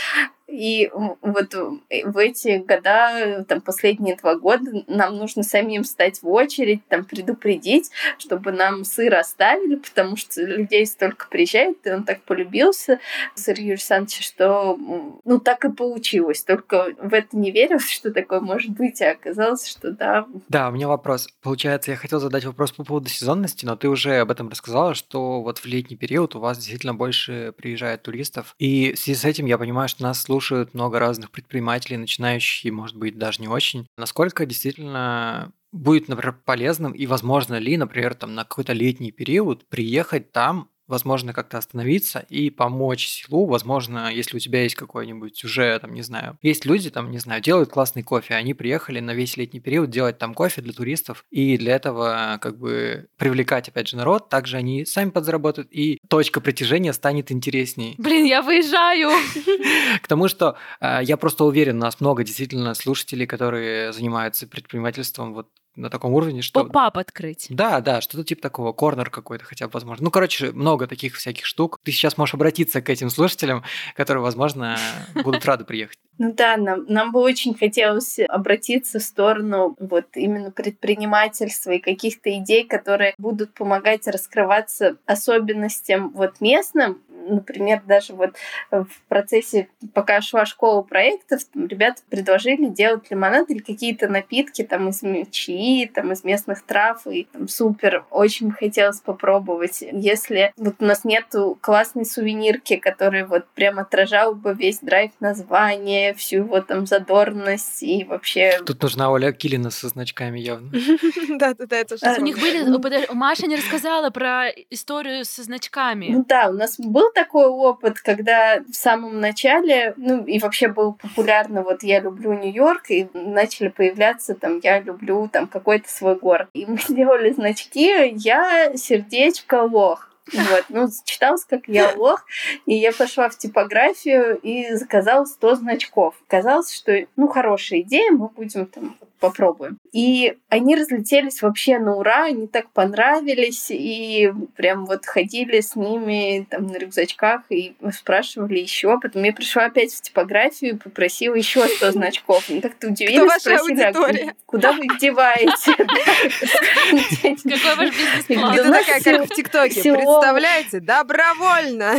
И 0.47 0.91
вот 0.93 1.53
в 1.53 2.17
эти 2.17 2.59
года, 2.59 3.43
там, 3.47 3.61
последние 3.61 4.15
два 4.15 4.35
года, 4.35 4.83
нам 4.87 5.17
нужно 5.17 5.41
самим 5.43 5.83
стать 5.83 6.21
в 6.21 6.29
очередь, 6.29 6.87
там, 6.87 7.03
предупредить, 7.03 7.89
чтобы 8.19 8.51
нам 8.51 8.83
сыр 8.85 9.15
оставили, 9.15 9.75
потому 9.75 10.15
что 10.15 10.43
людей 10.43 10.85
столько 10.85 11.27
приезжает, 11.29 11.77
и 11.85 11.91
он 11.91 12.03
так 12.03 12.21
полюбился, 12.23 12.99
сыр 13.33 13.57
Юрия 13.57 13.73
Александровича, 13.73 14.21
что, 14.21 14.77
ну, 15.23 15.39
так 15.39 15.65
и 15.65 15.71
получилось. 15.71 16.43
Только 16.43 16.93
в 17.01 17.13
это 17.13 17.35
не 17.35 17.51
верил, 17.51 17.79
что 17.79 18.11
такое 18.11 18.39
может 18.39 18.71
быть, 18.71 19.01
а 19.01 19.11
оказалось, 19.11 19.67
что 19.67 19.91
да. 19.91 20.27
Да, 20.47 20.69
у 20.69 20.71
меня 20.71 20.87
вопрос. 20.87 21.27
Получается, 21.41 21.91
я 21.91 21.97
хотел 21.97 22.19
задать 22.19 22.45
вопрос 22.45 22.71
по 22.71 22.83
поводу 22.83 23.09
сезонности, 23.09 23.65
но 23.65 23.75
ты 23.75 23.89
уже 23.89 24.17
об 24.17 24.29
этом 24.29 24.49
рассказала, 24.49 24.93
что 24.93 25.41
вот 25.41 25.57
в 25.57 25.65
летний 25.65 25.97
период 25.97 26.35
у 26.35 26.39
вас 26.39 26.57
действительно 26.57 26.93
больше 26.93 27.53
приезжает 27.57 28.03
туристов. 28.03 28.55
И 28.59 28.93
в 28.93 28.99
связи 28.99 29.19
с 29.19 29.25
этим 29.25 29.47
я 29.47 29.57
понимаю, 29.57 29.89
что 29.89 30.03
нас 30.03 30.21
слушают 30.21 30.34
слушают 30.35 30.73
много 30.73 30.99
разных 30.99 31.31
предпринимателей, 31.31 31.95
начинающие, 31.95 32.73
может 32.73 32.97
быть, 32.97 33.17
даже 33.17 33.41
не 33.41 33.47
очень. 33.47 33.87
Насколько 33.97 34.45
действительно 34.45 35.53
будет, 35.71 36.09
например, 36.09 36.37
полезным 36.43 36.91
и 36.91 37.07
возможно 37.07 37.57
ли, 37.57 37.77
например, 37.77 38.15
там 38.15 38.35
на 38.35 38.43
какой-то 38.43 38.73
летний 38.73 39.13
период 39.13 39.65
приехать 39.69 40.33
там 40.33 40.69
возможно, 40.87 41.33
как-то 41.33 41.57
остановиться 41.57 42.25
и 42.29 42.49
помочь 42.49 43.07
селу. 43.07 43.45
Возможно, 43.45 44.11
если 44.11 44.37
у 44.37 44.39
тебя 44.39 44.63
есть 44.63 44.75
какой-нибудь 44.75 45.43
уже, 45.43 45.77
там, 45.79 45.93
не 45.93 46.01
знаю, 46.01 46.37
есть 46.41 46.65
люди, 46.65 46.89
там, 46.89 47.11
не 47.11 47.19
знаю, 47.19 47.41
делают 47.41 47.69
классный 47.69 48.03
кофе, 48.03 48.35
они 48.35 48.53
приехали 48.53 48.99
на 48.99 49.13
весь 49.13 49.37
летний 49.37 49.59
период 49.59 49.89
делать 49.89 50.17
там 50.17 50.33
кофе 50.33 50.61
для 50.61 50.73
туристов, 50.73 51.25
и 51.31 51.57
для 51.57 51.75
этого 51.75 52.37
как 52.41 52.57
бы 52.57 53.07
привлекать, 53.17 53.69
опять 53.69 53.87
же, 53.87 53.97
народ, 53.97 54.29
также 54.29 54.57
они 54.57 54.85
сами 54.85 55.09
подзаработают, 55.09 55.69
и 55.71 55.99
точка 56.09 56.41
притяжения 56.41 56.93
станет 56.93 57.31
интересней. 57.31 57.95
Блин, 57.97 58.25
я 58.25 58.41
выезжаю! 58.41 59.11
К 60.01 60.07
тому, 60.07 60.27
что 60.27 60.57
э, 60.79 60.99
я 61.03 61.17
просто 61.17 61.45
уверен, 61.45 61.77
у 61.77 61.81
нас 61.81 61.99
много 61.99 62.23
действительно 62.23 62.73
слушателей, 62.73 63.25
которые 63.25 63.93
занимаются 63.93 64.47
предпринимательством 64.47 65.33
вот 65.33 65.49
на 65.75 65.89
таком 65.89 66.13
уровне, 66.13 66.41
что... 66.41 66.63
Поп-ап 66.63 66.97
открыть. 66.97 67.47
Да, 67.49 67.81
да, 67.81 68.01
что-то 68.01 68.23
типа 68.23 68.41
такого, 68.41 68.73
корнер 68.73 69.09
какой-то 69.09 69.45
хотя 69.45 69.67
бы, 69.67 69.71
возможно. 69.73 70.03
Ну, 70.05 70.11
короче, 70.11 70.51
много 70.51 70.87
таких 70.87 71.15
всяких 71.15 71.45
штук. 71.45 71.79
Ты 71.83 71.91
сейчас 71.91 72.17
можешь 72.17 72.33
обратиться 72.35 72.81
к 72.81 72.89
этим 72.89 73.09
слушателям, 73.09 73.63
которые, 73.95 74.23
возможно, 74.23 74.77
будут 75.23 75.45
рады 75.45 75.65
приехать. 75.65 75.97
Ну 76.17 76.33
да, 76.33 76.55
нам, 76.55 76.85
нам 76.87 77.11
бы 77.11 77.19
очень 77.19 77.53
хотелось 77.53 78.19
обратиться 78.19 78.99
в 78.99 79.03
сторону 79.03 79.75
вот 79.79 80.05
именно 80.13 80.49
предпринимательства 80.49 81.71
и 81.71 81.79
каких-то 81.79 82.33
идей, 82.37 82.65
которые 82.65 83.15
будут 83.17 83.53
помогать 83.53 84.07
раскрываться 84.07 84.95
особенностям 85.05 86.11
вот 86.11 86.39
местным, 86.39 87.01
например, 87.25 87.81
даже 87.85 88.13
вот 88.13 88.35
в 88.71 88.87
процессе, 89.07 89.67
пока 89.93 90.21
шла 90.21 90.45
школа 90.45 90.81
проектов, 90.81 91.41
там 91.45 91.67
ребята 91.67 92.01
предложили 92.09 92.67
делать 92.67 93.09
лимонад 93.09 93.49
или 93.49 93.59
какие-то 93.59 94.07
напитки 94.07 94.63
там 94.63 94.89
из 94.89 95.01
чаи, 95.31 95.89
там 95.93 96.11
из 96.11 96.23
местных 96.23 96.63
трав, 96.63 97.05
и 97.07 97.27
там 97.31 97.47
супер, 97.47 98.05
очень 98.11 98.51
хотелось 98.51 98.99
попробовать. 98.99 99.81
Если 99.81 100.53
вот 100.57 100.75
у 100.79 100.85
нас 100.85 101.03
нету 101.03 101.57
классной 101.61 102.05
сувенирки, 102.05 102.77
которая 102.77 103.25
вот 103.25 103.47
прям 103.49 103.79
отражала 103.79 104.33
бы 104.33 104.53
весь 104.53 104.79
драйв 104.79 105.11
названия, 105.19 106.13
всю 106.13 106.37
его 106.37 106.61
там 106.61 106.85
задорность 106.85 107.83
и 107.83 108.03
вообще... 108.03 108.59
Тут 108.65 108.81
нужна 108.81 109.11
Оля 109.11 109.31
Килина 109.31 109.69
со 109.69 109.89
значками 109.89 110.39
явно. 110.39 110.71
Да-да-да, 111.29 111.77
это 111.77 111.95
У 112.17 112.21
них 112.21 112.39
были... 112.39 113.11
Маша 113.13 113.47
не 113.47 113.55
рассказала 113.55 114.09
про 114.09 114.49
историю 114.69 115.25
со 115.25 115.43
значками. 115.43 116.07
Ну 116.09 116.25
да, 116.27 116.49
у 116.49 116.53
нас 116.53 116.79
был 116.79 117.11
такой 117.15 117.47
опыт, 117.47 117.99
когда 118.01 118.59
в 118.59 118.75
самом 118.75 119.19
начале, 119.19 119.93
ну 119.97 120.23
и 120.25 120.37
вообще 120.39 120.67
был 120.67 120.93
популярно, 120.93 121.63
вот 121.63 121.81
я 121.81 121.99
люблю 122.01 122.33
Нью-Йорк, 122.33 122.91
и 122.91 123.07
начали 123.13 123.69
появляться 123.69 124.35
там 124.35 124.59
я 124.61 124.79
люблю 124.81 125.27
там 125.31 125.47
какой-то 125.47 125.89
свой 125.89 126.15
город. 126.15 126.49
И 126.53 126.65
мы 126.65 126.77
сделали 126.87 127.31
значки 127.31 128.13
«Я 128.15 128.75
сердечко 128.75 129.63
лох». 129.63 130.11
Вот, 130.33 130.65
ну, 130.69 130.87
читалось, 131.03 131.45
как 131.45 131.67
я 131.67 131.93
лох, 131.95 132.25
и 132.65 132.73
я 132.73 132.91
пошла 132.91 133.29
в 133.29 133.37
типографию 133.37 134.39
и 134.41 134.73
заказала 134.73 135.25
100 135.25 135.55
значков. 135.55 136.15
Казалось, 136.27 136.73
что, 136.73 137.05
ну, 137.15 137.27
хорошая 137.27 137.81
идея, 137.81 138.11
мы 138.11 138.29
будем 138.29 138.65
там 138.65 138.97
попробуем. 139.19 139.77
И 139.91 140.37
они 140.49 140.75
разлетелись 140.75 141.41
вообще 141.41 141.79
на 141.79 141.95
ура, 141.95 142.25
они 142.25 142.47
так 142.47 142.69
понравились, 142.71 143.67
и 143.69 144.31
прям 144.55 144.85
вот 144.85 145.05
ходили 145.05 145.61
с 145.61 145.75
ними 145.75 146.45
там 146.49 146.67
на 146.67 146.77
рюкзачках 146.77 147.41
и 147.49 147.75
спрашивали 147.93 148.59
еще. 148.59 148.99
Потом 148.99 149.23
я 149.23 149.33
пришла 149.33 149.65
опять 149.65 149.93
в 149.93 150.01
типографию 150.01 150.75
и 150.75 150.77
попросила 150.77 151.35
еще 151.35 151.67
100 151.67 151.91
значков. 151.91 152.49
Они 152.49 152.61
как-то 152.61 152.87
удивились, 152.87 153.41
спросили, 153.41 153.81
а 153.81 154.33
куда 154.45 154.73
вы 154.73 154.85
их 154.85 154.97
деваете? 154.99 155.75
Какой 157.55 157.75
ваш 157.75 157.89
бизнес-план? 157.89 158.53
Это 158.53 158.71
такая, 158.71 159.01
как 159.01 159.29
в 159.29 159.35
ТикТоке. 159.35 159.93
Представляете? 159.93 160.79
Добровольно. 160.79 161.97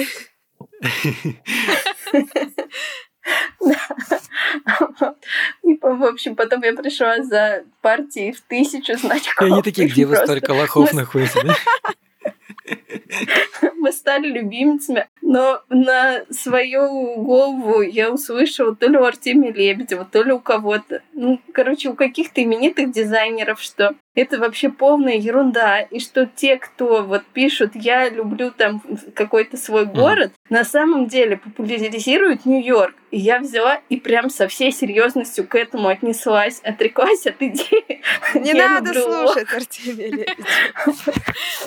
И, 5.63 5.79
в 5.81 6.05
общем, 6.05 6.37
потом 6.37 6.63
я 6.63 6.73
пришла 6.73 7.23
за 7.23 7.65
партией 7.81 8.33
в 8.33 8.41
тысячу 8.43 8.97
значков. 8.99 9.49
И 9.49 9.53
они 9.53 9.63
такие, 9.63 9.89
где 9.89 10.07
вы 10.07 10.17
столько 10.17 10.53
лохов 10.53 10.93
находите, 10.93 11.43
да? 11.43 11.55
Мы 13.77 13.93
стали 13.93 14.29
любимцами, 14.29 15.07
но 15.23 15.63
на 15.69 16.25
свою 16.31 17.23
голову 17.23 17.81
я 17.83 18.11
услышала 18.11 18.75
то 18.75 18.89
ли 18.89 18.99
у 18.99 19.05
Артемия 19.05 19.53
Лебедева, 19.53 20.05
то 20.05 20.23
ли 20.23 20.33
у 20.33 20.41
кого-то. 20.41 21.03
Ну, 21.13 21.41
короче, 21.53 21.91
у 21.91 21.95
каких-то 21.95 22.43
именитых 22.43 22.91
дизайнеров, 22.91 23.61
что 23.61 23.95
это 24.17 24.39
вообще 24.39 24.71
полная 24.71 25.17
ерунда, 25.17 25.81
и 25.81 26.01
что 26.01 26.27
те, 26.27 26.57
кто 26.57 27.05
вот 27.05 27.25
пишут 27.27 27.73
«я 27.75 28.09
люблю 28.09 28.51
там 28.51 28.83
какой-то 29.15 29.59
свой 29.59 29.85
город», 29.85 30.33
mm. 30.33 30.47
на 30.49 30.65
самом 30.65 31.07
деле 31.07 31.37
популяризируют 31.37 32.47
Нью-Йорк. 32.47 32.95
И 33.11 33.19
я 33.19 33.39
взяла 33.39 33.81
и 33.89 33.99
прям 33.99 34.31
со 34.31 34.49
всей 34.49 34.73
серьезностью 34.73 35.47
к 35.47 35.55
этому 35.55 35.89
отнеслась, 35.89 36.61
отреклась 36.61 37.27
от 37.27 37.41
идеи. 37.41 38.03
Не 38.35 38.55
надо 38.55 38.93
слушать 38.95 39.53
Артемия 39.53 40.27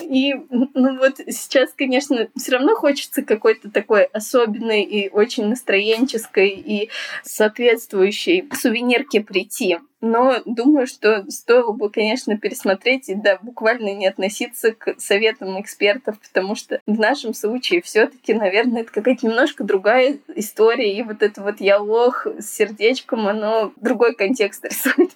И, 0.02 0.34
ну 0.50 0.98
вот 0.98 1.18
сейчас, 1.28 1.72
конечно, 1.72 2.28
все 2.36 2.52
равно 2.52 2.74
хочется 2.74 3.22
какой-то 3.22 3.70
такой 3.70 4.04
особенной 4.04 4.82
и 4.82 5.08
очень 5.08 5.46
настроенческой 5.46 6.50
и 6.50 6.90
соответствующей 7.22 8.48
сувенирке 8.52 9.20
прийти 9.20 9.78
но 10.00 10.40
думаю, 10.44 10.86
что 10.86 11.24
стоило 11.30 11.72
бы, 11.72 11.90
конечно, 11.90 12.36
пересмотреть 12.38 13.08
и 13.08 13.14
да, 13.14 13.38
буквально 13.42 13.94
не 13.94 14.06
относиться 14.06 14.72
к 14.72 14.94
советам 14.98 15.60
экспертов, 15.60 16.18
потому 16.20 16.54
что 16.54 16.80
в 16.86 16.98
нашем 16.98 17.34
случае 17.34 17.82
все-таки, 17.82 18.34
наверное, 18.34 18.82
это 18.82 18.92
какая-то 18.92 19.26
немножко 19.26 19.64
другая 19.64 20.18
история, 20.34 20.96
и 20.96 21.02
вот 21.02 21.22
это 21.22 21.42
вот 21.42 21.60
я 21.60 21.78
лох 21.78 22.26
с 22.26 22.46
сердечком, 22.46 23.26
оно 23.26 23.72
другой 23.76 24.14
контекст 24.14 24.64
рисует. 24.64 25.10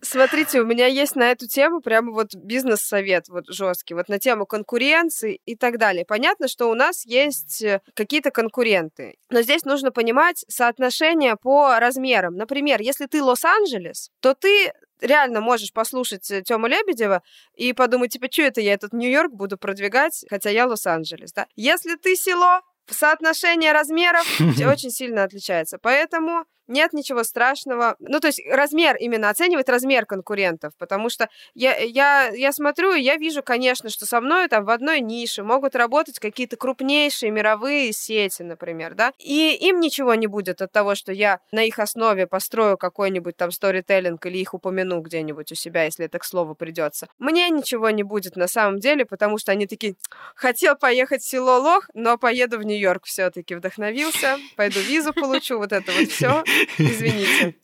Смотрите, 0.00 0.60
у 0.60 0.66
меня 0.66 0.86
есть 0.86 1.16
на 1.16 1.30
эту 1.30 1.46
тему 1.46 1.80
прямо 1.80 2.12
вот 2.12 2.34
бизнес-совет 2.34 3.28
вот 3.28 3.44
жесткий, 3.48 3.94
вот 3.94 4.08
на 4.08 4.18
тему 4.18 4.46
конкуренции 4.46 5.40
и 5.44 5.56
так 5.56 5.78
далее. 5.78 6.04
Понятно, 6.06 6.48
что 6.48 6.70
у 6.70 6.74
нас 6.74 7.04
есть 7.04 7.62
э, 7.62 7.80
какие-то 7.94 8.30
конкуренты, 8.30 9.16
но 9.28 9.42
здесь 9.42 9.64
нужно 9.64 9.90
понимать 9.90 10.44
соотношение 10.48 11.36
по 11.36 11.78
размерам. 11.78 12.36
Например, 12.36 12.80
если 12.80 13.06
ты 13.06 13.22
Лос-Анджелес, 13.22 14.10
то 14.20 14.29
то 14.34 14.34
ты 14.34 14.72
реально 15.00 15.40
можешь 15.40 15.72
послушать 15.72 16.30
э, 16.30 16.42
Тёму 16.42 16.66
Лебедева 16.66 17.22
и 17.56 17.72
подумать, 17.72 18.12
типа, 18.12 18.26
что 18.30 18.42
это 18.42 18.60
я 18.60 18.74
этот 18.74 18.92
Нью-Йорк 18.92 19.32
буду 19.32 19.56
продвигать, 19.56 20.24
хотя 20.28 20.50
я 20.50 20.66
Лос-Анджелес, 20.66 21.32
да? 21.32 21.46
Если 21.56 21.96
ты 21.96 22.14
село, 22.16 22.60
соотношение 22.88 23.72
размеров 23.72 24.26
очень 24.40 24.90
сильно 24.90 25.24
отличается. 25.24 25.78
Поэтому 25.78 26.44
нет 26.70 26.92
ничего 26.92 27.24
страшного. 27.24 27.96
Ну, 27.98 28.20
то 28.20 28.28
есть 28.28 28.40
размер 28.48 28.96
именно 28.96 29.28
оценивает 29.28 29.68
размер 29.68 30.06
конкурентов, 30.06 30.72
потому 30.78 31.10
что 31.10 31.28
я, 31.54 31.76
я, 31.76 32.28
я 32.28 32.52
смотрю, 32.52 32.94
и 32.94 33.02
я 33.02 33.16
вижу, 33.16 33.42
конечно, 33.42 33.90
что 33.90 34.06
со 34.06 34.20
мной 34.20 34.48
там 34.48 34.64
в 34.64 34.70
одной 34.70 35.00
нише 35.00 35.42
могут 35.42 35.74
работать 35.74 36.18
какие-то 36.18 36.56
крупнейшие 36.56 37.30
мировые 37.30 37.92
сети, 37.92 38.42
например, 38.42 38.94
да, 38.94 39.12
и 39.18 39.54
им 39.60 39.80
ничего 39.80 40.14
не 40.14 40.26
будет 40.26 40.62
от 40.62 40.72
того, 40.72 40.94
что 40.94 41.12
я 41.12 41.40
на 41.52 41.62
их 41.64 41.78
основе 41.78 42.26
построю 42.26 42.78
какой-нибудь 42.78 43.36
там 43.36 43.50
сторителлинг 43.50 44.24
или 44.26 44.38
их 44.38 44.54
упомяну 44.54 45.00
где-нибудь 45.00 45.52
у 45.52 45.54
себя, 45.54 45.84
если 45.84 46.06
это 46.06 46.18
к 46.18 46.24
слову 46.24 46.54
придется. 46.54 47.08
Мне 47.18 47.50
ничего 47.50 47.90
не 47.90 48.02
будет 48.02 48.36
на 48.36 48.46
самом 48.46 48.78
деле, 48.78 49.04
потому 49.04 49.38
что 49.38 49.52
они 49.52 49.66
такие, 49.66 49.96
хотел 50.34 50.76
поехать 50.76 51.22
в 51.22 51.28
село 51.28 51.58
Лох, 51.58 51.90
но 51.94 52.16
поеду 52.16 52.58
в 52.58 52.62
Нью-Йорк 52.62 53.04
все-таки, 53.04 53.54
вдохновился, 53.54 54.38
пойду 54.56 54.80
визу 54.80 55.12
получу, 55.12 55.58
вот 55.58 55.72
это 55.72 55.90
вот 55.92 56.08
все. 56.08 56.44
Извините. 56.78 57.56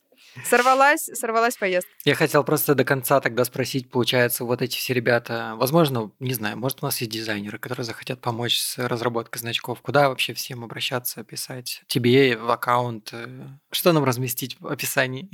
Сорвалась, 0.45 1.09
сорвалась 1.13 1.57
поездка. 1.57 1.91
Я 2.05 2.15
хотел 2.15 2.43
просто 2.43 2.75
до 2.75 2.83
конца 2.83 3.19
тогда 3.19 3.43
спросить, 3.43 3.89
получается, 3.89 4.43
вот 4.45 4.61
эти 4.61 4.77
все 4.77 4.93
ребята, 4.93 5.55
возможно, 5.57 6.11
не 6.19 6.33
знаю, 6.33 6.57
может 6.57 6.81
у 6.81 6.85
нас 6.85 6.99
есть 7.01 7.11
дизайнеры, 7.11 7.57
которые 7.57 7.85
захотят 7.85 8.21
помочь 8.21 8.59
с 8.59 8.77
разработкой 8.77 9.39
значков. 9.39 9.81
Куда 9.81 10.09
вообще 10.09 10.33
всем 10.33 10.63
обращаться, 10.63 11.23
писать? 11.23 11.81
Тебе 11.87 12.37
в 12.37 12.49
аккаунт? 12.51 13.09
Э, 13.13 13.47
что 13.71 13.93
нам 13.93 14.03
разместить 14.03 14.57
в 14.59 14.67
описании? 14.67 15.29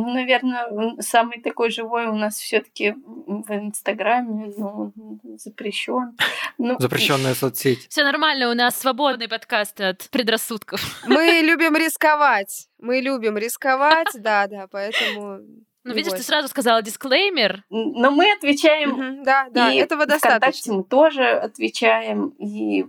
Ну, 0.00 0.10
наверное, 0.10 0.96
самый 1.00 1.40
такой 1.40 1.70
живой 1.70 2.06
у 2.06 2.14
нас 2.14 2.38
все-таки 2.38 2.92
в 2.92 3.50
Инстаграме, 3.50 4.52
ну, 4.56 4.92
запрещен. 5.36 6.16
Ну, 6.58 6.76
Запрещенная 6.78 7.34
соцсеть. 7.34 7.86
Все 7.88 8.02
нормально, 8.04 8.50
у 8.50 8.54
нас 8.54 8.78
свободный 8.78 9.28
подкаст 9.28 9.80
от 9.80 10.08
предрассудков. 10.10 10.80
Мы 11.06 11.40
любим 11.42 11.76
рисковать. 11.76 12.68
Мы 12.78 13.00
любим 13.00 13.36
рисковать, 13.36 14.08
да, 14.14 14.46
да, 14.46 14.66
поэтому 14.70 15.40
ну, 15.82 15.94
видишь, 15.94 16.12
ты 16.12 16.22
сразу 16.22 16.48
сказала 16.48 16.82
дисклеймер. 16.82 17.64
Но 17.70 18.10
мы 18.10 18.30
отвечаем. 18.32 18.92
Угу, 18.92 19.24
да, 19.24 19.48
да, 19.50 19.72
и 19.72 19.78
этого 19.78 20.04
достаточно. 20.04 20.38
ВКонтакте 20.38 20.72
мы 20.72 20.84
тоже 20.84 21.24
отвечаем, 21.24 22.28
и 22.38 22.84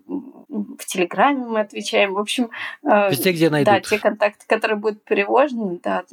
в 0.49 0.86
Телеграме 0.86 1.45
мы 1.45 1.62
отвечаем. 1.62 2.14
В 2.14 2.20
общем, 2.20 2.49
э, 2.84 3.09
Везде, 3.12 3.32
где 3.32 3.49
найдут. 3.49 3.74
Да, 3.74 3.80
те 3.80 3.97
контакты, 3.97 4.45
которые 4.45 4.78
будут 4.78 5.03
перевожены, 5.05 5.80
да, 5.82 6.03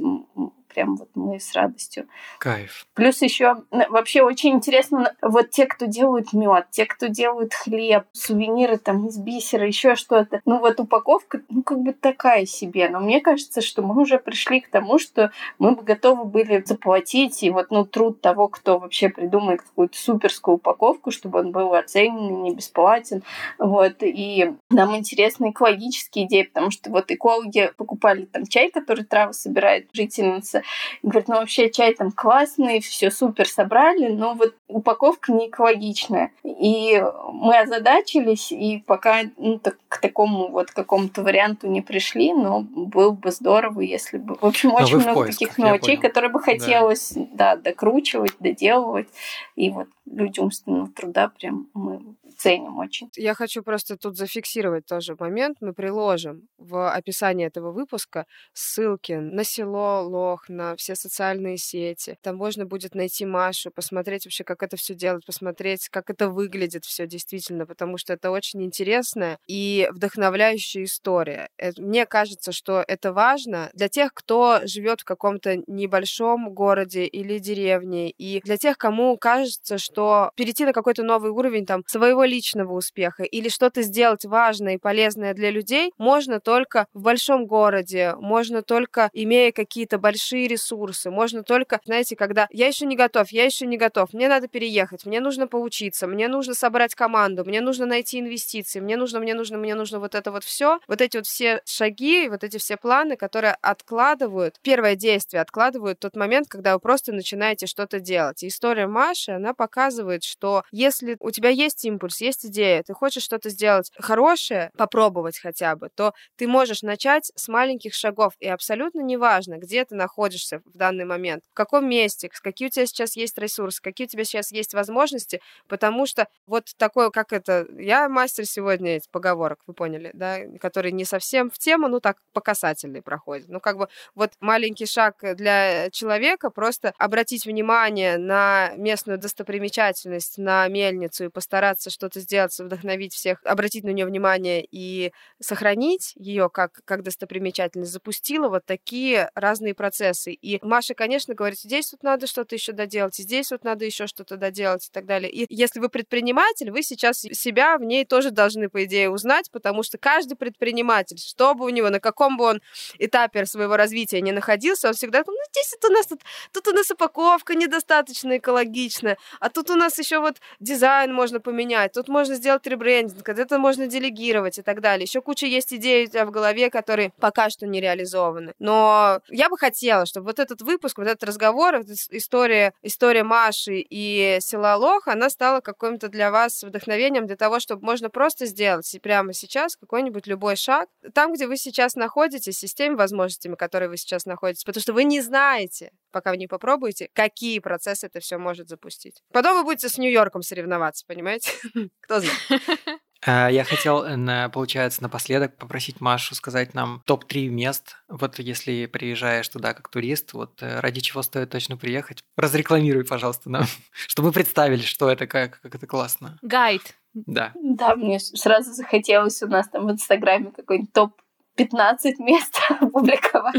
прям 0.69 0.97
вот 0.97 1.09
мы 1.15 1.41
с 1.41 1.55
радостью. 1.55 2.07
Кайф. 2.39 2.87
Плюс 2.95 3.23
еще 3.23 3.57
вообще 3.71 4.23
очень 4.23 4.51
интересно, 4.51 5.15
вот 5.23 5.51
те, 5.51 5.67
кто 5.67 5.87
делают 5.87 6.33
мед, 6.33 6.67
те, 6.71 6.87
кто 6.87 7.07
делают 7.07 7.55
хлеб, 7.55 8.05
сувениры 8.13 8.79
там 8.79 9.07
из 9.07 9.19
бисера, 9.19 9.67
еще 9.67 9.95
что-то. 9.95 10.41
Ну 10.45 10.59
вот 10.59 10.81
упаковка, 10.81 11.43
ну 11.49 11.63
как 11.63 11.81
бы 11.81 11.93
такая 11.93 12.47
себе. 12.47 12.89
Но 12.89 13.01
мне 13.01 13.21
кажется, 13.21 13.61
что 13.61 13.83
мы 13.83 14.01
уже 14.01 14.19
пришли 14.19 14.61
к 14.61 14.69
тому, 14.69 14.99
что 14.99 15.31
мы 15.59 15.75
бы 15.75 15.83
готовы 15.83 16.25
были 16.25 16.63
заплатить 16.65 17.43
и 17.43 17.51
вот 17.51 17.71
ну 17.71 17.85
труд 17.85 18.21
того, 18.21 18.49
кто 18.49 18.79
вообще 18.79 19.09
придумает 19.09 19.63
какую-то 19.63 19.99
суперскую 19.99 20.57
упаковку, 20.57 21.11
чтобы 21.11 21.41
он 21.41 21.53
был 21.53 21.75
оценен 21.75 22.43
не 22.43 22.55
бесплатен. 22.55 23.23
Вот. 23.59 23.97
И 24.01 24.53
нам 24.71 24.97
интересны 24.97 25.51
экологические 25.51 26.27
идеи, 26.27 26.43
потому 26.43 26.71
что 26.71 26.91
вот 26.91 27.11
экологи 27.11 27.73
покупали 27.77 28.25
там 28.25 28.47
чай, 28.47 28.71
который 28.71 29.05
травы 29.05 29.33
собирает 29.33 29.89
жительница, 29.93 30.58
Говорит, 31.03 31.29
ну 31.29 31.37
вообще 31.37 31.71
чай 31.71 31.95
там 31.95 32.13
классный, 32.13 32.81
все 32.81 33.11
супер 33.11 33.49
собрали, 33.49 34.09
но 34.09 34.35
вот 34.35 34.55
упаковка 34.69 35.33
не 35.33 35.49
экологичная. 35.49 36.33
И 36.45 37.03
мы 37.33 37.59
озадачились, 37.59 38.53
и 38.53 38.83
пока 38.87 39.23
ну, 39.37 39.59
так, 39.59 39.79
к 39.89 40.01
такому 40.01 40.49
вот 40.49 40.71
какому-то 40.71 41.23
варианту 41.23 41.69
не 41.69 41.81
пришли, 41.81 42.33
но 42.33 42.61
было 42.61 43.11
бы 43.11 43.31
здорово, 43.31 43.81
если 43.81 44.19
бы... 44.19 44.35
В 44.35 44.45
общем, 44.45 44.71
но 44.71 44.77
очень 44.77 44.97
много 44.97 45.15
поисках, 45.15 45.49
таких 45.49 45.59
мелочей, 45.59 45.97
которые 45.97 46.31
бы 46.31 46.41
хотелось 46.41 47.13
да. 47.15 47.55
Да, 47.55 47.57
докручивать, 47.57 48.33
доделывать. 48.41 49.09
И 49.57 49.71
вот 49.71 49.89
люди 50.07 50.41
умственного 50.41 50.89
труда 50.89 51.31
прям 51.39 51.69
мы 51.75 52.01
ценим 52.39 52.79
очень. 52.79 53.11
Я 53.17 53.35
хочу 53.35 53.63
просто 53.63 53.97
тут 53.97 54.17
зафиксировать 54.17 54.87
тоже 54.87 55.17
момент. 55.19 55.59
Мы 55.61 55.73
приложим 55.75 56.49
в 56.57 56.91
описании 56.91 57.47
этого 57.47 57.73
выпуска 57.73 58.27
ссылки 58.53 59.13
на 59.13 59.45
село 59.45 60.03
Лох, 60.03 60.49
на 60.49 60.77
все 60.77 60.95
социальные 60.95 61.59
сети. 61.59 62.17
Там 62.23 62.37
можно 62.37 62.65
будет 62.65 62.95
найти 62.95 63.27
Машу, 63.27 63.71
посмотреть 63.71 64.25
вообще, 64.25 64.45
как 64.45 64.63
это 64.63 64.77
все 64.77 64.95
делать, 64.95 65.27
посмотреть, 65.27 65.89
как 65.89 66.11
это 66.11 66.31
выглядит 66.31 66.85
все 66.85 67.07
действительно, 67.07 67.67
потому 67.67 67.99
что 67.99 68.13
это 68.13 68.31
очень 68.31 68.63
интересная 68.63 69.39
и 69.49 69.89
вдохновляющая 69.91 70.85
история. 70.85 71.49
Мне 71.77 72.07
кажется, 72.07 72.53
что 72.53 72.85
это 72.87 73.13
важно 73.13 73.71
для 73.75 73.89
тех, 73.89 74.15
кто 74.15 74.61
живет 74.65 75.01
в 75.01 75.05
каком-то 75.05 75.57
небольшом 75.67 76.53
городе 76.55 77.05
или 77.05 77.39
деревне, 77.39 78.11
и 78.11 78.41
для 78.45 78.57
тех, 78.57 78.79
кому 78.79 79.17
кажется, 79.19 79.79
что 79.79 80.31
перейти 80.37 80.65
на 80.65 80.73
какой-то 80.73 81.03
новый 81.03 81.31
уровень 81.33 81.67
там 81.67 81.83
своего 81.87 82.25
личного 82.29 82.73
успеха 82.75 83.25
или 83.25 83.49
что-то 83.49 83.83
сделать 83.83 84.25
важное 84.25 84.75
и 84.75 84.79
полезное 84.79 85.35
для 85.35 85.51
людей 85.51 85.93
можно 85.99 86.41
только 86.41 86.87
в 86.95 87.03
большом 87.03 87.47
городе, 87.47 88.15
можно 88.19 88.63
только 88.63 89.11
имея 89.13 89.53
какие-то 89.53 89.99
большие 89.99 90.47
ресурсы, 90.47 91.11
можно 91.11 91.43
только, 91.43 91.81
знаете, 91.85 92.15
когда 92.17 92.47
я 92.51 92.67
еще 92.67 92.87
не 92.87 92.97
готов, 92.97 93.31
я 93.31 93.45
еще 93.45 93.67
не 93.67 93.77
готов, 93.77 94.13
мне 94.13 94.29
надо 94.29 94.49
переехать, 94.49 95.07
мне 95.07 95.21
нужно 95.21 95.47
поучиться, 95.47 96.07
мне 96.07 96.29
нужно 96.29 96.55
собрать 96.55 96.95
команду, 96.95 97.45
мне 97.45 97.61
нужно 97.61 97.87
найти 97.87 98.21
инвестиции, 98.21 98.81
мне 98.81 98.97
нужно, 98.97 99.21
мне 99.21 99.35
нужно, 99.35 99.59
мне 99.59 99.75
нужно 99.75 99.99
вот 99.99 100.15
это 100.15 100.31
вот 100.31 100.45
все, 100.45 100.79
вот 100.87 101.01
эти 101.01 101.17
вот 101.17 101.27
все 101.27 101.63
шаги, 101.65 102.29
вот 102.29 102.45
эти 102.45 102.59
все 102.59 102.77
планы, 102.77 103.17
которые 103.17 103.57
откладывают, 103.63 104.57
первое 104.63 104.95
действие 104.95 105.41
откладывают 105.41 105.99
тот 105.99 106.17
момент, 106.17 106.49
когда 106.49 106.75
вы 106.75 106.81
просто 106.81 107.13
начинаете 107.13 107.67
что-то 107.67 108.01
делать. 108.01 108.43
И 108.43 108.49
история 108.49 108.87
Маши, 108.87 109.33
она 109.33 109.55
показывает, 109.55 110.25
что 110.25 110.63
если 110.71 111.17
у 111.21 111.31
тебя 111.31 111.49
есть 111.49 111.85
импульс, 111.85 112.18
есть 112.21 112.47
идея, 112.47 112.83
ты 112.83 112.95
хочешь 112.95 113.23
что-то 113.23 113.51
сделать 113.51 113.91
хорошее, 113.99 114.71
попробовать 114.77 115.39
хотя 115.39 115.77
бы, 115.77 115.89
то 115.95 116.15
ты 116.37 116.47
можешь 116.47 116.83
начать 116.83 117.31
с 117.35 117.49
маленьких 117.49 117.95
шагов. 117.95 118.35
И 118.41 118.49
абсолютно 118.49 119.01
неважно, 119.01 119.59
где 119.59 119.85
ты 119.85 119.95
находишься 119.95 120.61
в 120.65 120.77
данный 120.77 121.05
момент, 121.05 121.45
в 121.51 121.55
каком 121.55 121.89
месте, 121.89 122.29
какие 122.43 122.69
у 122.69 122.71
тебя 122.71 122.87
сейчас 122.87 123.17
есть 123.17 123.39
ресурсы, 123.39 123.81
какие 123.83 124.07
у 124.07 124.09
тебя 124.09 124.25
сейчас 124.25 124.53
есть 124.53 124.75
возможности, 124.75 125.41
потому 125.69 126.07
что 126.07 126.29
вот 126.47 126.73
такое, 126.77 127.11
как 127.11 127.33
это, 127.33 127.67
я 127.79 128.09
мастер 128.09 128.47
сегодня 128.47 128.97
этих 128.97 129.11
поговорок, 129.11 129.59
вы 129.67 129.75
поняли, 129.75 130.11
да, 130.15 130.39
который 130.61 130.93
не 130.93 131.05
совсем 131.05 131.51
в 131.51 131.59
тему, 131.59 131.89
ну 131.89 132.01
так 132.01 132.19
по 132.33 132.41
касательной 132.41 133.03
проходит. 133.03 133.49
Ну 133.49 133.61
как 133.61 133.79
бы 133.79 133.89
вот 134.15 134.33
маленький 134.41 134.87
шаг 134.87 135.17
для 135.35 135.91
человека, 135.91 136.51
просто 136.51 136.93
обратить 136.99 137.47
внимание 137.47 138.19
на 138.19 138.71
местную 138.77 139.19
достопримечательность, 139.19 140.39
на 140.39 140.67
мельницу 140.69 141.25
и 141.25 141.29
постараться 141.29 141.91
что-то 142.09 142.21
сделать, 142.21 142.59
вдохновить 142.59 143.15
всех, 143.15 143.41
обратить 143.45 143.85
на 143.85 143.91
нее 143.91 144.07
внимание 144.07 144.67
и 144.71 145.13
сохранить 145.41 146.13
ее 146.17 146.49
как, 146.49 146.81
как 146.85 147.03
достопримечательность, 147.03 147.93
запустила 147.93 148.49
вот 148.49 148.65
такие 148.65 149.31
разные 149.35 149.75
процессы. 149.75 150.33
И 150.33 150.59
Маша, 150.63 150.95
конечно, 150.95 151.35
говорит, 151.35 151.59
здесь 151.59 151.93
вот 151.93 152.03
надо 152.03 152.27
что-то 152.27 152.55
еще 152.55 152.73
доделать, 152.73 153.17
здесь 153.17 153.51
вот 153.51 153.65
надо 153.65 153.85
еще 153.85 154.07
что-то 154.07 154.37
доделать 154.37 154.87
и 154.87 154.91
так 154.91 155.05
далее. 155.07 155.31
И 155.31 155.47
если 155.51 155.81
вы 155.81 155.89
предприниматель, 155.89 156.71
вы 156.71 156.83
сейчас 156.83 157.21
себя 157.21 157.77
в 157.79 157.85
ней 157.85 158.05
тоже 158.05 158.31
должны, 158.31 158.69
по 158.69 158.85
идее, 158.85 159.11
узнать, 159.11 159.51
потому 159.51 159.83
что 159.83 159.99
каждый 159.99 160.37
предприниматель, 160.37 161.19
что 161.19 161.55
бы 161.55 161.65
у 161.67 161.69
него, 161.69 161.91
на 161.91 162.01
каком 162.01 162.37
бы 162.37 162.45
он 162.45 162.63
этапе 162.99 163.45
своего 163.47 163.77
развития 163.77 164.21
не 164.21 164.33
находился, 164.33 164.89
он 164.89 164.95
всегда, 164.95 165.23
ну, 165.27 165.33
здесь 165.53 165.75
это 165.75 165.89
у 165.89 165.91
нас 165.91 166.07
тут, 166.07 166.21
тут 166.53 166.69
у 166.69 166.73
нас 166.73 166.91
упаковка 166.91 167.55
недостаточно 167.55 168.39
экологичная, 168.39 169.19
а 169.41 169.51
тут 169.51 169.71
у 169.71 169.75
нас 169.75 169.99
еще 169.99 170.21
вот 170.21 170.37
дизайн 170.61 171.13
можно 171.13 171.41
поменять, 171.41 171.98
тут 171.99 172.09
можно 172.09 172.37
сделать 172.37 172.65
ребрендинг, 172.67 173.29
это 173.29 173.59
можно 173.59 173.89
делегировать 173.89 174.59
и 174.59 174.63
так 174.63 174.81
далее. 174.81 175.05
Еще 175.05 175.21
куча 175.21 175.47
есть 175.47 175.75
идей 175.75 176.05
у 176.05 176.09
тебя 176.09 176.25
в 176.25 176.31
голове, 176.31 176.71
которые 176.71 177.13
пока 177.19 177.51
что 177.51 177.67
не 177.67 177.81
реализованы. 177.81 178.55
Но 178.61 179.21
я 179.29 179.49
бы 179.49 179.59
хотела, 179.59 180.07
чтобы 180.07 180.27
вот 180.27 180.39
этот 180.39 180.63
выпуск, 180.63 180.99
вот 180.99 181.09
этот 181.09 181.25
разговор, 181.25 181.79
вот 181.79 181.87
история, 182.11 182.73
история 182.83 183.25
Маши 183.25 183.81
и 183.81 184.39
села 184.41 184.77
Лох, 184.77 185.09
она 185.09 185.29
стала 185.29 185.61
каким-то 185.61 186.09
для 186.09 186.31
вас 186.31 186.63
вдохновением 186.63 187.27
для 187.27 187.37
того, 187.37 187.59
чтобы 187.59 187.85
можно 187.85 188.11
просто 188.11 188.47
сделать 188.47 188.95
и 188.95 189.01
прямо 189.01 189.33
сейчас 189.33 189.77
какой-нибудь 189.77 190.29
любой 190.29 190.55
шаг 190.55 190.89
там, 191.15 191.33
где 191.33 191.49
вы 191.49 191.57
сейчас 191.57 191.97
находитесь, 191.97 192.63
и 192.63 192.69
с 192.69 192.75
теми 192.75 192.95
возможностями, 192.95 193.57
которые 193.57 193.89
вы 193.89 193.97
сейчас 193.97 194.25
находитесь, 194.25 194.63
потому 194.63 194.83
что 194.83 194.93
вы 194.93 195.03
не 195.03 195.21
знаете, 195.21 195.91
пока 196.13 196.31
вы 196.31 196.37
не 196.37 196.47
попробуете, 196.47 197.11
какие 197.13 197.59
процессы 197.59 198.07
это 198.07 198.21
все 198.21 198.39
может 198.39 198.69
запустить. 198.69 199.23
Потом 199.33 199.57
вы 199.59 199.65
будете 199.65 199.89
с 199.89 199.99
Нью-Йорком 199.99 200.43
соревноваться, 200.43 201.05
понимаете? 201.07 201.51
Кто 202.01 202.21
знает. 202.21 202.63
А, 203.27 203.49
я 203.49 203.65
хотел, 203.65 204.05
э, 204.05 204.49
получается, 204.49 205.03
напоследок 205.03 205.57
попросить 205.57 206.01
Машу 206.01 206.37
сказать 206.37 206.73
нам 206.73 207.03
топ-3 207.05 207.49
мест. 207.49 207.97
Вот 208.09 208.39
если 208.39 208.87
приезжаешь 208.87 209.49
туда 209.49 209.75
как 209.75 209.89
турист, 209.89 210.33
вот 210.35 210.63
э, 210.63 210.79
ради 210.79 211.01
чего 211.01 211.23
стоит 211.23 211.51
точно 211.51 211.77
приехать. 211.77 212.23
Разрекламируй, 212.37 213.05
пожалуйста, 213.05 213.51
нам, 213.51 213.65
чтобы 213.93 214.29
мы 214.29 214.33
представили, 214.33 214.83
что 214.83 215.11
это, 215.11 215.27
как, 215.27 215.61
как 215.61 215.75
это 215.75 215.87
классно. 215.87 216.39
Гайд. 216.43 216.95
Да. 217.13 217.53
Да, 217.61 217.97
мне 217.97 218.21
сразу 218.21 218.73
захотелось 218.73 219.43
у 219.43 219.49
нас 219.49 219.69
там 219.69 219.87
в 219.87 219.91
Инстаграме 219.91 220.53
какой-нибудь 220.53 220.93
топ 220.93 221.21
15 221.57 222.21
мест 222.21 222.57
опубликовать. 222.69 223.57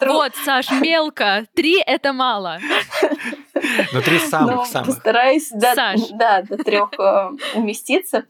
Вот, 0.00 0.34
Саш, 0.44 0.70
мелко. 0.80 1.46
Три— 1.54 1.80
это 1.86 2.14
мало. 2.14 2.58
Ну, 3.92 4.02
три 4.02 4.18
самых, 4.18 4.54
ну, 4.54 4.64
самых. 4.64 4.86
Постараюсь 4.88 5.50
до, 5.50 5.74
да, 6.12 6.42
до 6.42 6.56
трех 6.62 6.90
э, 6.98 7.30
уместиться. 7.54 8.24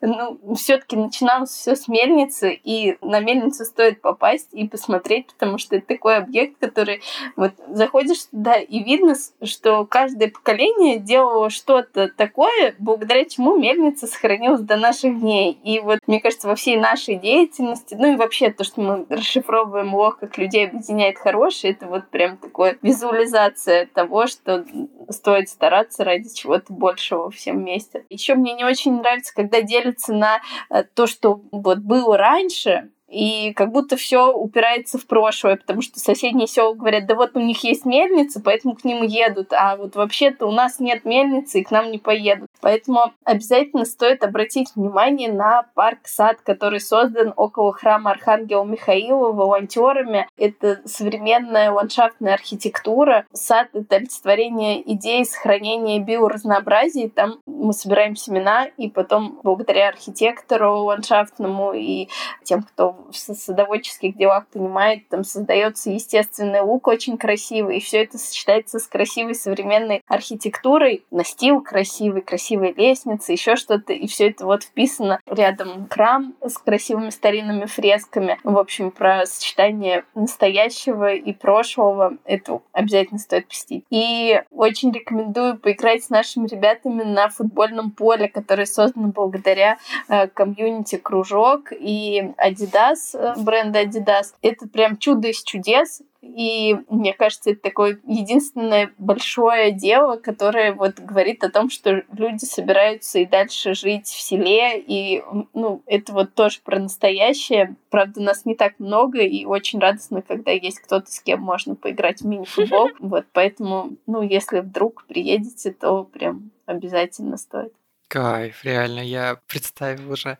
Ну, 0.00 0.38
все-таки 0.56 0.96
начиналось 0.96 1.50
все 1.50 1.76
с 1.76 1.88
мельницы, 1.88 2.52
и 2.52 2.96
на 3.00 3.20
мельницу 3.20 3.64
стоит 3.64 4.00
попасть 4.00 4.48
и 4.52 4.66
посмотреть, 4.68 5.26
потому 5.26 5.58
что 5.58 5.76
это 5.76 5.86
такой 5.86 6.16
объект, 6.16 6.58
который 6.60 7.02
вот 7.36 7.52
заходишь 7.68 8.24
туда, 8.30 8.56
и 8.56 8.82
видно, 8.82 9.14
что 9.42 9.84
каждое 9.86 10.28
поколение 10.28 10.98
делало 10.98 11.50
что-то 11.50 12.08
такое, 12.08 12.74
благодаря 12.78 13.24
чему 13.24 13.56
мельница 13.56 14.06
сохранилась 14.06 14.60
до 14.60 14.76
наших 14.76 15.20
дней. 15.20 15.58
И 15.64 15.80
вот, 15.80 15.98
мне 16.06 16.20
кажется, 16.20 16.48
во 16.48 16.54
всей 16.54 16.76
нашей 16.76 17.16
деятельности, 17.16 17.96
ну 17.98 18.12
и 18.12 18.16
вообще 18.16 18.50
то, 18.50 18.64
что 18.64 18.80
мы 18.80 19.06
расшифровываем 19.08 19.94
лох, 19.94 20.18
как 20.18 20.38
людей 20.38 20.66
объединяет 20.66 21.18
хорошее, 21.18 21.72
это 21.72 21.86
вот 21.86 22.08
прям 22.08 22.36
такая 22.36 22.76
визуализация 22.82 23.86
того, 23.86 24.26
что 24.26 24.64
стоит 25.10 25.48
стараться 25.48 26.04
ради 26.04 26.32
чего-то 26.32 26.72
большего 26.72 27.30
всем 27.30 27.64
месте. 27.64 28.04
Еще 28.10 28.34
мне 28.34 28.52
не 28.54 28.64
очень 28.64 28.98
нравится, 28.98 29.34
когда 29.34 29.62
делятся 29.62 30.12
на 30.12 30.40
э, 30.70 30.84
то, 30.84 31.06
что 31.06 31.40
вот 31.50 31.78
было 31.78 32.16
раньше, 32.16 32.90
и 33.08 33.52
как 33.54 33.72
будто 33.72 33.96
все 33.96 34.32
упирается 34.32 34.98
в 34.98 35.06
прошлое, 35.06 35.56
потому 35.56 35.80
что 35.82 35.98
соседние 35.98 36.46
села 36.46 36.74
говорят, 36.74 37.06
да 37.06 37.14
вот 37.14 37.30
у 37.34 37.40
них 37.40 37.64
есть 37.64 37.86
мельница, 37.86 38.40
поэтому 38.40 38.74
к 38.74 38.84
ним 38.84 39.02
едут, 39.02 39.52
а 39.52 39.76
вот 39.76 39.96
вообще-то 39.96 40.46
у 40.46 40.50
нас 40.50 40.78
нет 40.78 41.04
мельницы, 41.04 41.60
и 41.60 41.64
к 41.64 41.70
нам 41.70 41.90
не 41.90 41.98
поедут. 41.98 42.50
Поэтому 42.60 43.12
обязательно 43.24 43.84
стоит 43.84 44.22
обратить 44.22 44.74
внимание 44.74 45.32
на 45.32 45.64
парк-сад, 45.74 46.38
который 46.42 46.80
создан 46.80 47.32
около 47.36 47.72
храма 47.72 48.10
Архангела 48.10 48.64
Михаила 48.64 49.32
волонтерами. 49.32 50.28
Это 50.36 50.80
современная 50.84 51.70
ландшафтная 51.70 52.34
архитектура. 52.34 53.26
Сад— 53.32 53.68
это 53.72 53.96
олицетворение 53.96 54.82
идеи 54.92 55.22
сохранения 55.22 55.98
биоразнообразия. 56.00 57.08
Там 57.08 57.40
мы 57.46 57.72
собираем 57.72 58.16
семена, 58.16 58.66
и 58.76 58.90
потом 58.90 59.40
благодаря 59.42 59.88
архитектору 59.88 60.82
ландшафтному 60.84 61.72
и 61.72 62.08
тем, 62.44 62.62
кто 62.62 62.97
в 63.10 63.16
садоводческих 63.16 64.16
делах 64.16 64.46
понимает, 64.48 65.08
там 65.08 65.24
создается 65.24 65.90
естественный 65.90 66.60
лук 66.60 66.88
очень 66.88 67.16
красивый, 67.18 67.78
и 67.78 67.80
все 67.80 68.02
это 68.02 68.18
сочетается 68.18 68.78
с 68.78 68.86
красивой 68.86 69.34
современной 69.34 70.02
архитектурой, 70.06 71.04
настил 71.10 71.60
красивый, 71.60 72.22
красивые 72.22 72.72
лестницы, 72.72 73.32
еще 73.32 73.56
что-то, 73.56 73.92
и 73.92 74.06
все 74.06 74.30
это 74.30 74.46
вот 74.46 74.64
вписано 74.64 75.20
рядом 75.26 75.88
храм 75.88 76.34
с 76.44 76.58
красивыми 76.58 77.10
старинными 77.10 77.66
фресками. 77.66 78.38
В 78.44 78.58
общем, 78.58 78.90
про 78.90 79.26
сочетание 79.26 80.04
настоящего 80.14 81.12
и 81.12 81.32
прошлого 81.32 82.16
это 82.24 82.60
обязательно 82.72 83.18
стоит 83.18 83.48
посетить. 83.48 83.84
И 83.90 84.40
очень 84.50 84.92
рекомендую 84.92 85.58
поиграть 85.58 86.04
с 86.04 86.10
нашими 86.10 86.46
ребятами 86.46 87.02
на 87.02 87.28
футбольном 87.28 87.90
поле, 87.90 88.28
которое 88.28 88.66
создано 88.66 89.08
благодаря 89.08 89.78
э, 90.08 90.28
комьюнити 90.28 90.96
Кружок 90.96 91.72
и 91.72 92.32
Adidas 92.38 92.87
Adidas, 92.88 93.14
э, 93.14 93.34
бренда 93.42 93.82
Adidas. 93.82 94.34
Это 94.42 94.68
прям 94.68 94.96
чудо 94.96 95.28
из 95.28 95.42
чудес. 95.42 96.02
И 96.20 96.76
мне 96.88 97.12
кажется, 97.12 97.50
это 97.50 97.62
такое 97.62 98.00
единственное 98.04 98.92
большое 98.98 99.70
дело, 99.70 100.16
которое 100.16 100.72
вот 100.72 100.98
говорит 100.98 101.44
о 101.44 101.50
том, 101.50 101.70
что 101.70 102.02
люди 102.12 102.44
собираются 102.44 103.20
и 103.20 103.26
дальше 103.26 103.74
жить 103.74 104.08
в 104.08 104.20
селе. 104.20 104.80
И 104.80 105.22
ну, 105.54 105.82
это 105.86 106.12
вот 106.12 106.34
тоже 106.34 106.58
про 106.64 106.80
настоящее. 106.80 107.76
Правда, 107.90 108.20
нас 108.20 108.44
не 108.44 108.56
так 108.56 108.74
много, 108.78 109.20
и 109.20 109.44
очень 109.44 109.78
радостно, 109.78 110.22
когда 110.22 110.50
есть 110.50 110.80
кто-то, 110.80 111.10
с 111.10 111.20
кем 111.20 111.40
можно 111.40 111.76
поиграть 111.76 112.20
в 112.20 112.26
мини-футбол. 112.26 112.90
Вот 112.98 113.26
поэтому, 113.32 113.90
ну, 114.06 114.22
если 114.22 114.60
вдруг 114.60 115.04
приедете, 115.06 115.72
то 115.72 116.04
прям 116.04 116.50
обязательно 116.66 117.36
стоит. 117.36 117.72
Кайф, 118.08 118.64
реально, 118.64 119.00
я 119.00 119.38
представил 119.46 120.10
уже. 120.10 120.38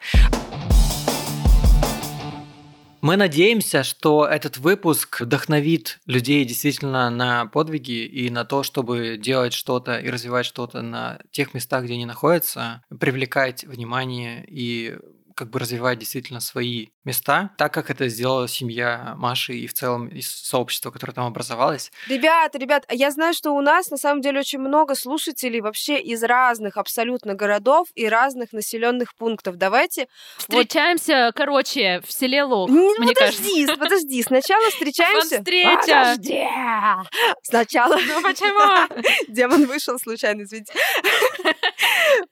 Мы 3.00 3.16
надеемся, 3.16 3.84
что 3.84 4.26
этот 4.26 4.58
выпуск 4.58 5.20
вдохновит 5.20 6.00
людей 6.06 6.44
действительно 6.44 7.10
на 7.10 7.46
подвиги 7.46 8.04
и 8.04 8.28
на 8.28 8.44
то, 8.44 8.62
чтобы 8.62 9.16
делать 9.16 9.52
что-то 9.52 9.98
и 9.98 10.10
развивать 10.10 10.46
что-то 10.46 10.82
на 10.82 11.20
тех 11.30 11.54
местах, 11.54 11.84
где 11.84 11.94
они 11.94 12.06
находятся, 12.06 12.82
привлекать 12.98 13.64
внимание 13.64 14.44
и 14.48 14.98
как 15.38 15.50
бы 15.50 15.60
развивать 15.60 16.00
действительно 16.00 16.40
свои 16.40 16.88
места, 17.04 17.50
так 17.56 17.72
как 17.72 17.90
это 17.90 18.08
сделала 18.08 18.48
семья 18.48 19.14
Маши 19.16 19.54
и 19.54 19.68
в 19.68 19.72
целом 19.72 20.08
и 20.08 20.20
сообщество, 20.20 20.90
которое 20.90 21.12
там 21.12 21.26
образовалось. 21.26 21.92
Ребята, 22.08 22.58
ребят, 22.58 22.84
я 22.90 23.12
знаю, 23.12 23.34
что 23.34 23.52
у 23.52 23.60
нас 23.60 23.90
на 23.90 23.96
самом 23.96 24.20
деле 24.20 24.40
очень 24.40 24.58
много 24.58 24.96
слушателей 24.96 25.60
вообще 25.60 26.00
из 26.00 26.24
разных 26.24 26.76
абсолютно 26.76 27.34
городов 27.34 27.86
и 27.94 28.08
разных 28.08 28.52
населенных 28.52 29.14
пунктов. 29.14 29.56
Давайте 29.56 30.08
встречаемся, 30.38 31.26
вот... 31.26 31.36
короче, 31.36 32.00
в 32.04 32.12
селе 32.12 32.42
Лох. 32.42 32.68
Не, 32.68 32.98
мне 32.98 33.14
подожди, 33.14 33.66
кажется. 33.66 33.76
подожди, 33.76 34.22
сначала 34.24 34.70
встречаемся. 34.70 35.38
Встреча. 35.38 36.16
Подожди. 36.16 36.44
Сначала. 37.42 37.96
Ну 37.96 38.22
почему? 38.22 39.02
Демон 39.28 39.66
вышел 39.66 40.00
случайно, 40.00 40.42
извините 40.42 40.74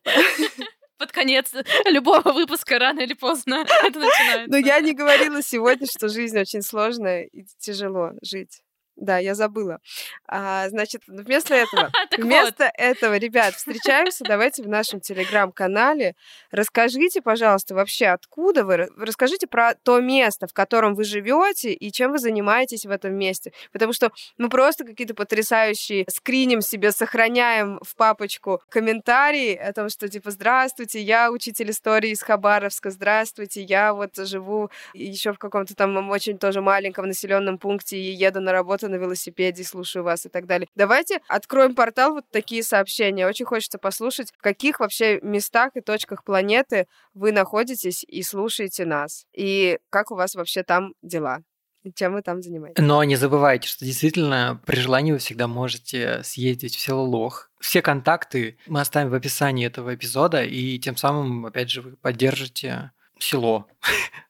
под 0.99 1.12
конец 1.12 1.53
любого 1.86 2.32
выпуска 2.32 2.78
рано 2.78 3.01
или 3.01 3.14
поздно 3.14 3.64
это 3.84 3.99
начинается. 3.99 4.51
Но 4.51 4.57
я 4.57 4.80
не 4.80 4.94
говорила 4.94 5.42
сегодня, 5.42 5.86
что 5.86 6.09
жизнь 6.09 6.38
очень 6.38 6.62
сложная 6.62 7.24
и 7.24 7.44
тяжело 7.59 8.12
жить. 8.22 8.62
Да, 8.97 9.18
я 9.18 9.34
забыла. 9.34 9.80
А, 10.26 10.70
значит, 10.70 11.03
вместо 11.07 11.55
этого, 11.55 11.90
вместо 12.16 12.64
вот. 12.64 12.72
этого, 12.78 13.18
ребят, 13.18 13.55
встречаемся, 13.55 14.24
давайте 14.24 14.62
в 14.62 14.68
нашем 14.68 15.01
телеграм-канале. 15.01 16.14
Расскажите, 16.51 17.20
пожалуйста, 17.20 17.74
вообще 17.74 18.07
откуда 18.07 18.64
вы, 18.64 18.88
расскажите 18.97 19.47
про 19.47 19.74
то 19.74 20.01
место, 20.01 20.47
в 20.47 20.55
котором 20.55 20.94
вы 20.94 21.05
живете 21.05 21.74
и 21.74 21.92
чем 21.92 22.12
вы 22.12 22.18
занимаетесь 22.18 22.86
в 22.86 22.90
этом 22.90 23.14
месте. 23.14 23.53
Потому 23.70 23.92
что 23.92 24.11
мы 24.38 24.49
просто 24.49 24.84
какие-то 24.84 25.14
потрясающие 25.14 26.07
скриним 26.09 26.62
себе, 26.62 26.90
сохраняем 26.90 27.78
в 27.82 27.97
папочку 27.97 28.62
комментарии 28.70 29.55
о 29.55 29.74
том, 29.74 29.90
что 29.90 30.09
типа 30.09 30.30
здравствуйте, 30.30 31.03
я 31.03 31.30
учитель 31.30 31.70
истории 31.70 32.11
из 32.11 32.22
Хабаровска, 32.22 32.90
здравствуйте, 32.90 33.62
я 33.62 33.92
вот 33.92 34.16
живу 34.16 34.70
еще 34.94 35.34
в 35.34 35.38
каком-то 35.38 35.74
там 35.74 36.09
очень 36.09 36.38
тоже 36.38 36.62
маленьком 36.62 37.07
населенном 37.07 37.59
пункте 37.59 37.99
и 37.99 38.12
еду 38.12 38.40
на 38.40 38.53
работу 38.53 38.86
на 38.89 38.97
велосипеде, 38.97 39.64
слушаю 39.64 40.05
вас 40.05 40.26
и 40.26 40.28
так 40.28 40.47
далее. 40.47 40.68
Давайте 40.74 41.20
откроем 41.28 41.74
портал 41.74 42.14
вот 42.14 42.24
такие 42.30 42.62
сообщения. 42.62 43.26
Очень 43.26 43.47
хочется 43.47 43.78
послушать, 43.78 44.32
в 44.32 44.43
каких 44.43 44.80
вообще 44.80 45.20
местах 45.22 45.72
и 45.74 45.80
точках 45.80 46.24
планеты 46.24 46.87
вы 47.14 47.32
находитесь 47.32 48.05
и 48.05 48.22
слушаете 48.22 48.84
нас. 48.84 49.26
И 49.34 49.78
как 49.91 50.11
у 50.11 50.14
вас 50.14 50.34
вообще 50.34 50.62
там 50.62 50.95
дела 51.03 51.43
чем 51.95 52.14
вы 52.14 52.22
там 52.22 52.43
занимаетесь. 52.43 52.82
Но 52.82 53.05
не 53.05 53.16
забывайте, 53.16 53.68
что 53.68 53.84
действительно 53.84 54.61
при 54.66 54.76
желании 54.76 55.12
вы 55.12 55.18
всегда 55.18 55.47
можете 55.47 56.20
съездить 56.24 56.74
в 56.74 56.80
село 56.80 57.05
Лох. 57.05 57.51
Все 57.61 57.82
контакты 57.82 58.59
мы 58.66 58.80
оставим 58.80 59.11
в 59.11 59.14
описании 59.14 59.66
этого 59.66 59.95
эпизода, 59.95 60.43
и 60.43 60.78
тем 60.78 60.97
самым, 60.97 61.47
опять 61.47 61.70
же, 61.70 61.82
вы 61.82 61.97
поддержите 61.97 62.91
село. 63.18 63.66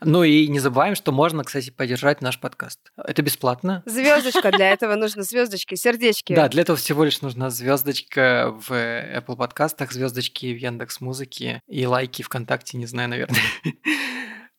Ну 0.00 0.22
и 0.22 0.46
не 0.48 0.60
забываем, 0.60 0.94
что 0.94 1.12
можно, 1.12 1.44
кстати, 1.44 1.70
поддержать 1.70 2.20
наш 2.22 2.38
подкаст. 2.40 2.80
Это 2.96 3.22
бесплатно. 3.22 3.82
Звездочка 3.86 4.50
для 4.52 4.70
этого 4.70 4.94
нужно, 4.96 5.22
звездочки, 5.22 5.74
сердечки. 5.74 6.34
Да, 6.34 6.48
для 6.48 6.62
этого 6.62 6.78
всего 6.78 7.04
лишь 7.04 7.20
нужна 7.20 7.50
звездочка 7.50 8.54
в 8.54 8.70
Apple 8.70 9.36
подкастах, 9.36 9.92
звездочки 9.92 10.52
в 10.52 10.58
Яндекс 10.58 11.00
Музыке 11.00 11.60
и 11.66 11.86
лайки 11.86 12.22
ВКонтакте, 12.22 12.78
не 12.78 12.86
знаю, 12.86 13.08
наверное. 13.08 13.40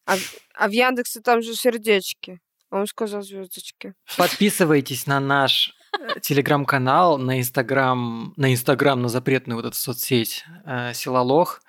А, 0.06 0.16
а 0.56 0.68
в 0.68 0.72
Яндексе 0.72 1.22
там 1.22 1.42
же 1.42 1.54
сердечки. 1.54 2.40
Он 2.72 2.86
сказал 2.88 3.22
звездочки. 3.22 3.94
Подписывайтесь 4.18 5.08
на 5.08 5.20
наш 5.20 5.74
э, 6.00 6.20
телеграм-канал, 6.22 7.18
на 7.18 7.40
инстаграм, 7.40 8.34
на 8.38 8.54
инстаграм, 8.54 9.02
на 9.02 9.10
запретную 9.10 9.58
вот 9.58 9.66
эту 9.66 9.76
соцсеть 9.76 10.46
э, 10.66 10.94
Силалох. 10.94 11.62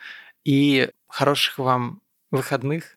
И 0.44 0.90
хороших 1.08 1.58
вам 1.58 2.02
выходных. 2.30 2.96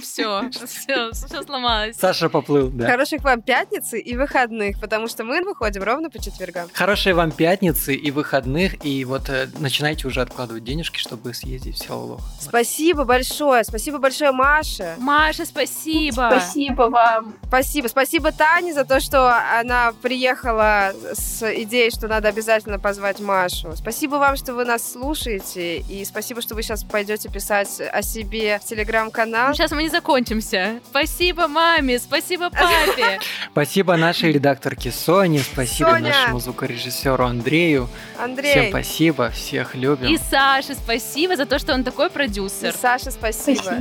Все, 0.00 0.50
все, 0.66 1.12
все 1.12 1.42
сломалось. 1.42 1.96
Саша 1.96 2.30
поплыл, 2.30 2.70
да. 2.70 2.86
Хороших 2.86 3.22
вам 3.22 3.42
пятницы 3.42 4.00
и 4.00 4.16
выходных, 4.16 4.80
потому 4.80 5.08
что 5.08 5.24
мы 5.24 5.42
выходим 5.42 5.82
ровно 5.82 6.08
по 6.08 6.18
четвергам. 6.18 6.68
Хорошей 6.72 7.12
вам 7.12 7.30
пятницы 7.30 7.94
и 7.94 8.10
выходных, 8.10 8.84
и 8.84 9.04
вот 9.04 9.28
э, 9.28 9.48
начинайте 9.58 10.08
уже 10.08 10.22
откладывать 10.22 10.64
денежки, 10.64 10.98
чтобы 10.98 11.34
съездить 11.34 11.76
в 11.76 11.84
село 11.84 12.20
Спасибо 12.40 13.04
большое, 13.04 13.62
спасибо 13.64 13.98
большое, 13.98 14.32
Маша. 14.32 14.94
Маша, 14.98 15.44
спасибо. 15.44 16.30
Спасибо 16.30 16.82
вам. 16.84 17.34
Спасибо, 17.46 17.88
спасибо 17.88 18.32
Тане 18.32 18.72
за 18.72 18.84
то, 18.84 19.00
что 19.00 19.30
она 19.58 19.92
приехала 20.00 20.92
с 21.12 21.42
идеей, 21.62 21.90
что 21.90 22.08
надо 22.08 22.28
обязательно 22.28 22.78
позвать 22.78 23.20
Машу. 23.20 23.76
Спасибо 23.76 24.14
вам, 24.16 24.36
что 24.36 24.54
вы 24.54 24.64
нас 24.64 24.92
слушаете, 24.92 25.78
и 25.78 26.04
спасибо, 26.06 26.40
что 26.40 26.54
вы 26.54 26.62
сейчас 26.62 26.84
пойдете 26.84 27.28
писать 27.28 27.80
о 27.92 28.00
себе 28.02 28.58
в 28.58 28.64
телеграм-канал 28.64 29.54
сейчас 29.58 29.72
мы 29.72 29.82
не 29.82 29.88
закончимся. 29.88 30.80
Спасибо 30.88 31.48
маме, 31.48 31.98
спасибо 31.98 32.48
папе. 32.48 33.18
Спасибо 33.50 33.96
нашей 33.96 34.30
редакторке 34.30 34.92
Соне, 34.92 35.40
спасибо 35.40 35.90
Соня. 35.90 36.10
нашему 36.10 36.38
звукорежиссеру 36.38 37.24
Андрею. 37.24 37.88
Андрей. 38.20 38.52
Всем 38.52 38.68
спасибо, 38.68 39.30
всех 39.30 39.74
любим. 39.74 40.06
И 40.06 40.16
Саше 40.16 40.74
спасибо 40.74 41.34
за 41.34 41.44
то, 41.44 41.58
что 41.58 41.74
он 41.74 41.82
такой 41.82 42.08
продюсер. 42.08 42.72
И 42.72 42.76
Саше 42.76 43.10
спасибо. 43.10 43.80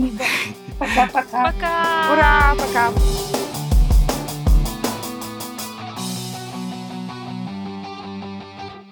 Пока-пока. 0.79 1.43
Пока. 1.43 2.11
Ура, 2.11 2.55
пока. 2.55 2.91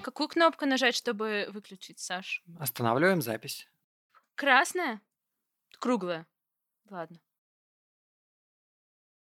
Какую 0.03 0.27
кнопку 0.27 0.67
нажать, 0.67 0.95
чтобы 0.95 1.47
выключить, 1.51 1.97
Саш? 1.97 2.43
Останавливаем 2.59 3.23
запись. 3.23 3.67
Красная? 4.35 5.01
Круглая. 5.79 6.27
Ладно. 6.89 7.19